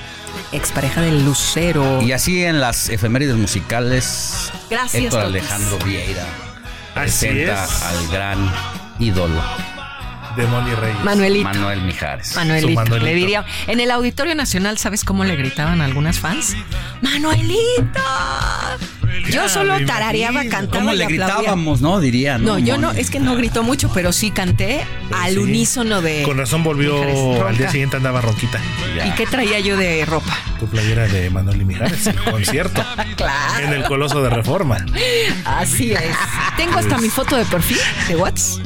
[0.52, 2.02] Expareja del Lucero.
[2.02, 5.22] Y así en las efemérides musicales, Gracias, Héctor.
[5.24, 6.22] Alejandro Vieira
[6.94, 7.82] Así presenta es.
[7.82, 8.52] al gran
[8.98, 9.40] ídolo
[10.36, 11.00] De Moni Reyes.
[11.04, 11.44] Manuelito.
[11.44, 12.34] Manuel Mijares.
[12.36, 12.98] Manuelito.
[12.98, 13.44] le diría.
[13.66, 16.54] En el Auditorio Nacional, ¿sabes cómo le gritaban a algunas fans?
[17.00, 18.00] ¡Manuelito!
[19.30, 21.26] Yo solo tarareaba, cantaba ¿Cómo y le aplaudía.
[21.36, 22.01] gritábamos, no?
[22.01, 22.52] Diría, ¿no?
[22.52, 24.84] No, yo no, es que no gritó mucho, pero sí canté
[25.14, 25.39] al Sí.
[25.39, 26.22] unísono de.
[26.22, 28.60] Con razón volvió Mijares, al día siguiente andaba ronquita.
[29.06, 30.36] ¿Y qué traía yo de ropa?
[30.59, 32.84] Tu playera de Manuel y Mijares, el concierto.
[33.16, 33.64] Claro.
[33.64, 34.84] En el Coloso de Reforma.
[35.44, 36.01] Así es.
[36.56, 37.78] Tengo hasta mi foto de perfil
[38.09, 38.64] de WhatsApp.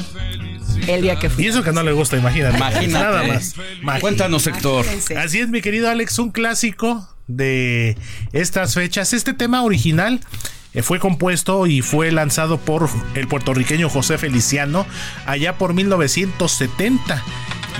[0.86, 1.44] El día que fui.
[1.44, 2.56] Y eso que no le gusta, imagínate.
[2.58, 2.88] Imagínate.
[3.04, 3.54] Nada más.
[3.56, 4.00] Imagínate.
[4.00, 4.86] Cuéntanos, Héctor.
[5.16, 7.96] Así es, mi querido Alex, un clásico de
[8.32, 9.12] estas fechas.
[9.12, 10.20] Este tema original
[10.74, 14.86] eh, fue compuesto y fue lanzado por el puertorriqueño José Feliciano
[15.26, 17.22] allá por 1970.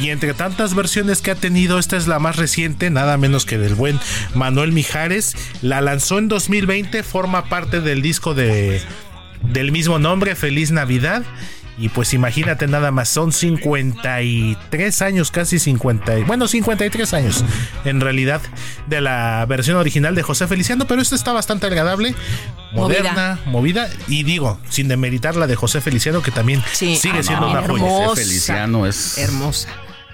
[0.01, 3.57] Y entre tantas versiones que ha tenido, esta es la más reciente, nada menos que
[3.57, 3.99] del buen
[4.35, 5.35] Manuel Mijares.
[5.63, 8.83] La lanzó en 2020, forma parte del disco de,
[9.43, 11.25] del mismo nombre, Feliz Navidad.
[11.79, 17.45] Y pues imagínate nada más, son 53 años, casi 50, bueno, 53 años
[17.85, 18.41] en realidad
[18.87, 22.15] de la versión original de José Feliciano, pero esta está bastante agradable,
[22.73, 27.63] moderna, movida, y digo, sin demeritar la de José Feliciano, que también sigue siendo una
[27.63, 27.85] joya.
[27.85, 29.69] José Feliciano es hermosa.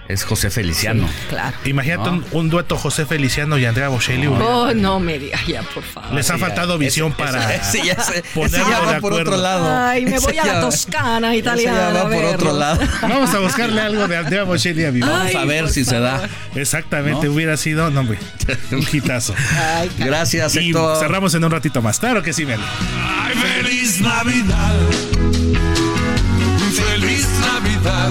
[0.09, 1.09] Es José Feliciano.
[1.31, 1.57] claro.
[1.65, 4.27] Imagínate un, un dueto José Feliciano y Andrea Bocelli.
[4.27, 6.13] Oh, no me digas ya, por favor.
[6.13, 9.31] Les ha faltado visión para ese ya se- ponerlo ese ya va de por acuerdo.
[9.31, 9.87] otro lado.
[9.89, 11.79] Ay, me voy a la Toscana italiana.
[11.79, 12.81] ya va a por otro lado.
[13.01, 15.01] Vamos a buscarle algo de Andrea Bocelli a mi.
[15.01, 16.29] Vamos a ver si se da.
[16.57, 17.33] Exactamente, ¿No?
[17.33, 18.19] hubiera sido, no, hombre,
[18.73, 19.35] un hitazo.
[19.99, 20.99] Gracias, Y Héctor.
[20.99, 21.99] cerramos en un ratito más.
[22.01, 22.63] Claro que sí, Meli.
[23.23, 24.75] Ay, feliz Navidad.
[26.75, 28.11] Feliz Navidad.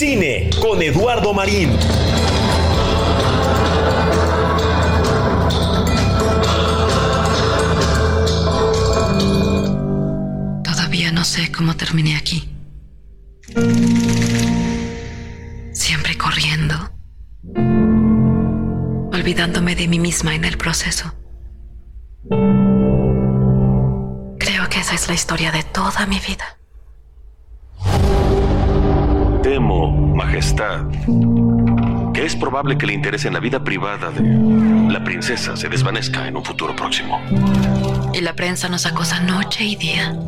[0.00, 1.76] Cine con Eduardo Marín.
[10.64, 12.48] Todavía no sé cómo terminé aquí.
[15.74, 16.76] Siempre corriendo.
[19.12, 21.12] Olvidándome de mí misma en el proceso.
[24.38, 26.56] Creo que esa es la historia de toda mi vida.
[29.42, 30.84] Temo, Majestad,
[32.12, 34.22] que es probable que el interés en la vida privada de
[34.92, 37.18] la princesa se desvanezca en un futuro próximo.
[38.12, 40.18] Y la prensa nos acosa noche y día.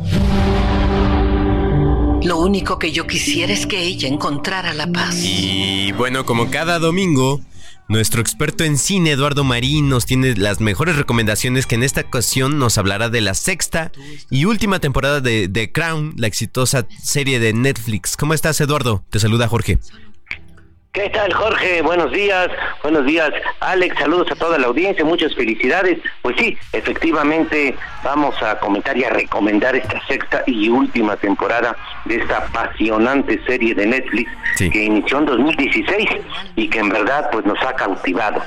[2.23, 5.15] Lo único que yo quisiera es que ella encontrara la paz.
[5.23, 7.39] Y bueno, como cada domingo,
[7.87, 12.57] nuestro experto en cine, Eduardo Marín, nos tiene las mejores recomendaciones que en esta ocasión
[12.57, 13.91] nos hablará de la sexta
[14.29, 18.17] y última temporada de The Crown, la exitosa serie de Netflix.
[18.17, 19.03] ¿Cómo estás, Eduardo?
[19.09, 19.79] Te saluda Jorge.
[20.93, 21.81] ¿Qué tal, Jorge?
[21.81, 22.49] Buenos días,
[22.83, 23.97] buenos días, Alex.
[23.97, 25.97] Saludos a toda la audiencia, muchas felicidades.
[26.21, 31.75] Pues sí, efectivamente, vamos a comentar y a recomendar esta sexta y última temporada
[32.05, 34.29] de esta apasionante serie de Netflix
[34.59, 36.09] que inició en 2016
[36.57, 38.43] y que en verdad pues nos ha cautivado.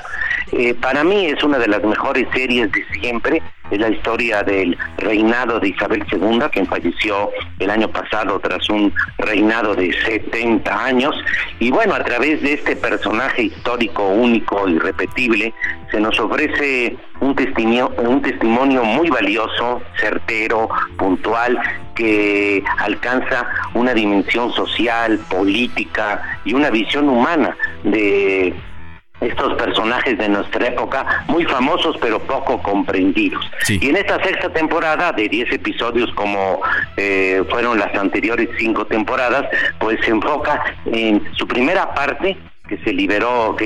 [0.53, 3.41] Eh, para mí es una de las mejores series de siempre.
[3.71, 7.29] Es la historia del reinado de Isabel II, quien falleció
[7.59, 11.15] el año pasado tras un reinado de 70 años.
[11.59, 15.53] Y bueno, a través de este personaje histórico, único, irrepetible,
[15.91, 21.59] se nos ofrece un testimonio, un testimonio muy valioso, certero, puntual,
[21.95, 28.53] que alcanza una dimensión social, política y una visión humana de
[29.21, 33.43] estos personajes de nuestra época, muy famosos pero poco comprendidos.
[33.67, 36.61] Y en esta sexta temporada, de 10 episodios como
[36.97, 39.45] eh, fueron las anteriores cinco temporadas,
[39.79, 42.37] pues se enfoca en su primera parte,
[42.67, 43.65] que se liberó, que,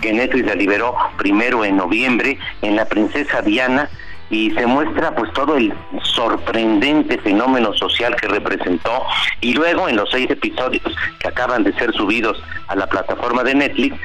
[0.00, 3.88] que Netflix la liberó primero en noviembre, en la princesa Diana,
[4.32, 9.04] y se muestra pues todo el sorprendente fenómeno social que representó
[9.42, 13.54] y luego en los seis episodios que acaban de ser subidos a la plataforma de
[13.54, 13.96] Netflix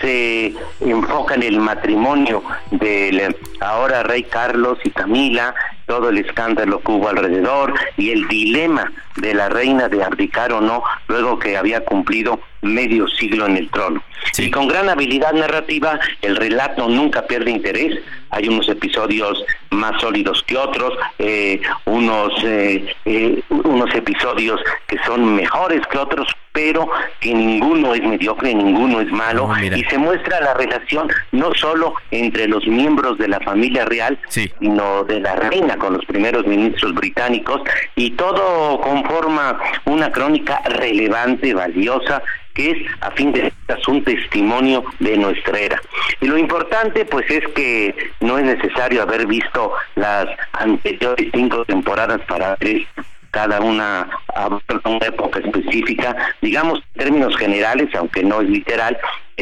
[0.00, 5.54] se enfoca en el matrimonio del ahora rey Carlos y Camila,
[5.86, 10.60] todo el escándalo que hubo alrededor y el dilema de la reina de abdicar o
[10.60, 14.02] no luego que había cumplido medio siglo en el trono.
[14.38, 17.98] Y con gran habilidad narrativa, el relato nunca pierde interés.
[18.30, 25.36] Hay unos episodios más sólidos que otros, eh, unos eh, eh, unos episodios que son
[25.36, 26.88] mejores que otros, pero
[27.20, 32.48] que ninguno es mediocre, ninguno es malo, y se muestra la relación no solo entre
[32.48, 37.60] los miembros de la familia real, sino de la reina con los primeros ministros británicos,
[37.94, 42.22] y todo conforma una crónica relevante, valiosa,
[42.54, 45.80] que es a fin de cuentas un testimonio de nuestra era.
[46.20, 52.20] Y lo importante pues es que no es necesario haber visto las anteriores cinco temporadas
[52.26, 52.86] para ver
[53.30, 58.96] cada una abarca una época específica, digamos en términos generales, aunque no es literal,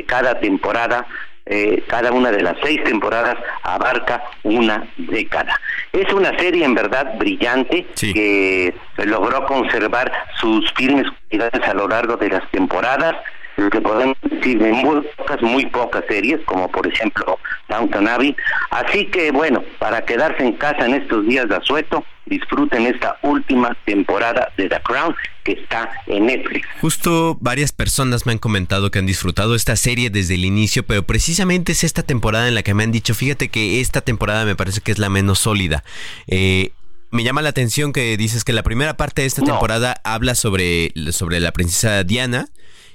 [0.07, 1.07] cada temporada
[1.47, 5.61] eh, cada una de las seis temporadas abarca una década.
[5.93, 10.11] Es una serie en verdad brillante que logró conservar
[10.41, 13.15] sus firmes cualidades a lo largo de las temporadas,
[13.57, 17.39] lo que podemos decir de muy pocas, muy pocas series, como por ejemplo
[17.69, 18.35] Downton Abbey.
[18.71, 23.77] Así que bueno, para quedarse en casa en estos días de asueto, disfruten esta última
[23.85, 25.15] temporada de The Crown
[25.45, 26.67] que está en Netflix.
[26.81, 31.03] Justo varias personas me han comentado que han disfrutado esta serie desde el inicio, pero
[31.03, 34.57] precisamente es esta temporada en la que me han dicho, fíjate que esta temporada me
[34.57, 35.85] parece que es la menos sólida.
[36.27, 36.73] Eh,
[37.11, 40.93] me llama la atención que dices que la primera parte de esta temporada habla sobre,
[41.13, 42.49] sobre la princesa Diana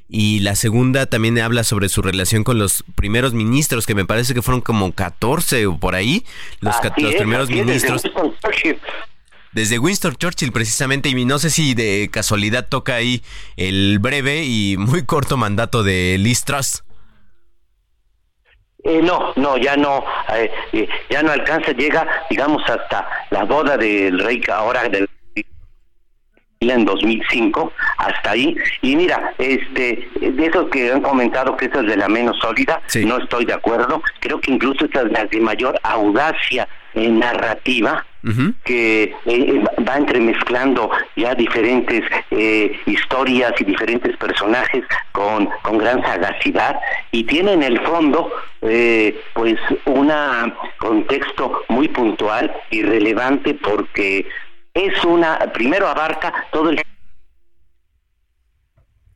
[0.10, 4.34] y la segunda también habla sobre su relación con los primeros ministros, que me parece
[4.34, 6.26] que fueron como 14 o por ahí,
[6.60, 8.02] los, los primeros ministros.
[9.52, 13.24] Desde Winston Churchill precisamente, y no sé si de casualidad toca ahí
[13.58, 16.84] el breve y muy corto mandato de Liz Truss.
[18.84, 20.04] Eh, no, no, ya no,
[20.34, 25.10] eh, eh, ya no alcanza, llega, digamos, hasta la boda del rey, ahora del
[26.62, 28.54] en 2005 hasta ahí.
[28.82, 32.82] Y mira este de esos que han comentado que esa es de la menos sólida
[33.06, 34.02] no estoy de acuerdo.
[34.20, 38.06] Creo que incluso esta es la de mayor audacia en narrativa
[38.66, 44.84] que eh, va entremezclando ya diferentes eh, historias y diferentes personajes
[45.14, 46.78] con, con gran sagacidad.
[47.14, 48.30] Y tiene en el fondo
[48.62, 49.56] eh, pues
[49.86, 50.12] un
[50.78, 54.28] contexto muy puntual y relevante porque
[54.86, 56.82] es una, primero abarca todo el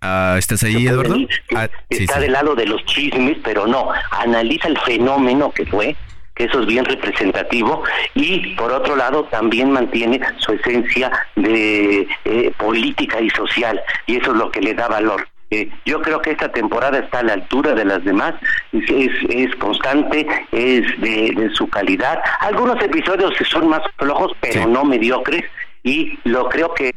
[0.06, 1.15] Ah, ¿Estás ahí, Eduardo?
[1.56, 5.95] Ah, está del lado de los chismes, pero no, analiza el fenómeno que fue,
[6.35, 7.84] que eso es bien representativo,
[8.14, 14.31] y por otro lado también mantiene su esencia de eh, política y social, y eso
[14.31, 15.26] es lo que le da valor.
[15.53, 18.34] Eh, yo creo que esta temporada está a la altura de las demás,
[18.71, 22.19] es, es, constante, es de, su calidad.
[22.39, 25.43] Algunos episodios son más flojos, pero no mediocres,
[25.84, 26.91] y lo creo que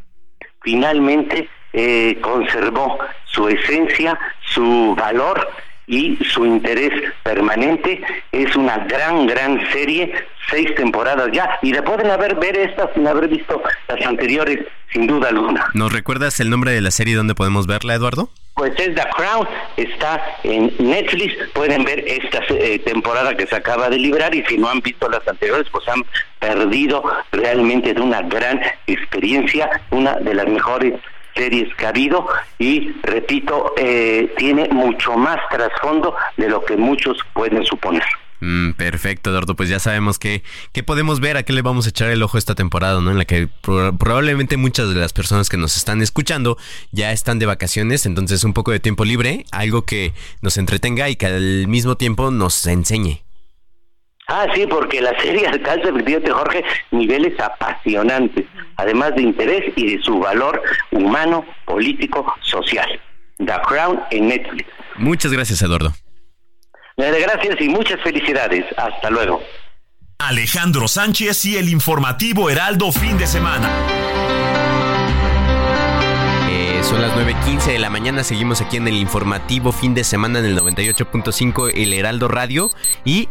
[0.62, 5.46] finalmente eh, conservó su esencia, su valor
[5.86, 6.92] y su interés
[7.22, 8.00] permanente.
[8.32, 10.12] Es una gran, gran serie,
[10.50, 14.58] seis temporadas ya, y le pueden haber ver esta sin haber visto las anteriores,
[14.92, 15.66] sin duda alguna.
[15.74, 18.30] ¿Nos recuerdas el nombre de la serie donde podemos verla, Eduardo?
[18.54, 19.46] Pues es The Crown,
[19.76, 24.56] está en Netflix, pueden ver esta eh, temporada que se acaba de librar y si
[24.56, 26.02] no han visto las anteriores, pues han
[26.38, 30.94] perdido realmente de una gran experiencia, una de las mejores
[31.36, 32.26] series que ha habido
[32.58, 38.02] y, repito, eh, tiene mucho más trasfondo de lo que muchos pueden suponer.
[38.40, 39.56] Mm, perfecto, Eduardo.
[39.56, 40.42] Pues ya sabemos que,
[40.72, 43.10] que, podemos ver, a qué le vamos a echar el ojo esta temporada, ¿no?
[43.10, 46.58] En la que probablemente muchas de las personas que nos están escuchando
[46.92, 51.16] ya están de vacaciones, entonces un poco de tiempo libre, algo que nos entretenga y
[51.16, 53.22] que al mismo tiempo nos enseñe.
[54.28, 58.44] Ah, sí, porque la serie alcanza, efectivamente, Jorge, niveles apasionantes,
[58.76, 63.00] además de interés y de su valor humano, político, social.
[63.38, 64.68] The Crown en Netflix.
[64.96, 65.92] Muchas gracias, Eduardo.
[66.96, 68.64] Gracias y muchas felicidades.
[68.78, 69.42] Hasta luego.
[70.18, 73.70] Alejandro Sánchez y el informativo Heraldo fin de semana.
[76.48, 80.38] Eh, son las 9.15 de la mañana, seguimos aquí en el informativo fin de semana
[80.38, 82.70] en el 98.5 El Heraldo Radio
[83.04, 83.28] y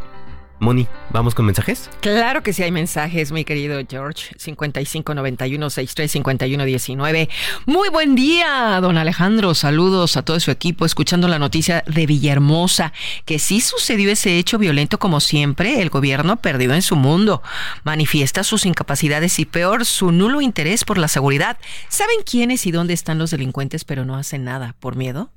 [0.60, 1.90] Moni, ¿vamos con mensajes?
[2.00, 4.34] Claro que sí hay mensajes, mi querido George.
[4.38, 7.28] 5591-635119.
[7.66, 9.54] Muy buen día, don Alejandro.
[9.54, 12.94] Saludos a todo su equipo, escuchando la noticia de Villahermosa,
[13.26, 15.82] que sí sucedió ese hecho violento como siempre.
[15.82, 17.44] El gobierno perdido en su mundo.
[17.84, 21.58] Manifiesta sus incapacidades y peor, su nulo interés por la seguridad.
[21.90, 24.74] ¿Saben quiénes y dónde están los delincuentes, pero no hacen nada?
[24.80, 25.32] ¿Por miedo?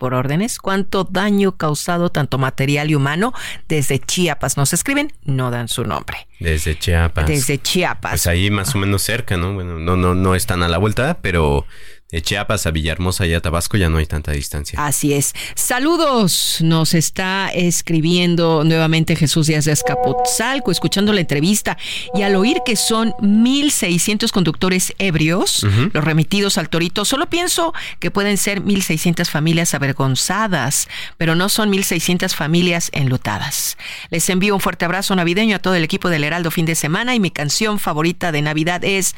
[0.00, 3.34] Por órdenes, cuánto daño causado tanto material y humano
[3.68, 4.56] desde Chiapas.
[4.56, 6.26] Nos escriben, no dan su nombre.
[6.40, 7.26] Desde Chiapas.
[7.26, 8.12] Desde Chiapas.
[8.12, 9.52] Pues ahí más o menos cerca, ¿no?
[9.52, 11.66] Bueno, no, no, no están a la vuelta, pero
[12.10, 14.84] de Chiapas a Villahermosa y a Tabasco ya no hay tanta distancia.
[14.84, 15.34] Así es.
[15.54, 16.58] Saludos.
[16.60, 21.78] Nos está escribiendo nuevamente Jesús Díaz de Escapotzalco, escuchando la entrevista
[22.14, 28.10] y al oír que son 1.600 conductores ebrios, los remitidos al Torito, solo pienso que
[28.10, 33.76] pueden ser 1.600 familias avergonzadas, pero no son 1.600 familias enlutadas.
[34.10, 37.14] Les envío un fuerte abrazo navideño a todo el equipo del Heraldo fin de semana
[37.14, 39.14] y mi canción favorita de Navidad es...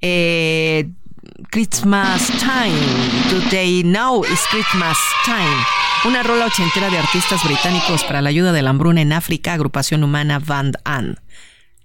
[0.00, 0.88] Eh,
[1.50, 2.78] Christmas Time.
[3.30, 5.64] Today Now is Christmas Time.
[6.04, 10.02] Una rola ochentera de artistas británicos para la ayuda de la hambruna en África, agrupación
[10.02, 11.20] humana Van An.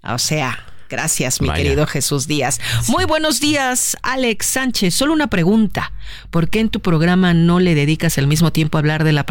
[0.03, 1.63] O sea, Gracias, mi Vaya.
[1.63, 2.59] querido Jesús Díaz.
[2.87, 4.95] Muy buenos días, Alex Sánchez.
[4.95, 5.91] Solo una pregunta.
[6.31, 9.25] ¿Por qué en tu programa no le dedicas al mismo tiempo a hablar de la,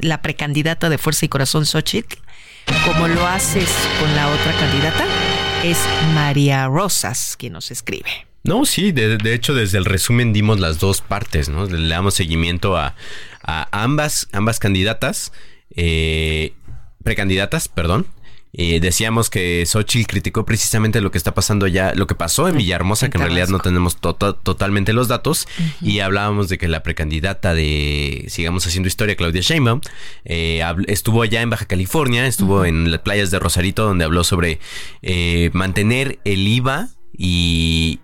[0.00, 2.16] la precandidata de Fuerza y Corazón Xochitl?
[2.86, 3.68] Como lo haces
[4.00, 5.04] con la otra candidata.
[5.62, 5.78] Es
[6.14, 8.26] María Rosas quien nos escribe.
[8.44, 11.64] No, sí, de, de hecho desde el resumen dimos las dos partes, ¿no?
[11.66, 12.94] Le damos seguimiento a,
[13.42, 15.32] a ambas, ambas candidatas,
[15.74, 16.52] eh,
[17.02, 18.06] precandidatas, perdón.
[18.56, 22.56] Eh, decíamos que Xochitl criticó precisamente lo que está pasando allá, lo que pasó en
[22.56, 25.48] Villahermosa, en que en realidad no tenemos to- to- totalmente los datos,
[25.80, 29.80] y hablábamos de que la precandidata de Sigamos Haciendo Historia, Claudia Sheinbaum,
[30.24, 34.60] eh, estuvo allá en Baja California, estuvo en las playas de Rosarito, donde habló sobre
[35.02, 37.98] eh, mantener el IVA y,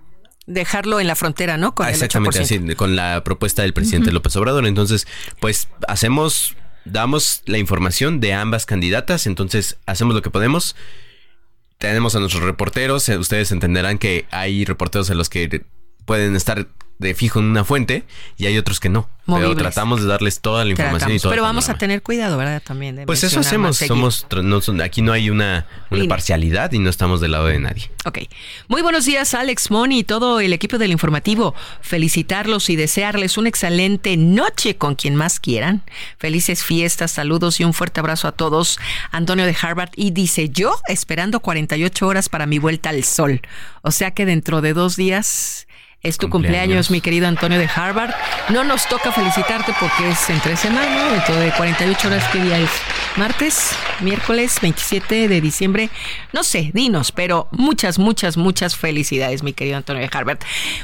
[0.53, 1.75] Dejarlo en la frontera, ¿no?
[1.75, 2.43] Con Ah, el Exactamente, 8%.
[2.69, 4.11] así, con la propuesta del presidente.
[4.11, 4.67] López Obrador.
[4.67, 5.07] Entonces,
[5.39, 10.75] pues hacemos, damos la información de ambas candidatas, entonces hacemos lo que podemos.
[11.79, 15.65] Tenemos a nuestros reporteros, eh, ustedes entenderán que hay reporteros en los que
[16.05, 16.67] pueden estar
[17.01, 18.05] de fijo en una fuente
[18.37, 19.09] y hay otros que no.
[19.25, 19.55] Movibles.
[19.55, 21.31] Pero tratamos de darles toda la información y todo.
[21.31, 22.61] Pero vamos a tener cuidado, ¿verdad?
[22.63, 22.97] También.
[22.97, 27.21] de Pues eso hacemos, somos, no aquí no hay una, una parcialidad y no estamos
[27.21, 27.91] del lado de nadie.
[28.05, 28.19] Ok.
[28.69, 31.55] Muy buenos días, Alex Moni y todo el equipo del informativo.
[31.81, 35.83] Felicitarlos y desearles una excelente noche con quien más quieran.
[36.19, 38.79] Felices fiestas, saludos y un fuerte abrazo a todos.
[39.11, 43.41] Antonio de Harvard y dice yo esperando 48 horas para mi vuelta al sol.
[43.81, 45.67] O sea que dentro de dos días
[46.03, 48.15] es tu cumpleaños, mi querido Antonio de Harvard.
[48.49, 52.71] No nos toca felicitarte porque es entre semana, dentro de 48 horas, ¿qué día es?
[53.17, 53.73] ¿Martes?
[54.01, 54.59] ¿Miércoles?
[54.63, 55.91] ¿27 de diciembre?
[56.33, 60.39] No sé, dinos, pero muchas, muchas, muchas felicidades, mi querido Antonio de Harvard.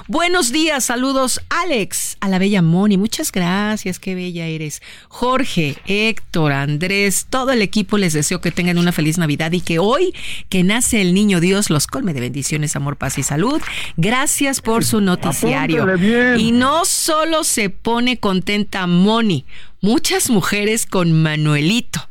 [0.06, 4.82] Buenos días, saludos, Alex, a la bella Moni, muchas gracias, qué bella eres.
[5.08, 9.78] Jorge, Héctor, Andrés, todo el equipo les deseo que tengan una feliz Navidad y que
[9.78, 10.14] hoy,
[10.50, 13.62] que nace el niño Dios, los colme de bendiciones, amor, paz y salud.
[13.96, 15.86] Gracias por su noticiario.
[15.96, 16.38] Bien.
[16.38, 19.46] Y no solo se pone contenta Moni,
[19.80, 22.06] muchas mujeres con Manuelito.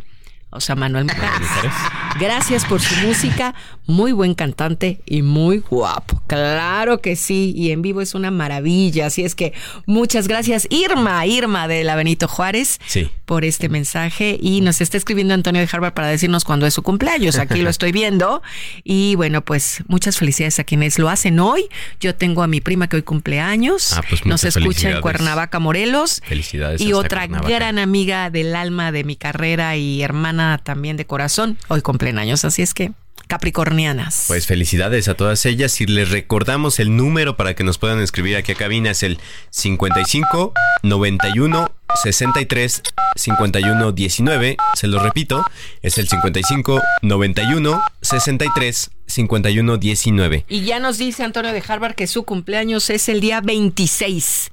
[0.56, 1.72] O sea, Manuel Mujeres.
[2.20, 3.54] Gracias por su música,
[3.88, 6.22] muy buen cantante y muy guapo.
[6.28, 9.08] Claro que sí, y en vivo es una maravilla.
[9.08, 9.54] Así es que
[9.86, 13.10] muchas gracias, Irma, Irma de la Benito Juárez, Sí.
[13.26, 14.38] por este mensaje.
[14.42, 17.38] Y nos está escribiendo Antonio de Harvard para decirnos cuándo es su cumpleaños.
[17.38, 18.42] Aquí lo estoy viendo.
[18.86, 21.66] Y bueno, pues muchas felicidades a quienes lo hacen hoy.
[22.00, 23.92] Yo tengo a mi prima que hoy cumpleaños.
[23.94, 25.02] Ah, pues nos escucha en.
[25.02, 26.22] Cuernavaca, Morelos.
[26.26, 26.80] Felicidades.
[26.82, 27.50] Y otra Cuernavaca.
[27.54, 31.82] gran amiga del alma de mi carrera y hermana también de corazón, hoy
[32.18, 32.92] años, así es que
[33.28, 34.26] capricornianas.
[34.28, 38.38] Pues felicidades a todas ellas y les recordamos el número para que nos puedan escribir
[38.38, 39.20] aquí a cabina es el
[39.50, 40.54] 55
[40.84, 41.72] 91
[42.04, 42.84] 63
[43.16, 44.58] 51 19.
[44.76, 45.46] Se lo repito,
[45.82, 50.46] es el 55 91 63 51 19.
[50.48, 54.52] Y ya nos dice Antonio de Harvard que su cumpleaños es el día 26.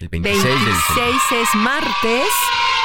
[0.00, 2.28] El 26 del 26 es martes.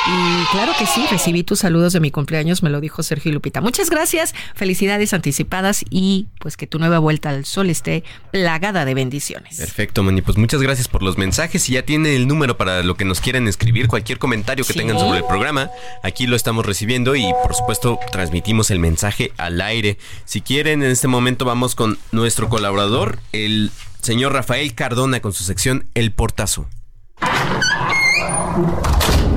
[0.08, 3.60] Y claro que sí, recibí tus saludos de mi cumpleaños, me lo dijo Sergio Lupita.
[3.60, 8.94] Muchas gracias, felicidades anticipadas y pues que tu nueva vuelta al sol esté plagada de
[8.94, 9.58] bendiciones.
[9.58, 10.22] Perfecto, Moni.
[10.22, 13.20] Pues muchas gracias por los mensajes y ya tiene el número para lo que nos
[13.20, 14.80] quieran escribir, cualquier comentario que Sí.
[14.80, 15.72] tengan sobre el programa.
[16.04, 19.98] Aquí lo estamos recibiendo y por supuesto transmitimos el mensaje al aire.
[20.26, 23.72] Si quieren, en este momento vamos con nuestro colaborador, el
[24.02, 26.68] señor Rafael Cardona, con su sección El Portazo.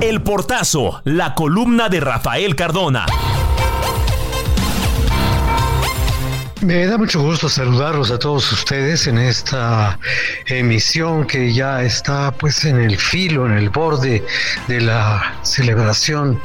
[0.01, 3.05] El Portazo, la columna de Rafael Cardona.
[6.61, 9.97] Me da mucho gusto saludarlos a todos ustedes en esta
[10.47, 14.25] emisión que ya está pues en el filo, en el borde
[14.67, 16.43] de la celebración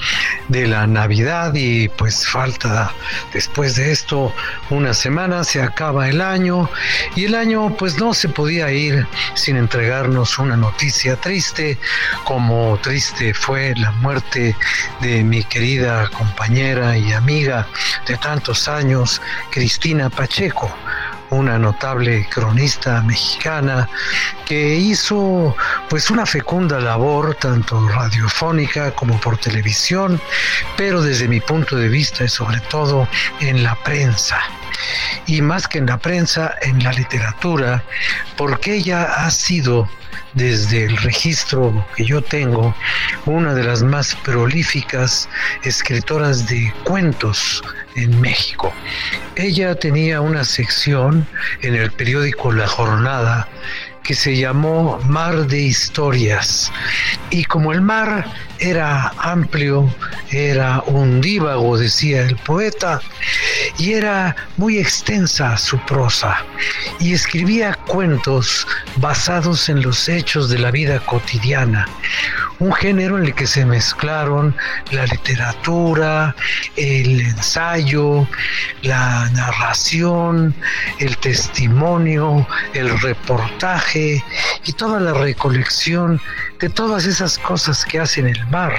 [0.49, 2.94] de la Navidad y pues falta
[3.34, 4.31] después de esto
[4.69, 6.69] una semana, se acaba el año
[7.15, 11.80] y el año pues no se podía ir sin entregarnos una noticia triste
[12.23, 14.56] como triste fue la muerte
[15.02, 17.68] de mi querida compañera y amiga
[18.07, 19.19] de tantos años,
[19.49, 20.72] Cristina Pacheco,
[21.30, 23.90] una notable cronista mexicana
[24.46, 25.56] que hizo
[25.90, 30.22] pues una fecunda labor tanto radiofónica como por televisión,
[30.78, 33.08] pero desde mi punto de vista y sobre todo
[33.40, 34.40] en la prensa.
[35.26, 37.84] Y más que en la prensa, en la literatura,
[38.36, 39.88] porque ella ha sido
[40.34, 42.76] desde el registro que yo tengo,
[43.26, 45.30] una de las más prolíficas
[45.64, 47.64] escritoras de cuentos
[47.95, 48.73] en México.
[49.35, 51.27] Ella tenía una sección
[51.61, 53.48] en el periódico La Jornada
[54.03, 56.72] que se llamó Mar de Historias.
[57.30, 58.26] Y como el mar
[58.64, 59.94] era amplio,
[60.31, 63.02] era undívago, decía el poeta,
[63.77, 66.38] y era muy extensa su prosa
[66.99, 68.65] y escribía cuentos
[68.98, 71.88] basados en los hechos de la vida cotidiana,
[72.60, 74.56] un género en el que se mezclaron
[74.91, 76.34] la literatura,
[76.77, 78.26] el ensayo,
[78.81, 80.56] la narración,
[80.99, 84.23] el testimonio, el reportaje
[84.65, 86.22] y toda la recolección
[86.64, 88.72] de todas esas cosas que hacen el mar,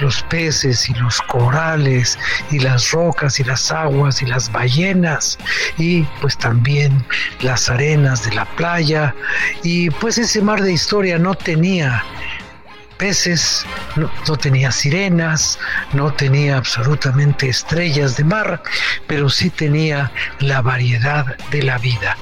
[0.00, 2.18] los peces y los corales
[2.50, 5.38] y las rocas y las aguas y las ballenas
[5.78, 7.02] y pues también
[7.40, 9.14] las arenas de la playa
[9.62, 12.04] y pues ese mar de historia no tenía
[12.98, 13.64] peces,
[13.96, 15.58] no, no, tenía sirenas,
[15.94, 18.62] no tenía absolutamente estrellas de mar,
[19.06, 22.14] pero sí tenía la variedad de la vida.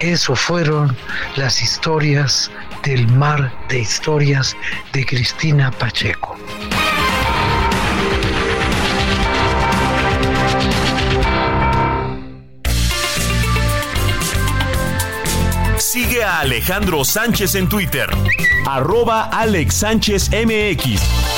[0.00, 0.96] Eso fueron
[1.34, 2.52] las historias
[2.84, 4.56] del mar de historias
[4.92, 6.36] de Cristina Pacheco.
[15.78, 18.08] Sigue a Alejandro Sánchez en Twitter,
[18.66, 21.37] arroba Alex Sánchez MX.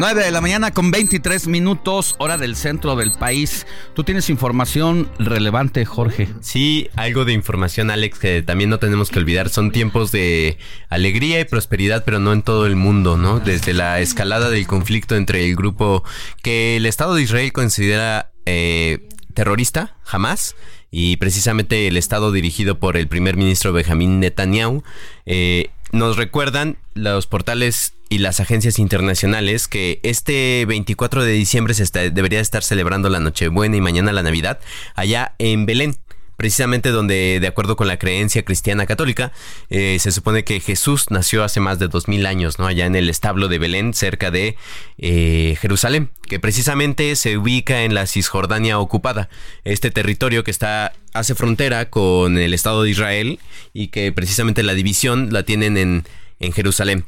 [0.00, 3.66] 9 de la mañana con 23 minutos, hora del centro del país.
[3.92, 6.26] Tú tienes información relevante, Jorge.
[6.40, 9.50] Sí, algo de información, Alex, que también no tenemos que olvidar.
[9.50, 10.56] Son tiempos de
[10.88, 13.40] alegría y prosperidad, pero no en todo el mundo, ¿no?
[13.40, 16.02] Desde la escalada del conflicto entre el grupo
[16.42, 20.56] que el Estado de Israel considera eh, terrorista, jamás,
[20.90, 24.82] y precisamente el Estado dirigido por el primer ministro Benjamín Netanyahu,
[25.26, 32.10] eh, nos recuerdan los portales y las agencias internacionales que este 24 de diciembre se
[32.10, 34.58] debería estar celebrando la Nochebuena y mañana la Navidad
[34.96, 35.96] allá en Belén
[36.40, 39.30] precisamente donde, de acuerdo con la creencia cristiana católica,
[39.68, 42.66] eh, se supone que Jesús nació hace más de dos mil años, ¿no?
[42.66, 44.56] Allá en el establo de Belén, cerca de
[44.96, 49.28] eh, Jerusalén, que precisamente se ubica en la Cisjordania ocupada,
[49.64, 53.38] este territorio que está hace frontera con el Estado de Israel
[53.74, 56.04] y que precisamente la división la tienen en,
[56.38, 57.04] en Jerusalén.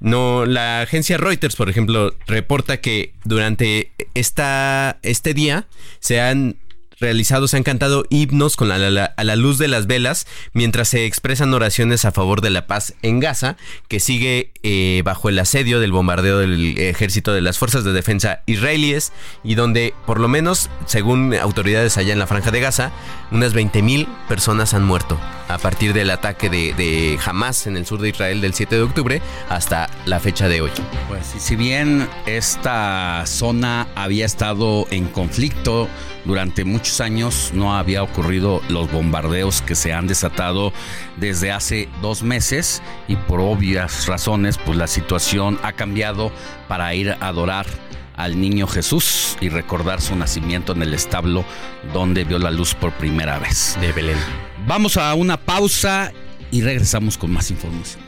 [0.00, 5.66] No, la agencia Reuters, por ejemplo, reporta que durante esta, este día
[5.98, 6.56] se han
[7.00, 11.54] realizados han cantado himnos con la, a la luz de las velas mientras se expresan
[11.54, 13.56] oraciones a favor de la paz en Gaza,
[13.88, 18.42] que sigue eh, bajo el asedio del bombardeo del ejército de las fuerzas de defensa
[18.46, 19.12] israelíes
[19.44, 22.92] y donde por lo menos, según autoridades allá en la franja de Gaza,
[23.30, 25.18] unas 20.000 personas han muerto
[25.48, 28.82] a partir del ataque de, de, Hamas en el sur de Israel del 7 de
[28.82, 30.70] octubre hasta la fecha de hoy.
[31.08, 35.88] Pues si bien esta zona había estado en conflicto
[36.28, 40.74] durante muchos años no había ocurrido los bombardeos que se han desatado
[41.16, 46.30] desde hace dos meses y por obvias razones pues la situación ha cambiado
[46.68, 47.64] para ir a adorar
[48.14, 51.46] al niño Jesús y recordar su nacimiento en el establo
[51.94, 53.78] donde vio la luz por primera vez.
[53.80, 54.18] De Belén.
[54.66, 56.12] Vamos a una pausa
[56.50, 58.07] y regresamos con más información.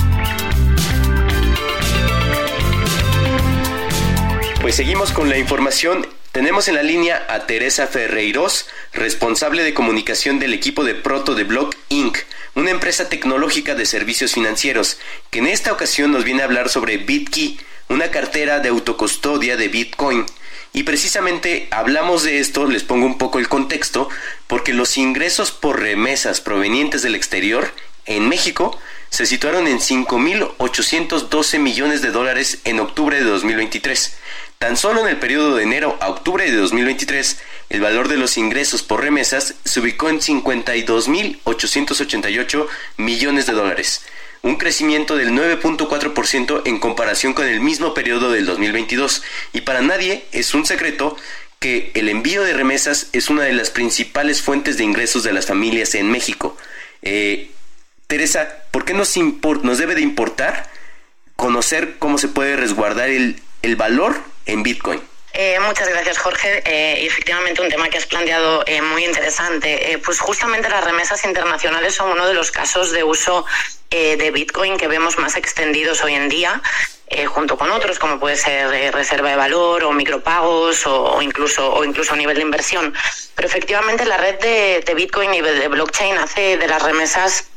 [4.71, 6.07] Pues seguimos con la información.
[6.31, 11.43] Tenemos en la línea a Teresa Ferreiros, responsable de comunicación del equipo de Proto de
[11.43, 12.19] Block Inc.,
[12.55, 14.97] una empresa tecnológica de servicios financieros,
[15.29, 19.67] que en esta ocasión nos viene a hablar sobre BitKey, una cartera de autocustodia de
[19.67, 20.25] Bitcoin.
[20.71, 24.07] Y precisamente hablamos de esto, les pongo un poco el contexto,
[24.47, 27.73] porque los ingresos por remesas provenientes del exterior
[28.05, 28.79] en México
[29.09, 34.15] se situaron en 5.812 millones de dólares en octubre de 2023
[34.61, 37.39] Tan solo en el periodo de enero a octubre de 2023,
[37.69, 42.67] el valor de los ingresos por remesas se ubicó en 52.888
[42.97, 44.03] millones de dólares,
[44.43, 49.23] un crecimiento del 9.4% en comparación con el mismo periodo del 2022.
[49.51, 51.17] Y para nadie es un secreto
[51.57, 55.47] que el envío de remesas es una de las principales fuentes de ingresos de las
[55.47, 56.55] familias en México.
[57.01, 57.49] Eh,
[58.05, 60.69] Teresa, ¿por qué nos, nos debe de importar
[61.35, 65.01] conocer cómo se puede resguardar el, el valor en Bitcoin?
[65.33, 66.61] Eh, muchas gracias, Jorge.
[66.65, 69.99] Eh, efectivamente, un tema que has planteado eh, muy interesante.
[70.03, 73.45] pues justamente las remesas internacionales son uno de los casos de uso
[73.89, 76.61] de Bitcoin que vemos más extendidos hoy en día.
[77.27, 82.13] junto con otros como puede ser reserva de valor o micropagos o, incluso o incluso
[82.13, 82.93] a nivel de inversión
[83.35, 87.50] pero efectivamente la red de, de Bitcoin y de blockchain hace de las remesas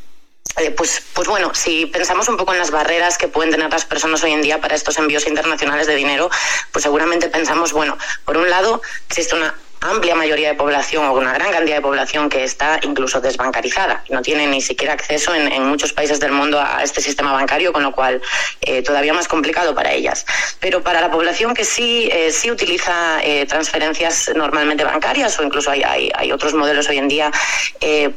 [0.57, 3.85] eh, pues, pues bueno, si pensamos un poco en las barreras que pueden tener las
[3.85, 6.31] personas hoy en día para estos envíos internacionales de dinero,
[6.71, 9.55] pues seguramente pensamos, bueno, por un lado existe una
[9.85, 14.23] amplia mayoría de población o una gran cantidad de población que está incluso desbancarizada, no
[14.23, 17.93] tiene ni siquiera acceso en, muchos países del mundo a este sistema bancario, con lo
[17.93, 18.23] cual
[18.63, 20.25] eh, todavía más complicado para ellas.
[20.61, 25.71] Pero para la población que sí, eh, sí utiliza eh, transferencias normalmente bancarias o incluso
[25.71, 27.31] hay, hay, hay otros modelos hoy en día,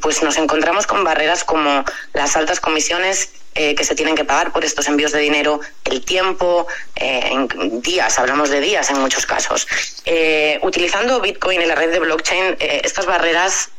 [0.02, 1.84] pues nos encontramos con barreras como
[2.14, 6.06] las altas comisiones eh, que se tienen que pagar por estos envíos de dinero, el
[6.06, 9.68] tiempo, eh, en días, hablamos de días en muchos casos.
[10.06, 13.70] Eh, utilizando Bitcoin y la red de blockchain, estas barreras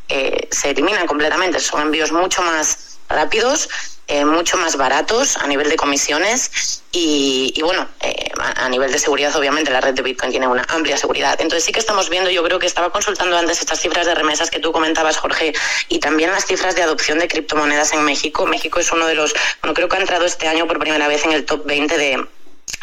[0.51, 3.69] se eliminan completamente, son envíos mucho más rápidos
[4.11, 9.37] eh, mucho más baratos a nivel de comisiones y, bueno, eh, a, nivel de seguridad
[9.37, 11.39] obviamente la red de Bitcoin tiene una amplia seguridad.
[11.41, 14.51] Entonces sí que estamos viendo, yo creo que estaba consultando antes estas cifras de remesas
[14.51, 15.53] que tú comentabas, Jorge,
[15.91, 18.47] y también las cifras de adopción de criptomonedas en México.
[18.47, 21.27] México es uno de los, bueno, creo que ha entrado este año por primera vez
[21.27, 22.27] en el top 20 de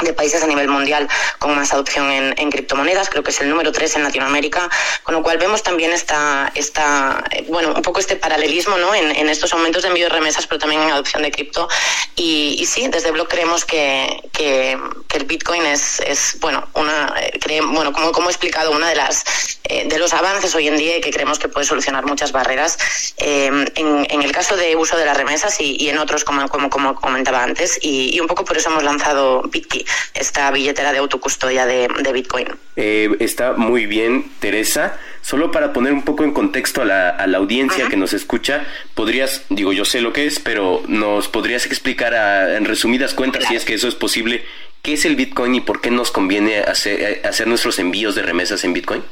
[0.02, 1.08] de países a nivel mundial
[1.38, 4.68] con más adopción en, criptomonedas, creo que es el número 3 en Latinoamérica,
[5.02, 8.94] con lo cual vemos también esta, esta eh, bueno, un poco este paralelismo ¿no?
[8.94, 11.68] en, estos aumentos de envío de remesas, pero también en adopción de cripto.
[12.14, 14.78] Y, sí, desde Block creemos que, que,
[15.14, 19.24] el Bitcoin es, es bueno, una, eh, bueno como, como he explicado, una de las
[19.68, 22.78] eh, de los avances hoy en día y que creemos que puede solucionar muchas barreras
[23.18, 26.94] en, en, el caso de uso de las remesas y, en otros, como, como, como
[26.94, 27.78] comentaba antes.
[27.82, 29.66] Y, y un poco por eso hemos lanzado Bitcoin
[30.14, 32.48] esta billetera de autocustodia de, Bitcoin.
[32.76, 34.98] Eh, está muy bien, Teresa.
[35.22, 38.64] Solo para poner un poco en contexto a la, audiencia que nos escucha,
[38.94, 43.56] podrías, digo, yo sé lo que es, pero nos podrías explicar en resumidas cuentas, si
[43.56, 44.44] es que eso es posible,
[44.82, 48.62] qué es el Bitcoin y por qué nos conviene hacer, hacer nuestros envíos de remesas
[48.64, 49.02] en Bitcoin.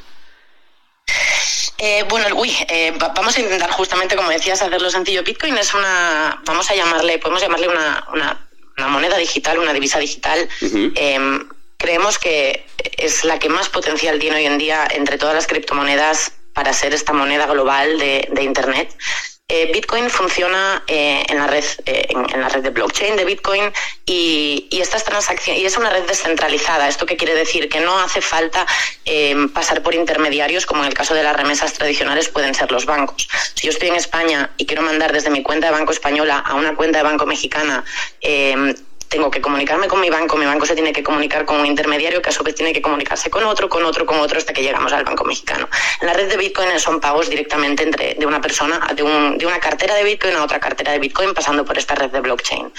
[1.79, 5.23] Eh, bueno, uy, eh, vamos a intentar justamente, como decías, hacerlo sencillo.
[5.23, 8.45] Bitcoin es una, vamos a llamarle, podemos llamarle una, una
[8.77, 12.67] una moneda digital, una divisa digital, em, creemos que
[12.97, 16.95] es la que más potencial tiene hoy en día entre todas las criptomonedas para ser
[16.95, 18.97] esta moneda global de, de Internet.
[19.47, 23.71] Eh, Bitcoin funciona eh, en la red eh, en, la red de blockchain de Bitcoin
[24.07, 26.89] y, estas transacciones y es una red descentralizada.
[26.89, 28.67] Esto qué quiere decir que no hace falta
[29.53, 33.29] pasar por intermediarios como en el caso de las remesas tradicionales pueden ser los bancos.
[33.55, 36.55] Si yo estoy en España y quiero mandar desde mi cuenta de banco española a
[36.55, 37.85] una cuenta de banco mexicana
[39.15, 42.21] tengo que comunicarme con mi banco, mi banco se tiene que comunicar con un intermediario
[42.21, 44.61] que a su vez tiene que comunicarse con otro, con otro, con otro, hasta que
[44.61, 45.69] llegamos al banco mexicano.
[46.01, 49.61] La red de Bitcoin son pagos directamente entre de una persona, de, un, de una
[49.61, 52.73] cartera de Bitcoin a otra cartera de Bitcoin, pasando por esta red de blockchain.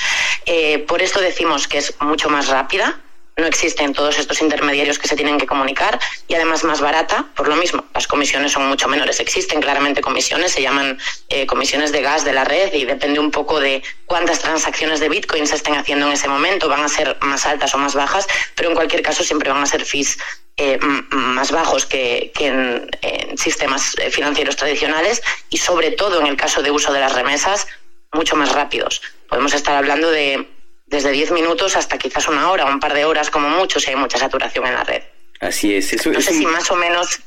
[0.45, 2.99] Eh, por esto decimos que es mucho más rápida,
[3.37, 7.49] no existen todos estos intermediarios que se tienen que comunicar y además más barata, por
[7.49, 9.19] lo mismo, las comisiones son mucho menores.
[9.19, 10.97] Existen claramente comisiones, se llaman
[11.27, 15.09] eh, comisiones de gas de la red y depende un poco de cuántas transacciones de
[15.09, 18.25] Bitcoin se estén haciendo en ese momento, van a ser más altas o más bajas,
[18.55, 20.17] pero en cualquier caso siempre van a ser fees
[20.55, 20.79] eh,
[21.11, 22.89] más bajos que, en,
[23.37, 27.67] sistemas eh, financieros tradicionales y sobre todo en el caso de uso de las remesas,
[28.13, 29.01] mucho más rápidos.
[29.27, 30.47] Podemos estar hablando de
[30.85, 33.95] desde 10 minutos hasta quizás una hora, un par de horas como mucho, si hay
[33.95, 35.01] mucha saturación en la red.
[35.39, 35.93] Así es.
[35.93, 37.19] Eso, no sé si más o menos...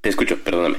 [0.00, 0.78] Te escucho, perdóname.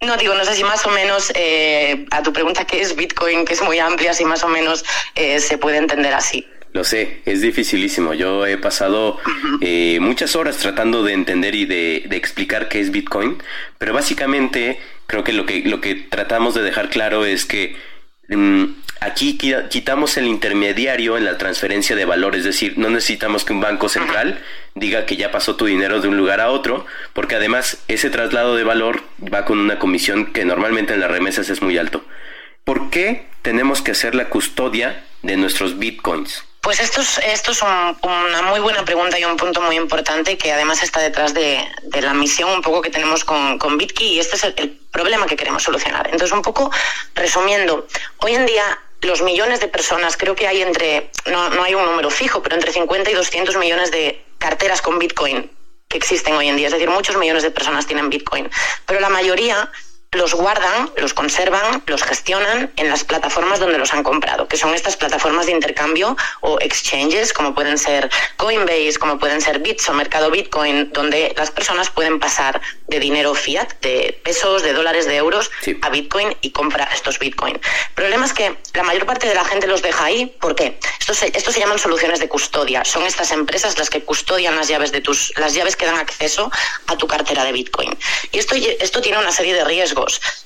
[0.00, 3.44] No, digo, no sé si más o menos eh, a tu pregunta qué es Bitcoin,
[3.44, 4.84] que es muy amplia, si más o menos
[5.14, 6.46] eh, se puede entender así.
[6.72, 8.14] Lo sé, es dificilísimo.
[8.14, 9.18] Yo he pasado
[9.60, 13.42] eh, muchas horas tratando de entender y de, explicar qué es Bitcoin,
[13.78, 17.76] pero básicamente creo que lo que lo que tratamos de dejar claro es que
[19.00, 23.60] Aquí quitamos el intermediario en la transferencia de valor, es decir, no necesitamos que un
[23.60, 24.40] banco central
[24.74, 28.56] diga que ya pasó tu dinero de un lugar a otro, porque además ese traslado
[28.56, 32.04] de valor va con una comisión que normalmente en las remesas es muy alto.
[32.64, 36.44] ¿Por qué tenemos que hacer la custodia de nuestros bitcoins?
[36.60, 40.52] Pues esto es, esto es una muy buena pregunta y un punto muy importante que
[40.52, 41.66] además está detrás de,
[42.00, 45.36] la misión un poco que tenemos con, con BitKey y este es el, problema que
[45.36, 46.06] queremos solucionar.
[46.06, 46.70] Entonces, un poco
[47.14, 47.86] resumiendo,
[48.18, 51.84] hoy en día los millones de personas, creo que hay entre, no, no hay un
[51.84, 55.50] número fijo, pero entre 50 y 200 millones de carteras con Bitcoin
[55.88, 56.66] que existen hoy en día.
[56.66, 58.50] Es decir, muchos millones de personas tienen Bitcoin,
[58.86, 59.70] pero la mayoría
[60.12, 64.74] los guardan, los conservan, los gestionan en las plataformas donde los han comprado, que son
[64.74, 69.92] estas plataformas de intercambio o exchanges, como pueden ser Coinbase, como pueden ser Bits o
[69.92, 75.16] Mercado Bitcoin, donde las personas pueden pasar de dinero fiat, de pesos, de dólares, de
[75.16, 75.50] euros,
[75.82, 77.54] a Bitcoin y comprar estos Bitcoin.
[77.56, 80.34] El problema es que la mayor parte de la gente los deja ahí.
[80.40, 80.78] ¿Por qué?
[81.00, 82.84] Esto se, esto se llaman soluciones de custodia.
[82.84, 86.50] Son estas empresas las que custodian las llaves de tus, las llaves que dan acceso
[86.86, 87.96] a tu cartera de Bitcoin.
[88.32, 89.97] Y esto, esto tiene una serie de riesgos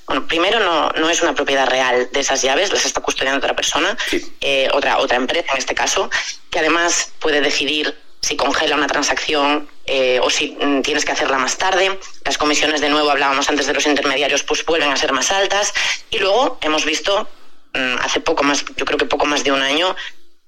[0.07, 3.57] bueno, primero no, no es una propiedad real de esas llaves, las está custodiando otra
[3.57, 3.97] persona,
[4.41, 6.11] eh, otra, otra empresa en este caso,
[6.51, 11.39] que además puede decidir si congela una transacción eh, o si mm, tienes que hacerla
[11.39, 11.99] más tarde.
[12.25, 15.75] Las comisiones, de nuevo, hablábamos antes de los intermediarios, pues vuelven a ser más altas.
[16.11, 17.29] Y luego hemos visto
[17.75, 19.97] mm, hace poco más, yo creo que poco más de un año,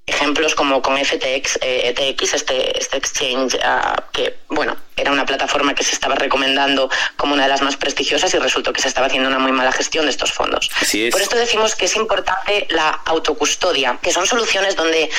[0.06, 5.74] ejemplos como con FTX, eh, ETX, este, este exchange ah, que, bueno, era una plataforma
[5.74, 9.06] que se estaba recomendando como una de las más prestigiosas y resultó que se estaba
[9.06, 10.70] haciendo una muy mala gestión de estos fondos.
[11.10, 15.10] Por esto decimos que es importante la autocustodia, que son soluciones donde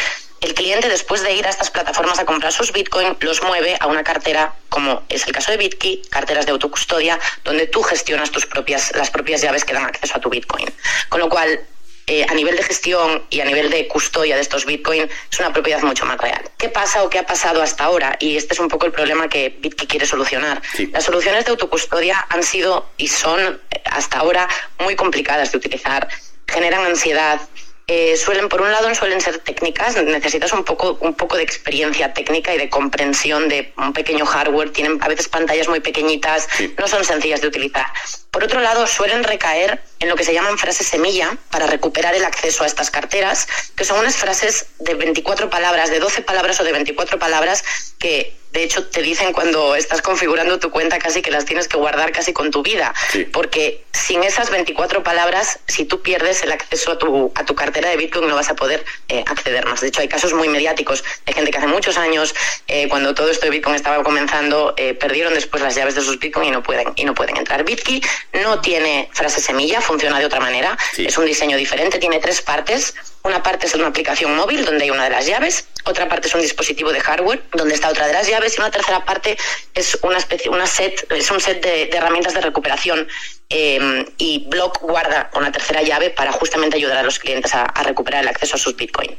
[0.42, 3.88] el cliente después de ir a estas plataformas a comprar sus Bitcoin los mueve a
[3.88, 8.46] una cartera como es el caso de Bitkey, carteras de autocustodia, donde tú gestionas tus
[8.46, 10.68] propias, las propias llaves que dan acceso a tu Bitcoin.
[11.10, 11.62] Con lo cual,
[12.08, 15.52] eh, a nivel de gestión y a nivel de custodia de estos Bitcoin es una
[15.52, 16.42] propiedad mucho más real.
[16.58, 18.16] ¿Qué pasa o qué ha pasado hasta ahora?
[18.20, 20.62] Y este es un poco el problema que Bitkey quiere solucionar.
[20.92, 24.48] Las soluciones de autocustodia han sido y son eh, hasta ahora
[24.80, 26.08] muy complicadas de utilizar,
[26.48, 27.42] generan ansiedad,
[27.88, 32.14] eh, suelen, por un lado, suelen ser técnicas, necesitas un poco, un poco de experiencia
[32.14, 36.48] técnica y de comprensión de un pequeño hardware, tienen a veces pantallas muy pequeñitas,
[36.80, 37.86] no son sencillas de utilizar.
[38.32, 42.26] Por otro lado, suelen recaer en lo que se llaman frases semilla para recuperar el
[42.26, 46.64] acceso a estas carteras, que son unas frases de 24 palabras, de 12 palabras o
[46.64, 47.64] de 24 palabras
[48.00, 51.76] que de hecho, te dicen cuando estás configurando tu cuenta casi que las tienes que
[51.76, 52.94] guardar casi con tu vida,
[53.34, 57.90] porque sin esas 24 palabras, si tú pierdes el acceso a tu, a tu cartera
[57.90, 59.82] de Bitcoin, no vas a poder eh, acceder más.
[59.82, 62.34] De hecho, hay casos muy mediáticos de gente que hace muchos años,
[62.68, 66.18] eh, cuando todo esto de Bitcoin estaba comenzando, eh, perdieron después las llaves de sus
[66.18, 67.66] Bitcoin y no pueden, y no pueden entrar.
[67.66, 68.02] Bitkey
[68.42, 72.96] no tiene frase semilla, funciona de otra manera, es un diseño diferente, tiene tres partes.
[73.26, 76.36] Una parte es una aplicación móvil donde hay una de las llaves, otra parte es
[76.36, 79.36] un dispositivo de hardware donde está otra de las llaves y una tercera parte
[79.74, 83.08] es una especie, set, es un set de, herramientas de recuperación
[83.50, 88.22] eh, y Block guarda una tercera llave para justamente ayudar a los clientes a, recuperar
[88.22, 89.18] el acceso a sus Bitcoin.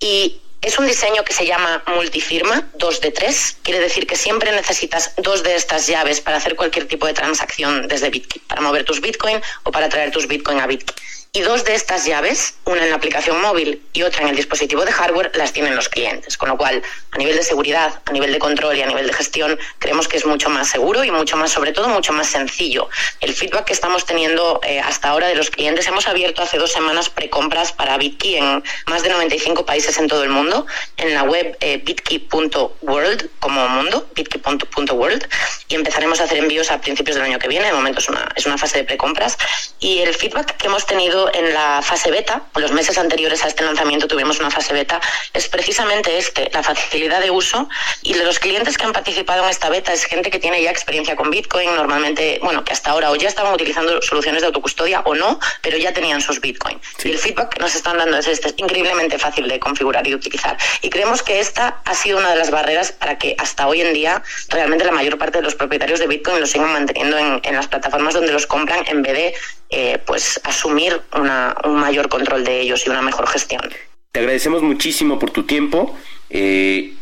[0.00, 3.56] Y es un diseño que se llama multifirma, dos de tres.
[3.62, 7.88] Quiere decir que siempre necesitas dos de estas llaves para hacer cualquier tipo de transacción
[7.88, 10.94] desde Bitcoin, para mover tus Bitcoin o para traer tus Bitcoin a Bitcoin
[11.32, 14.84] y dos de estas llaves, una en la aplicación móvil y otra en el dispositivo
[14.84, 16.38] de hardware, las tienen los clientes.
[16.38, 19.12] Con lo cual, a nivel de seguridad, a nivel de control y a nivel de
[19.12, 22.88] gestión, creemos que es mucho más seguro y mucho más, sobre todo, mucho más sencillo.
[23.20, 26.72] El feedback que estamos teniendo eh, hasta ahora de los clientes, hemos abierto hace dos
[26.72, 30.66] semanas precompras para BitKey en más de 95 países en todo el mundo,
[30.96, 35.28] en la web eh, bitkey.world como mundo, bitkey.world,
[35.68, 37.66] y empezaremos a hacer envíos a principios del año que viene.
[37.66, 39.36] De momento es una, es una fase de precompras.
[39.80, 43.64] Y el feedback que hemos tenido en la fase beta, los meses anteriores a este
[43.64, 45.00] lanzamiento tuvimos una fase beta,
[45.32, 47.68] es precisamente este, la facilidad de uso
[48.02, 50.70] y de los clientes que han participado en esta beta es gente que tiene ya
[50.70, 55.00] experiencia con Bitcoin, normalmente, bueno, que hasta ahora o ya estaban utilizando soluciones de autocustodia
[55.00, 56.80] o no, pero ya tenían sus Bitcoin.
[57.04, 60.14] Y el feedback que nos están dando es este, es increíblemente fácil de configurar y
[60.14, 60.56] utilizar.
[60.82, 63.92] Y creemos que esta ha sido una de las barreras para que hasta hoy en
[63.92, 67.54] día realmente la mayor parte de los propietarios de Bitcoin lo sigan manteniendo en, en
[67.54, 69.34] las plataformas donde los compran en vez de
[69.70, 73.62] eh, pues asumir un mayor control de ellos y una mejor gestión.
[74.12, 75.96] Te agradecemos muchísimo por tu tiempo.
[76.30, 76.94] Eh,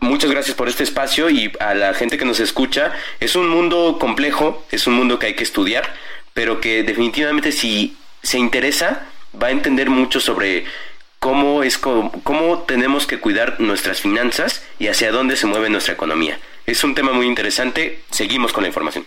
[0.00, 2.92] muchas gracias por este espacio y a la gente que nos escucha.
[3.20, 5.94] Es un mundo complejo, es un mundo que hay que estudiar,
[6.34, 9.06] pero que definitivamente si se interesa
[9.40, 10.64] va a entender mucho sobre
[11.18, 16.38] cómo es cómo tenemos que cuidar nuestras finanzas y hacia dónde se mueve nuestra economía.
[16.66, 18.00] Es un tema muy interesante.
[18.10, 19.06] Seguimos con la información.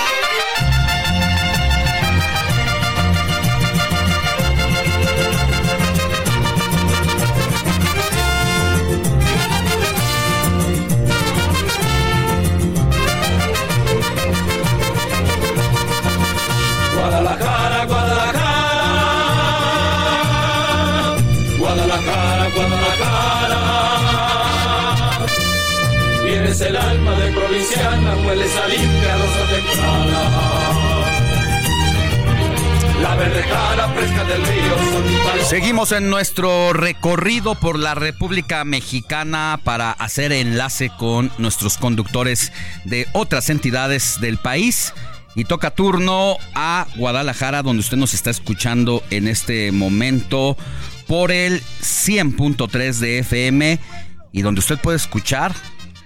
[28.71, 29.17] Limpia
[35.47, 42.53] Seguimos en nuestro recorrido por la República Mexicana para hacer enlace con nuestros conductores
[42.85, 44.93] de otras entidades del país.
[45.35, 50.57] Y toca turno a Guadalajara, donde usted nos está escuchando en este momento
[51.07, 53.79] por el 100.3 de FM
[54.33, 55.53] y donde usted puede escuchar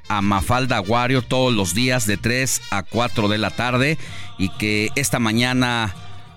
[0.08, 3.98] a Mafalda Aguario todos los días de 3 a 4 de la tarde
[4.38, 5.96] y que esta mañana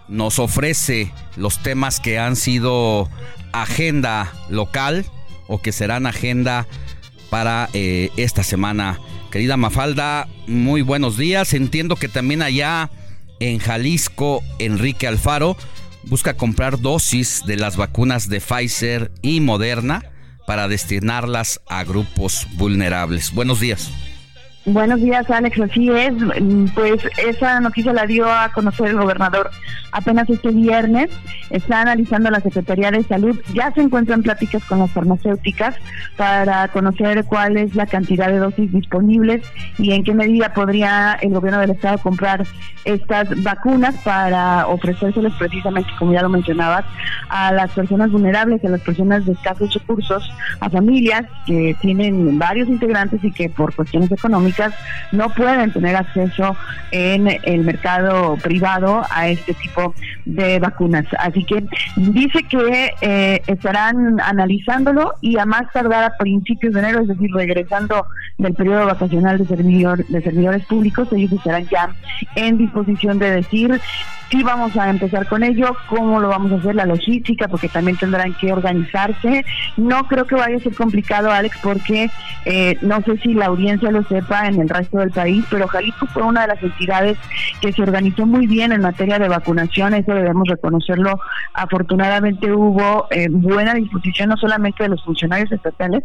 [0.09, 3.09] nos ofrece los temas que han sido
[3.53, 5.05] agenda local
[5.47, 6.67] o que serán agenda
[7.31, 8.99] para eh, esta semana.
[9.31, 11.53] Querida Mafalda, muy buenos días.
[11.53, 12.91] Entiendo que también allá
[13.41, 15.57] en Jalisco, Enrique Alfaro
[16.05, 20.05] busca comprar dosis de las vacunas de Pfizer y Moderna
[20.49, 23.35] para destinarlas a grupos vulnerables.
[23.35, 23.91] Buenos días.
[24.69, 25.59] Buenos días, Alex.
[25.61, 26.13] Así es.
[26.75, 29.51] Pues esa noticia la dio a conocer el gobernador
[29.93, 31.09] apenas este viernes.
[31.49, 33.41] Está analizando la Secretaría de Salud.
[33.55, 35.75] Ya se encuentran pláticas con las farmacéuticas
[36.19, 39.43] para conocer cuál es la cantidad de dosis disponibles
[39.79, 42.47] y en qué medida podría el gobierno del Estado comprar
[42.85, 46.85] estas vacunas para ofrecérselas precisamente, como ya lo mencionabas,
[47.31, 50.31] a las personas vulnerables, a las personas de escasos recursos,
[50.61, 54.58] a familias que tienen varios integrantes y que por cuestiones económicas
[55.13, 56.57] no pueden tener acceso
[56.91, 59.95] en el mercado privado a este tipo
[60.25, 61.07] de vacunas.
[61.19, 61.65] Así que
[61.97, 67.31] dice que eh, estarán analizándolo y a más tardar a principios de enero, es decir,
[67.33, 68.07] regresando
[68.39, 71.91] del periodo vacacional de, servidor, de servidores públicos, ellos estarán ya
[72.35, 73.81] en disposición de decir
[74.31, 77.97] sí vamos a empezar con ello, cómo lo vamos a hacer, la logística, porque también
[77.97, 79.45] tendrán que organizarse.
[79.77, 82.11] No creo que vaya a ser complicado, Alex, porque
[82.45, 86.07] eh, no sé si la audiencia lo sepa en el resto del país, pero Jalisco
[86.07, 87.19] fue una de las entidades
[87.61, 91.21] que se organizó muy bien en materia de vacunación, eso debemos reconocerlo.
[91.55, 96.05] Afortunadamente hubo eh, buena disposición no solamente de los funcionarios estatales,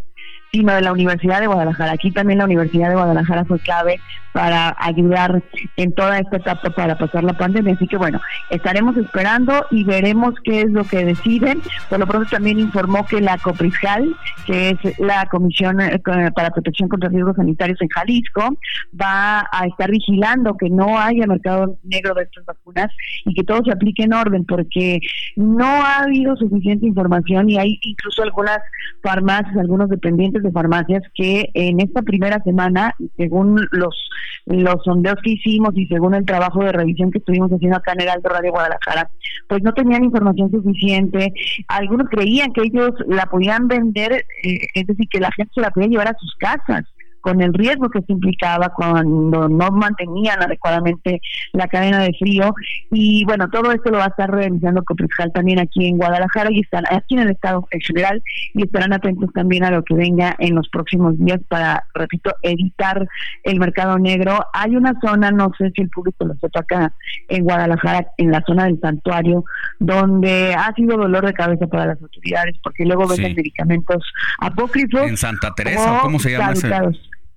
[0.62, 1.94] de la Universidad de Guadalajara.
[1.94, 4.00] Aquí también la Universidad de Guadalajara fue clave
[4.34, 5.44] para ayudar
[5.78, 7.74] en toda esta etapa para pasar la pandemia.
[7.74, 8.20] Así que bueno,
[8.52, 11.62] estaremos esperando y veremos qué es lo que deciden.
[11.90, 14.16] Por lo pronto también informó que la COPRISJAL,
[14.46, 18.56] que es la Comisión eh, para Protección contra Riesgos Sanitarios en Jalisco,
[19.00, 22.92] va a estar vigilando que no haya mercado negro de estas vacunas
[23.26, 25.00] y que todo se aplique en orden, porque
[25.36, 28.60] no ha habido suficiente información y hay incluso algunas
[29.02, 34.10] farmacias, algunos dependientes de farmacias que en esta primera semana, según los,
[34.46, 38.02] los sondeos que hicimos y según el trabajo de revisión que estuvimos haciendo acá en
[38.02, 39.10] el Alto Radio Guadalajara,
[39.48, 41.34] pues no tenían información suficiente.
[41.68, 45.72] Algunos creían que ellos la podían vender, eh, es decir, que la gente se la
[45.72, 46.86] podía llevar a sus casas
[47.24, 51.22] con el riesgo que se implicaba cuando no mantenían adecuadamente
[51.54, 52.54] la cadena de frío.
[52.92, 56.60] Y bueno, todo esto lo va a estar realizando Copriscal también aquí en Guadalajara y
[56.60, 58.22] están aquí en el estado en general
[58.54, 63.08] y estarán atentos también a lo que venga en los próximos días para, repito, evitar
[63.44, 64.46] el mercado negro.
[64.52, 66.94] Hay una zona, no sé si el público lo sepa acá
[67.30, 69.46] en Guadalajara, en la zona del santuario,
[69.80, 74.04] donde ha sido dolor de cabeza para las autoridades porque luego venden medicamentos
[74.40, 75.04] apócrifos.
[75.04, 76.52] En Santa Teresa, ¿cómo se llama?
[76.52, 76.70] Ese?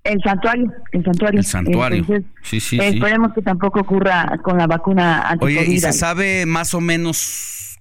[0.06, 1.40] El santuario, el santuario.
[1.40, 2.04] El santuario.
[2.42, 6.74] sí, sí, esperemos que tampoco ocurra con la vacuna anti Oye, ¿y se sabe más
[6.74, 7.78] o menos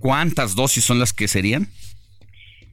[0.00, 1.68] cuántas dosis son las que serían?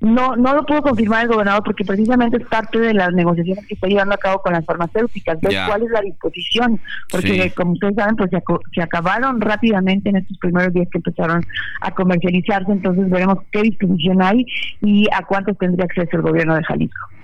[0.01, 3.75] No, no lo puedo confirmar el gobernador porque precisamente es parte de las negociaciones que
[3.75, 6.79] está llevando a cabo con las farmacéuticas, ver cuál es la disposición,
[7.09, 8.43] porque como ustedes saben, pues se,
[8.73, 11.41] se, acabaron rápidamente en estos primeros días que empezaron
[11.81, 14.45] a comercializarse, entonces veremos qué disposición hay
[14.81, 17.14] y a cuántos tendría acceso el gobierno de Jalisco.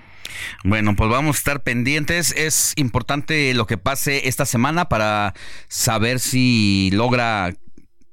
[0.63, 2.33] Bueno, pues vamos a estar pendientes.
[2.35, 5.33] Es importante lo que pase esta semana para
[5.67, 7.53] saber si logra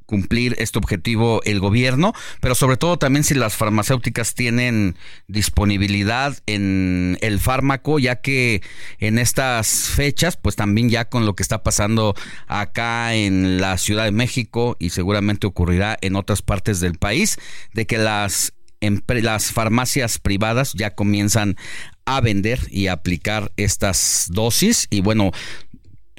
[0.09, 4.97] cumplir este objetivo el gobierno, pero sobre todo también si las farmacéuticas tienen
[5.27, 8.63] disponibilidad en el fármaco, ya que
[9.01, 12.15] en estas fechas, pues también ya con lo que está pasando
[12.47, 17.37] acá en la Ciudad de México y seguramente ocurrirá en otras partes del país,
[17.75, 21.57] de que las las farmacias privadas ya comienzan
[22.05, 24.87] a vender y aplicar estas dosis.
[24.91, 25.33] Y bueno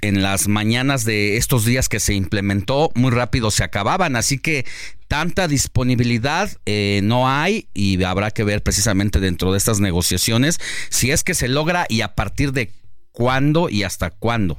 [0.02, 4.16] en las mañanas de estos días que se implementó muy rápido se acababan.
[4.16, 4.66] Así que
[5.08, 10.60] tanta disponibilidad eh, no hay y habrá que ver precisamente dentro de estas negociaciones
[10.90, 12.72] si es que se logra y a partir de
[13.12, 14.58] cuándo y hasta cuándo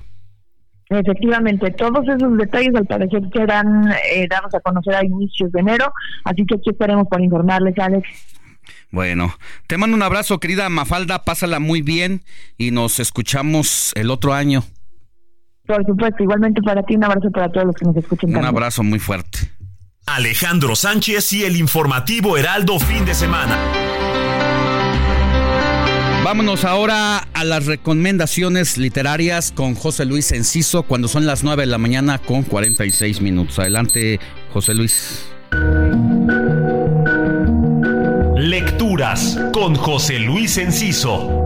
[0.90, 5.92] Efectivamente, todos esos detalles al parecer serán eh, dados a conocer a inicios de enero,
[6.24, 8.08] así que aquí estaremos para informarles, Alex.
[8.90, 9.32] Bueno,
[9.68, 12.22] te mando un abrazo, querida Mafalda, pásala muy bien
[12.58, 14.64] y nos escuchamos el otro año.
[15.64, 18.36] Por supuesto, igualmente para ti, un abrazo para todos los que nos escuchen.
[18.36, 19.38] Un abrazo muy fuerte.
[20.06, 23.56] Alejandro Sánchez y el informativo Heraldo fin de semana.
[26.22, 31.66] Vámonos ahora a las recomendaciones literarias con José Luis Enciso cuando son las 9 de
[31.66, 33.58] la mañana con 46 minutos.
[33.58, 34.20] Adelante,
[34.52, 35.24] José Luis.
[38.36, 41.39] Lecturas con José Luis Enciso.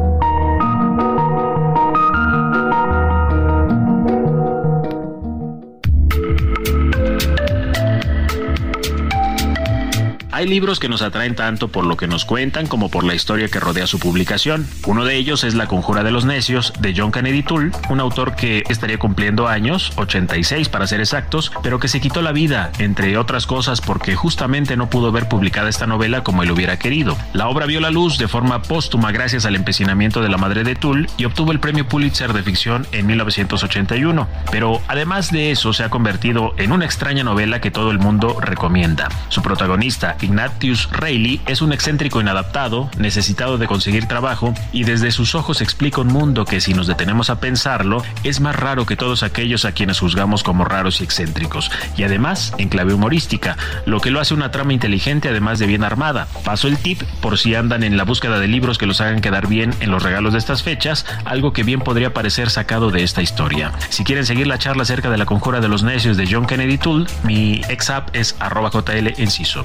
[10.35, 13.47] Hay libros que nos atraen tanto por lo que nos cuentan como por la historia
[13.47, 14.67] que rodea su publicación.
[14.85, 18.35] Uno de ellos es La Conjura de los Necios de John Kennedy Toole, un autor
[18.35, 23.17] que estaría cumpliendo años, 86 para ser exactos, pero que se quitó la vida, entre
[23.17, 27.17] otras cosas porque justamente no pudo ver publicada esta novela como él hubiera querido.
[27.33, 30.75] La obra vio la luz de forma póstuma gracias al empecinamiento de la madre de
[30.75, 34.27] Toole y obtuvo el premio Pulitzer de ficción en 1981.
[34.51, 38.41] Pero además de eso se ha convertido en una extraña novela que todo el mundo
[38.41, 39.09] recomienda.
[39.29, 45.37] Su protagonista, Ignatius Reilly es un excéntrico inadaptado, necesitado de conseguir trabajo y desde sus
[45.37, 49.23] ojos explica un mundo que si nos detenemos a pensarlo es más raro que todos
[49.23, 53.57] aquellos a quienes juzgamos como raros y excéntricos y además en clave humorística,
[53.87, 56.27] lo que lo hace una trama inteligente además de bien armada.
[56.45, 59.47] Paso el tip por si andan en la búsqueda de libros que los hagan quedar
[59.47, 63.23] bien en los regalos de estas fechas, algo que bien podría parecer sacado de esta
[63.23, 63.71] historia.
[63.89, 66.77] Si quieren seguir la charla acerca de la conjura de los necios de John Kennedy
[66.77, 69.65] Toole, mi ex app es arroba JL Enciso.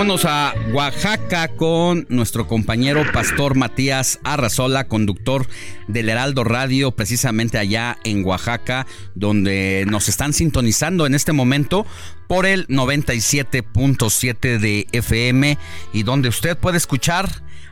[0.00, 5.46] Vámonos a Oaxaca con nuestro compañero Pastor Matías Arrazola, conductor
[5.88, 11.84] del Heraldo Radio, precisamente allá en Oaxaca, donde nos están sintonizando en este momento
[12.28, 15.58] por el 97.7 de FM
[15.92, 17.28] y donde usted puede escuchar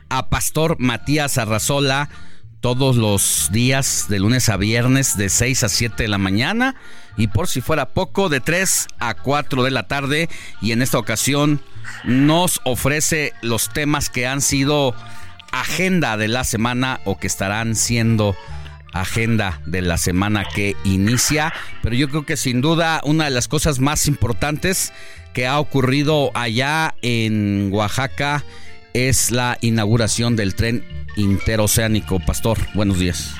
[0.09, 2.11] a Pastor Matías Arrazola
[2.61, 6.75] todos los días de lunes a viernes de 6 a 7 de la mañana
[7.19, 10.29] y por si fuera poco de 3 a 4 de la tarde
[10.61, 11.61] y en esta ocasión
[12.05, 14.95] nos ofrece los temas que han sido
[15.51, 18.35] agenda de la semana o que estarán siendo
[18.93, 21.53] agenda de la semana que inicia.
[21.83, 24.93] Pero yo creo que sin duda una de las cosas más importantes
[25.33, 28.45] que ha ocurrido allá en Oaxaca
[28.93, 30.85] es la inauguración del tren
[31.19, 32.19] interoceánico.
[32.19, 33.35] Pastor, buenos días.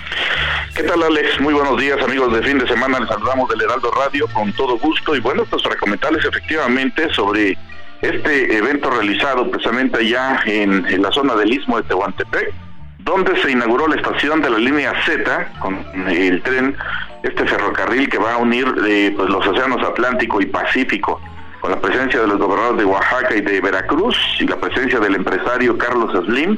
[0.75, 1.41] ¿Qué tal, Alex?
[1.41, 2.99] Muy buenos días, amigos de fin de semana.
[2.99, 5.15] Les saludamos del Heraldo Radio con todo gusto.
[5.15, 7.57] Y bueno, pues para comentarles efectivamente sobre
[8.01, 12.53] este evento realizado precisamente allá en, la zona del Istmo de Tehuantepec,
[12.99, 15.77] donde se inauguró la estación de la línea Z con
[16.07, 16.77] el tren,
[17.23, 21.19] este ferrocarril que va a unir eh, pues, los océanos Atlántico y Pacífico,
[21.59, 25.15] con la presencia de los gobernadores de Oaxaca y de Veracruz y la presencia del
[25.15, 26.57] empresario Carlos Slim,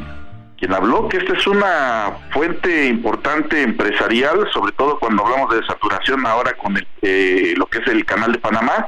[0.62, 6.24] quien habló que esta es una fuente importante empresarial, sobre todo cuando hablamos de saturación
[6.28, 8.88] ahora con el, eh, lo que es el canal de Panamá.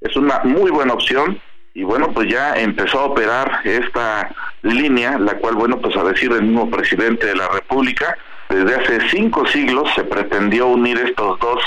[0.00, 1.38] Es una muy buena opción
[1.74, 4.30] y bueno, pues ya empezó a operar esta
[4.62, 8.16] línea, la cual, bueno, pues a decir del mismo presidente de la República,
[8.48, 11.62] desde hace cinco siglos se pretendió unir estos dos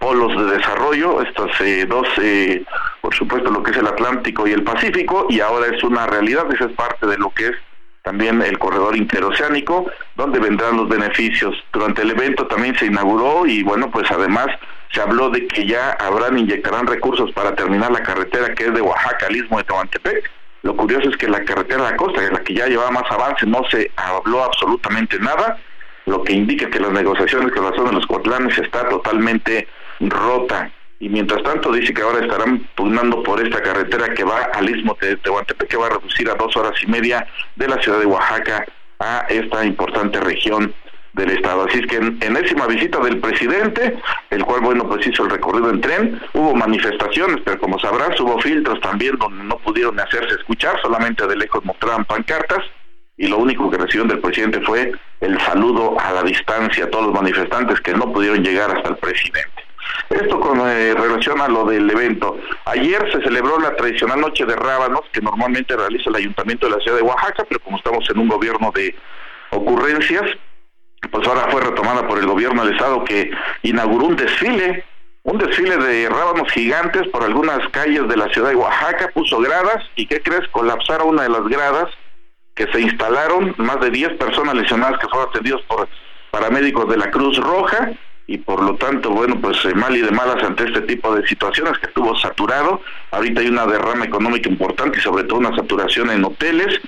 [0.00, 2.62] polos de desarrollo, estos eh, dos, eh,
[3.00, 6.44] por supuesto, lo que es el Atlántico y el Pacífico, y ahora es una realidad,
[6.52, 7.56] esa es parte de lo que es
[8.02, 11.54] también el corredor interoceánico, donde vendrán los beneficios.
[11.72, 14.48] Durante el evento también se inauguró y bueno, pues además
[14.92, 18.80] se habló de que ya habrán, inyectarán recursos para terminar la carretera que es de
[18.80, 20.30] Oaxaca al Istmo de Tehuantepec.
[20.62, 23.10] Lo curioso es que la carretera de la costa, en la que ya llevaba más
[23.10, 25.58] avance, no se habló absolutamente nada,
[26.06, 29.66] lo que indica que las negociaciones con la zona de los Coatlanes está totalmente
[30.00, 30.70] rota.
[31.02, 34.96] Y mientras tanto dice que ahora estarán pugnando por esta carretera que va al Istmo
[35.00, 38.06] de Tehuantepec, que va a reducir a dos horas y media de la ciudad de
[38.06, 38.64] Oaxaca
[39.00, 40.72] a esta importante región
[41.14, 41.64] del Estado.
[41.64, 43.98] Así es que en enésima visita del presidente,
[44.30, 48.40] el cual, bueno, pues hizo el recorrido en tren, hubo manifestaciones, pero como sabrás, hubo
[48.40, 52.64] filtros también donde no pudieron hacerse escuchar, solamente de lejos mostraban pancartas,
[53.16, 57.06] y lo único que recibieron del presidente fue el saludo a la distancia a todos
[57.06, 59.61] los manifestantes que no pudieron llegar hasta el presidente.
[60.10, 62.38] Esto con eh, relación a lo del evento.
[62.66, 66.82] Ayer se celebró la tradicional Noche de Rábanos que normalmente realiza el Ayuntamiento de la
[66.82, 68.94] ciudad de Oaxaca, pero como estamos en un gobierno de
[69.50, 70.22] ocurrencias,
[71.10, 73.30] pues ahora fue retomada por el gobierno del estado que
[73.62, 74.84] inauguró un desfile,
[75.24, 79.84] un desfile de rábanos gigantes por algunas calles de la ciudad de Oaxaca, puso gradas
[79.96, 80.46] y ¿qué crees?
[80.48, 81.88] Colapsaron una de las gradas
[82.54, 85.88] que se instalaron, más de 10 personas lesionadas que fueron atendidos por
[86.30, 87.92] paramédicos de la Cruz Roja
[88.26, 91.26] y por lo tanto, bueno, pues eh, mal y de malas ante este tipo de
[91.26, 92.80] situaciones que estuvo saturado.
[93.10, 96.80] Ahorita hay una derrama económica importante y sobre todo una saturación en hoteles.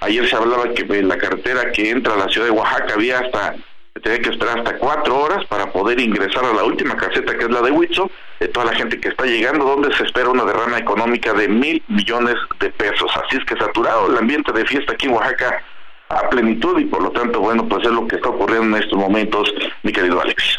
[0.00, 3.20] Ayer se hablaba que en la carretera que entra a la ciudad de Oaxaca había
[3.20, 3.56] hasta
[4.02, 7.50] tenía que esperar hasta cuatro horas para poder ingresar a la última caseta que es
[7.50, 10.78] la de Huitzo, de toda la gente que está llegando, donde se espera una derrama
[10.78, 13.10] económica de mil millones de pesos.
[13.14, 15.62] Así es que saturado el ambiente de fiesta aquí en Oaxaca
[16.08, 18.98] a plenitud y por lo tanto, bueno, pues es lo que está ocurriendo en estos
[18.98, 20.58] momentos, mi querido Alex.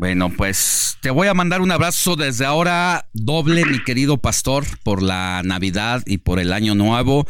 [0.00, 5.02] Bueno, pues te voy a mandar un abrazo desde ahora doble, mi querido pastor, por
[5.02, 7.26] la Navidad y por el Año Nuevo.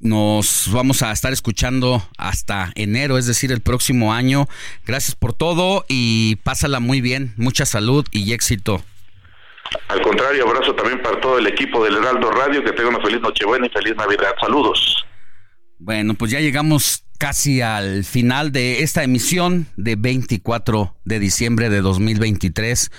[0.00, 4.48] Nos vamos a estar escuchando hasta enero, es decir, el próximo año.
[4.84, 7.34] Gracias por todo y pásala muy bien.
[7.36, 8.82] Mucha salud y éxito.
[9.86, 12.64] Al contrario, abrazo también para todo el equipo del Heraldo Radio.
[12.64, 14.34] Que tenga una feliz Nochebuena y feliz Navidad.
[14.40, 15.06] Saludos.
[15.78, 21.80] Bueno, pues ya llegamos casi al final de esta emisión de 24 de diciembre de
[21.80, 22.90] 2023.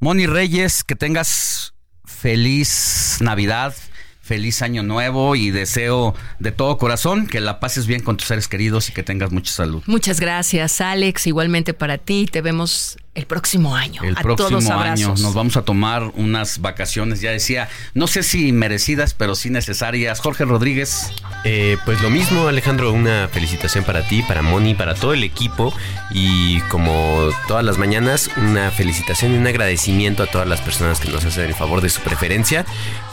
[0.00, 1.74] Moni Reyes, que tengas
[2.04, 3.74] feliz Navidad,
[4.20, 8.48] feliz año nuevo y deseo de todo corazón que la pases bien con tus seres
[8.48, 9.82] queridos y que tengas mucha salud.
[9.86, 11.26] Muchas gracias, Alex.
[11.26, 12.26] Igualmente para ti.
[12.30, 14.02] Te vemos el próximo año.
[14.02, 19.12] El próximo año nos vamos a tomar unas vacaciones, ya decía, no sé si merecidas,
[19.12, 20.20] pero sí necesarias.
[20.20, 21.12] Jorge Rodríguez.
[21.44, 25.74] Eh, pues lo mismo, Alejandro, una felicitación para ti, para Moni, para todo el equipo
[26.10, 31.10] y como todas las mañanas, una felicitación y un agradecimiento a todas las personas que
[31.10, 32.64] nos hacen el favor de su preferencia.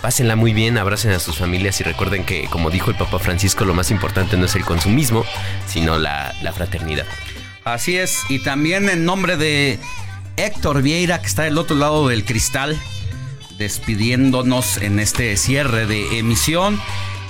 [0.02, 3.66] Pásenla muy bien, abracen a sus familias y recuerden que, como dijo el Papa Francisco,
[3.66, 5.26] lo más importante no es el consumismo,
[5.68, 7.06] sino la, la fraternidad.
[7.64, 9.80] Así es, y también en nombre de
[10.38, 12.80] Héctor Vieira, que está del otro lado del cristal,
[13.58, 16.80] despidiéndonos en este cierre de emisión.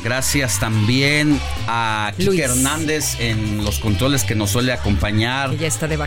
[0.03, 5.51] Gracias también a Kike Hernández en los controles que nos suele acompañar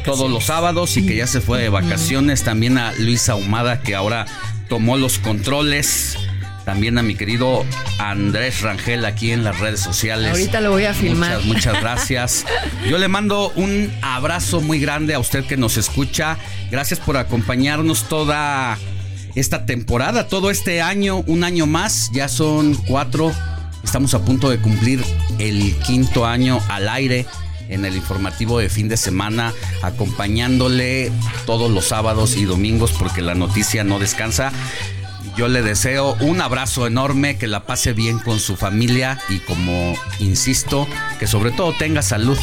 [0.02, 2.42] todos los sábados y que ya se fue de vacaciones.
[2.42, 4.24] También a Luisa Ahumada que ahora
[4.68, 6.16] tomó los controles.
[6.64, 7.64] También a mi querido
[7.98, 10.30] Andrés Rangel aquí en las redes sociales.
[10.30, 11.42] Ahorita lo voy a filmar.
[11.42, 12.44] Muchas, muchas gracias.
[12.88, 16.38] Yo le mando un abrazo muy grande a usted que nos escucha.
[16.70, 18.78] Gracias por acompañarnos toda
[19.34, 22.10] esta temporada, todo este año, un año más.
[22.12, 23.32] Ya son cuatro.
[23.82, 25.02] Estamos a punto de cumplir
[25.38, 27.26] el quinto año al aire
[27.68, 31.10] en el informativo de fin de semana, acompañándole
[31.46, 34.52] todos los sábados y domingos porque la noticia no descansa.
[35.36, 39.94] Yo le deseo un abrazo enorme, que la pase bien con su familia y como
[40.18, 40.86] insisto,
[41.18, 42.38] que sobre todo tenga salud,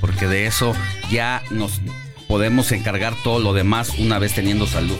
[0.00, 0.74] porque de eso
[1.10, 1.80] ya nos
[2.26, 4.98] podemos encargar todo lo demás una vez teniendo salud.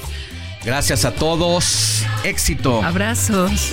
[0.65, 2.83] Gracias a todos, éxito.
[2.83, 3.73] Abrazos.